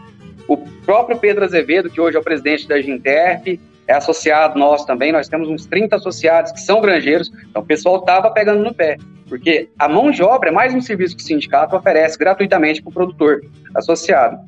o 0.48 0.58
próprio 0.58 1.18
Pedro 1.18 1.46
Azevedo, 1.46 1.90
que 1.90 2.02
hoje 2.02 2.18
é 2.18 2.20
o 2.20 2.24
presidente 2.24 2.68
da 2.68 2.82
Ginterp, 2.82 3.60
é 3.88 3.94
associado 3.94 4.58
nosso 4.58 4.88
também. 4.88 5.12
Nós 5.12 5.30
temos 5.30 5.48
uns 5.48 5.66
30 5.68 5.96
associados 5.98 6.52
que 6.52 6.60
são 6.60 6.82
granjeiros. 6.82 7.32
Então 7.50 7.62
o 7.62 7.66
pessoal 7.66 7.98
estava 7.98 8.32
pegando 8.32 8.64
no 8.64 8.74
pé. 8.74 8.98
Porque 9.30 9.70
a 9.78 9.88
mão 9.88 10.12
de 10.12 10.24
obra 10.24 10.50
é 10.50 10.52
mais 10.52 10.74
um 10.74 10.82
serviço 10.82 11.16
que 11.16 11.24
o 11.24 11.26
sindicato 11.26 11.76
oferece 11.76 12.18
gratuitamente 12.18 12.82
para 12.82 12.90
o 12.90 12.94
produtor 12.94 13.42
associado. 13.76 14.40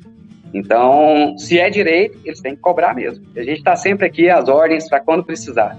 Então, 0.52 1.36
se 1.38 1.58
é 1.58 1.70
direito, 1.70 2.18
eles 2.24 2.40
têm 2.40 2.54
que 2.54 2.60
cobrar 2.60 2.94
mesmo. 2.94 3.24
A 3.34 3.42
gente 3.42 3.58
está 3.58 3.74
sempre 3.76 4.06
aqui 4.06 4.28
às 4.28 4.48
ordens 4.48 4.88
para 4.88 5.00
quando 5.00 5.24
precisar. 5.24 5.76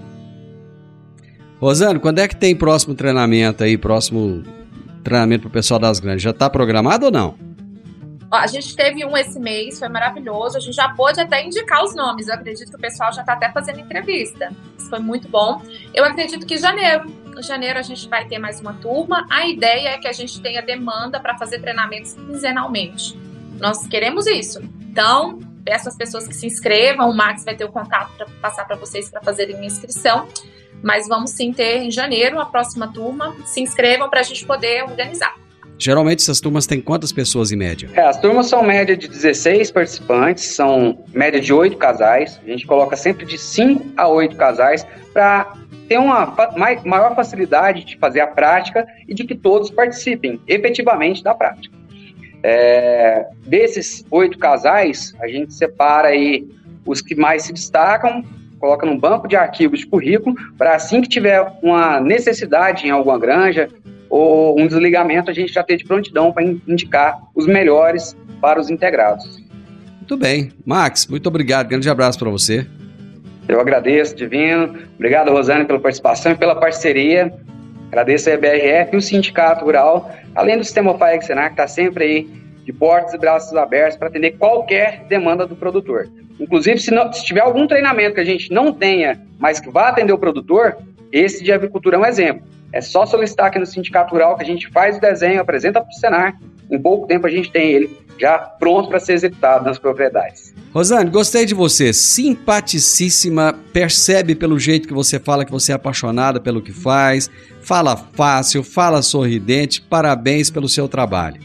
Rosane, 1.60 1.98
quando 1.98 2.18
é 2.18 2.28
que 2.28 2.36
tem 2.36 2.54
próximo 2.54 2.94
treinamento 2.94 3.64
aí, 3.64 3.78
próximo 3.78 4.42
treinamento 5.06 5.42
para 5.42 5.48
o 5.48 5.52
pessoal 5.52 5.78
das 5.78 6.00
grandes? 6.00 6.22
Já 6.22 6.30
está 6.30 6.50
programado 6.50 7.06
ou 7.06 7.12
não? 7.12 7.34
A 8.30 8.46
gente 8.48 8.74
teve 8.74 9.04
um 9.04 9.16
esse 9.16 9.38
mês, 9.38 9.78
foi 9.78 9.88
maravilhoso. 9.88 10.56
A 10.56 10.60
gente 10.60 10.74
já 10.74 10.88
pôde 10.88 11.20
até 11.20 11.44
indicar 11.44 11.84
os 11.84 11.94
nomes. 11.94 12.26
Eu 12.26 12.34
acredito 12.34 12.70
que 12.70 12.76
o 12.76 12.80
pessoal 12.80 13.12
já 13.12 13.20
está 13.20 13.34
até 13.34 13.50
fazendo 13.52 13.80
entrevista. 13.80 14.50
Isso 14.76 14.90
foi 14.90 14.98
muito 14.98 15.28
bom. 15.28 15.62
Eu 15.94 16.04
acredito 16.04 16.44
que 16.44 16.56
janeiro, 16.56 17.06
em 17.38 17.42
janeiro 17.42 17.78
a 17.78 17.82
gente 17.82 18.08
vai 18.08 18.26
ter 18.26 18.38
mais 18.38 18.60
uma 18.60 18.74
turma. 18.74 19.26
A 19.30 19.46
ideia 19.46 19.90
é 19.90 19.98
que 19.98 20.08
a 20.08 20.12
gente 20.12 20.40
tenha 20.40 20.60
demanda 20.60 21.20
para 21.20 21.38
fazer 21.38 21.60
treinamentos 21.60 22.14
quinzenalmente. 22.14 23.16
Nós 23.60 23.86
queremos 23.86 24.26
isso. 24.26 24.60
Então, 24.80 25.38
peço 25.64 25.88
às 25.88 25.96
pessoas 25.96 26.26
que 26.26 26.34
se 26.34 26.46
inscrevam. 26.46 27.08
O 27.08 27.16
Max 27.16 27.44
vai 27.44 27.54
ter 27.54 27.64
o 27.64 27.70
contato 27.70 28.12
para 28.16 28.26
passar 28.42 28.64
para 28.64 28.76
vocês 28.76 29.08
para 29.08 29.22
fazerem 29.22 29.56
a 29.56 29.64
inscrição 29.64 30.26
mas 30.82 31.08
vamos 31.08 31.30
sim 31.30 31.52
ter 31.52 31.78
em 31.78 31.90
janeiro 31.90 32.38
a 32.40 32.46
próxima 32.46 32.92
turma. 32.92 33.34
Se 33.44 33.60
inscrevam 33.60 34.08
para 34.08 34.20
a 34.20 34.22
gente 34.22 34.44
poder 34.46 34.84
organizar. 34.84 35.34
Geralmente 35.78 36.20
essas 36.20 36.40
turmas 36.40 36.66
têm 36.66 36.80
quantas 36.80 37.12
pessoas 37.12 37.52
em 37.52 37.56
média? 37.56 37.90
É, 37.92 38.00
as 38.00 38.18
turmas 38.18 38.46
são 38.46 38.62
média 38.62 38.96
de 38.96 39.08
16 39.08 39.70
participantes, 39.70 40.44
são 40.44 41.04
média 41.12 41.38
de 41.38 41.52
8 41.52 41.76
casais. 41.76 42.40
A 42.44 42.50
gente 42.50 42.66
coloca 42.66 42.96
sempre 42.96 43.26
de 43.26 43.36
5 43.36 43.84
a 43.96 44.08
8 44.08 44.36
casais 44.36 44.86
para 45.12 45.52
ter 45.86 45.98
uma 45.98 46.34
maior 46.84 47.14
facilidade 47.14 47.84
de 47.84 47.98
fazer 47.98 48.20
a 48.20 48.26
prática 48.26 48.86
e 49.06 49.14
de 49.14 49.24
que 49.24 49.34
todos 49.34 49.70
participem 49.70 50.40
efetivamente 50.46 51.22
da 51.22 51.34
prática. 51.34 51.76
É, 52.42 53.26
desses 53.46 54.04
oito 54.10 54.38
casais, 54.38 55.14
a 55.20 55.26
gente 55.26 55.52
separa 55.52 56.08
aí 56.08 56.46
os 56.84 57.00
que 57.00 57.14
mais 57.14 57.44
se 57.44 57.52
destacam 57.52 58.24
coloca 58.58 58.86
num 58.86 58.98
banco 58.98 59.28
de 59.28 59.36
arquivos 59.36 59.80
de 59.80 59.86
currículo, 59.86 60.36
para 60.56 60.74
assim 60.74 61.00
que 61.00 61.08
tiver 61.08 61.46
uma 61.62 62.00
necessidade 62.00 62.86
em 62.86 62.90
alguma 62.90 63.18
granja 63.18 63.68
ou 64.08 64.58
um 64.58 64.66
desligamento, 64.66 65.30
a 65.30 65.34
gente 65.34 65.52
já 65.52 65.62
ter 65.62 65.76
de 65.76 65.84
prontidão 65.84 66.32
para 66.32 66.44
indicar 66.44 67.18
os 67.34 67.46
melhores 67.46 68.16
para 68.40 68.60
os 68.60 68.70
integrados. 68.70 69.44
Muito 69.98 70.16
bem. 70.16 70.52
Max, 70.64 71.06
muito 71.06 71.26
obrigado. 71.26 71.68
Grande 71.68 71.90
abraço 71.90 72.18
para 72.18 72.30
você. 72.30 72.66
Eu 73.48 73.60
agradeço, 73.60 74.14
Divino. 74.14 74.74
Obrigado, 74.94 75.30
Rosane, 75.30 75.64
pela 75.64 75.80
participação 75.80 76.32
e 76.32 76.34
pela 76.34 76.54
parceria. 76.54 77.32
Agradeço 77.88 78.28
a 78.28 78.32
EBRF 78.32 78.94
e 78.94 78.96
o 78.96 79.02
Sindicato 79.02 79.64
Rural, 79.64 80.10
além 80.34 80.58
do 80.58 80.64
Sistema 80.64 80.92
OFAEG 80.92 81.24
Senar, 81.24 81.46
que 81.46 81.52
está 81.52 81.66
sempre 81.66 82.04
aí 82.04 82.45
de 82.66 82.72
portas 82.72 83.14
e 83.14 83.18
braços 83.18 83.56
abertos 83.56 83.96
para 83.96 84.08
atender 84.08 84.32
qualquer 84.32 85.04
demanda 85.08 85.46
do 85.46 85.54
produtor. 85.54 86.08
Inclusive, 86.38 86.80
se, 86.80 86.90
não, 86.90 87.10
se 87.12 87.24
tiver 87.24 87.40
algum 87.40 87.66
treinamento 87.66 88.16
que 88.16 88.20
a 88.20 88.24
gente 88.24 88.52
não 88.52 88.72
tenha, 88.72 89.22
mas 89.38 89.60
que 89.60 89.70
vá 89.70 89.88
atender 89.88 90.12
o 90.12 90.18
produtor, 90.18 90.76
esse 91.12 91.44
de 91.44 91.52
avicultura 91.52 91.96
é 91.96 92.00
um 92.00 92.04
exemplo. 92.04 92.42
É 92.72 92.80
só 92.80 93.06
solicitar 93.06 93.46
aqui 93.46 93.58
no 93.60 93.64
Sindicato 93.64 94.12
Rural 94.12 94.36
que 94.36 94.42
a 94.42 94.46
gente 94.46 94.68
faz 94.70 94.98
o 94.98 95.00
desenho, 95.00 95.40
apresenta 95.40 95.80
para 95.80 95.88
o 95.88 95.92
Senar. 95.92 96.38
Em 96.68 96.78
pouco 96.78 97.06
tempo 97.06 97.24
a 97.26 97.30
gente 97.30 97.50
tem 97.52 97.70
ele 97.70 97.96
já 98.18 98.38
pronto 98.38 98.88
para 98.88 98.98
ser 98.98 99.12
executado 99.12 99.64
nas 99.64 99.78
propriedades. 99.78 100.52
Rosane, 100.74 101.08
gostei 101.08 101.46
de 101.46 101.54
você, 101.54 101.92
simpaticíssima, 101.92 103.54
percebe 103.72 104.34
pelo 104.34 104.58
jeito 104.58 104.88
que 104.88 104.94
você 104.94 105.20
fala 105.20 105.44
que 105.44 105.52
você 105.52 105.70
é 105.70 105.74
apaixonada 105.74 106.40
pelo 106.40 106.60
que 106.60 106.72
faz, 106.72 107.30
fala 107.62 107.96
fácil, 107.96 108.64
fala 108.64 109.00
sorridente, 109.02 109.80
parabéns 109.80 110.50
pelo 110.50 110.68
seu 110.68 110.88
trabalho. 110.88 111.40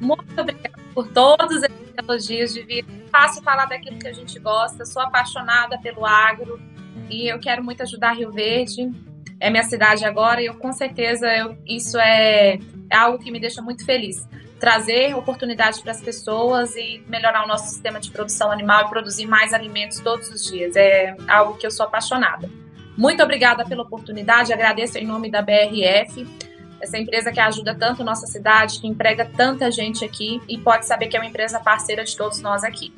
Muito 0.00 0.40
obrigada 0.40 0.76
por 0.94 1.08
todos 1.08 1.62
esses 1.62 1.94
elogios 1.96 2.54
de 2.54 2.62
vida. 2.62 2.88
Fácil 3.10 3.42
falar 3.42 3.66
daquilo 3.66 3.98
que 3.98 4.08
a 4.08 4.12
gente 4.12 4.38
gosta. 4.38 4.84
Sou 4.84 5.02
apaixonada 5.02 5.78
pelo 5.78 6.06
agro 6.06 6.60
e 7.10 7.30
eu 7.30 7.38
quero 7.38 7.62
muito 7.62 7.82
ajudar 7.82 8.14
Rio 8.14 8.30
Verde. 8.30 8.90
É 9.38 9.50
minha 9.50 9.62
cidade 9.62 10.04
agora 10.04 10.40
e 10.40 10.46
eu 10.46 10.54
com 10.54 10.72
certeza 10.72 11.26
eu, 11.28 11.56
isso 11.66 11.98
é, 11.98 12.58
algo 12.90 13.18
que 13.18 13.30
me 13.30 13.38
deixa 13.38 13.60
muito 13.60 13.84
feliz. 13.84 14.26
Trazer 14.58 15.14
oportunidades 15.14 15.80
para 15.82 15.92
as 15.92 16.00
pessoas 16.00 16.74
e 16.76 17.04
melhorar 17.06 17.44
o 17.44 17.46
nosso 17.46 17.68
sistema 17.68 18.00
de 18.00 18.10
produção 18.10 18.50
animal 18.50 18.86
e 18.86 18.88
produzir 18.88 19.26
mais 19.26 19.52
alimentos 19.52 20.00
todos 20.00 20.30
os 20.30 20.44
dias. 20.44 20.74
É 20.76 21.14
algo 21.28 21.58
que 21.58 21.66
eu 21.66 21.70
sou 21.70 21.84
apaixonada. 21.84 22.48
Muito 22.96 23.22
obrigada 23.22 23.62
pela 23.66 23.82
oportunidade, 23.82 24.54
agradeço 24.54 24.96
em 24.96 25.06
nome 25.06 25.30
da 25.30 25.42
BRF 25.42 26.26
essa 26.80 26.98
empresa 26.98 27.32
que 27.32 27.40
ajuda 27.40 27.74
tanto 27.74 28.04
nossa 28.04 28.26
cidade, 28.26 28.80
que 28.80 28.86
emprega 28.86 29.24
tanta 29.36 29.70
gente 29.70 30.04
aqui 30.04 30.40
e 30.48 30.58
pode 30.58 30.86
saber 30.86 31.08
que 31.08 31.16
é 31.16 31.20
uma 31.20 31.28
empresa 31.28 31.58
parceira 31.60 32.04
de 32.04 32.16
todos 32.16 32.40
nós 32.40 32.64
aqui. 32.64 32.92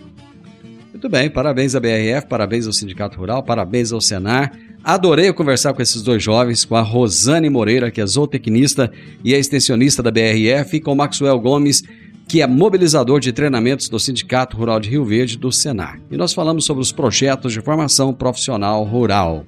Muito 0.90 1.08
bem, 1.08 1.30
parabéns 1.30 1.74
à 1.74 1.80
BRF, 1.80 2.26
parabéns 2.28 2.66
ao 2.66 2.72
Sindicato 2.72 3.18
Rural, 3.18 3.42
parabéns 3.42 3.92
ao 3.92 4.00
Senar. 4.00 4.52
Adorei 4.82 5.32
conversar 5.32 5.72
com 5.72 5.82
esses 5.82 6.02
dois 6.02 6.22
jovens, 6.22 6.64
com 6.64 6.74
a 6.74 6.80
Rosane 6.80 7.50
Moreira, 7.50 7.90
que 7.90 8.00
é 8.00 8.06
zootecnista 8.06 8.90
e 9.22 9.34
é 9.34 9.38
extensionista 9.38 10.02
da 10.02 10.10
BRF, 10.10 10.76
e 10.76 10.80
com 10.80 10.92
o 10.92 10.96
Maxwell 10.96 11.38
Gomes, 11.38 11.82
que 12.26 12.42
é 12.42 12.46
mobilizador 12.46 13.20
de 13.20 13.32
treinamentos 13.32 13.88
do 13.88 13.98
Sindicato 13.98 14.56
Rural 14.56 14.80
de 14.80 14.90
Rio 14.90 15.04
Verde 15.04 15.38
do 15.38 15.52
Senar. 15.52 16.00
E 16.10 16.16
nós 16.16 16.32
falamos 16.32 16.64
sobre 16.64 16.82
os 16.82 16.90
projetos 16.92 17.52
de 17.52 17.60
formação 17.60 18.12
profissional 18.12 18.82
rural. 18.82 19.44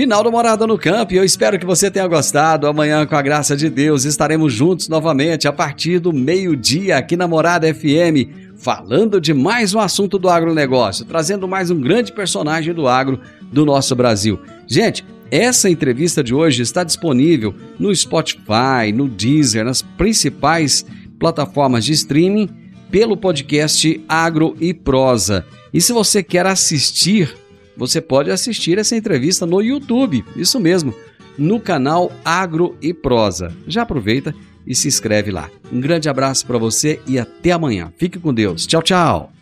Final 0.00 0.24
do 0.24 0.32
Morada 0.32 0.66
no 0.66 0.78
Campo 0.78 1.12
e 1.12 1.18
eu 1.18 1.24
espero 1.24 1.58
que 1.58 1.66
você 1.66 1.90
tenha 1.90 2.06
gostado. 2.06 2.66
Amanhã, 2.66 3.04
com 3.04 3.14
a 3.14 3.20
graça 3.20 3.54
de 3.54 3.68
Deus, 3.68 4.06
estaremos 4.06 4.50
juntos 4.50 4.88
novamente 4.88 5.46
a 5.46 5.52
partir 5.52 5.98
do 5.98 6.10
meio-dia 6.10 6.96
aqui 6.96 7.18
na 7.18 7.28
Morada 7.28 7.66
FM, 7.74 8.56
falando 8.56 9.20
de 9.20 9.34
mais 9.34 9.74
um 9.74 9.78
assunto 9.78 10.18
do 10.18 10.30
agronegócio, 10.30 11.04
trazendo 11.04 11.46
mais 11.46 11.70
um 11.70 11.78
grande 11.78 12.14
personagem 12.14 12.72
do 12.72 12.88
agro 12.88 13.20
do 13.52 13.66
nosso 13.66 13.94
Brasil. 13.94 14.40
Gente, 14.66 15.04
essa 15.30 15.68
entrevista 15.68 16.24
de 16.24 16.34
hoje 16.34 16.62
está 16.62 16.82
disponível 16.82 17.54
no 17.78 17.94
Spotify, 17.94 18.90
no 18.94 19.06
Deezer, 19.06 19.66
nas 19.66 19.82
principais 19.82 20.82
plataformas 21.18 21.84
de 21.84 21.92
streaming 21.92 22.48
pelo 22.90 23.18
podcast 23.18 24.02
Agro 24.08 24.56
e 24.58 24.72
Prosa. 24.72 25.44
E 25.74 25.78
se 25.78 25.92
você 25.92 26.22
quer 26.22 26.46
assistir, 26.46 27.34
você 27.80 27.98
pode 27.98 28.30
assistir 28.30 28.76
essa 28.76 28.94
entrevista 28.94 29.46
no 29.46 29.62
YouTube, 29.62 30.22
isso 30.36 30.60
mesmo, 30.60 30.94
no 31.38 31.58
canal 31.58 32.12
Agro 32.22 32.76
e 32.82 32.92
Prosa. 32.92 33.56
Já 33.66 33.82
aproveita 33.82 34.34
e 34.66 34.74
se 34.74 34.86
inscreve 34.86 35.30
lá. 35.30 35.48
Um 35.72 35.80
grande 35.80 36.06
abraço 36.06 36.46
para 36.46 36.58
você 36.58 37.00
e 37.06 37.18
até 37.18 37.52
amanhã. 37.52 37.90
Fique 37.96 38.18
com 38.18 38.34
Deus. 38.34 38.66
Tchau, 38.66 38.82
tchau. 38.82 39.32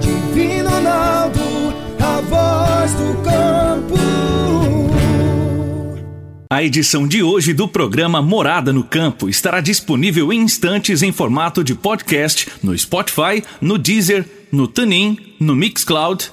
Divino 0.00 0.68
Ronaldo, 0.68 1.40
a 1.98 2.20
voz 2.20 2.92
do 2.92 3.22
campo. 3.22 3.94
A 6.52 6.62
edição 6.62 7.08
de 7.08 7.22
hoje 7.22 7.54
do 7.54 7.66
programa 7.66 8.20
Morada 8.20 8.70
no 8.70 8.84
Campo 8.84 9.30
estará 9.30 9.62
disponível 9.62 10.30
em 10.30 10.40
instantes 10.40 11.02
em 11.02 11.10
formato 11.10 11.64
de 11.64 11.74
podcast 11.74 12.48
no 12.62 12.76
Spotify, 12.76 13.42
no 13.62 13.78
Deezer, 13.78 14.28
no 14.52 14.68
TuneIn, 14.68 15.36
no 15.40 15.56
Mixcloud, 15.56 16.32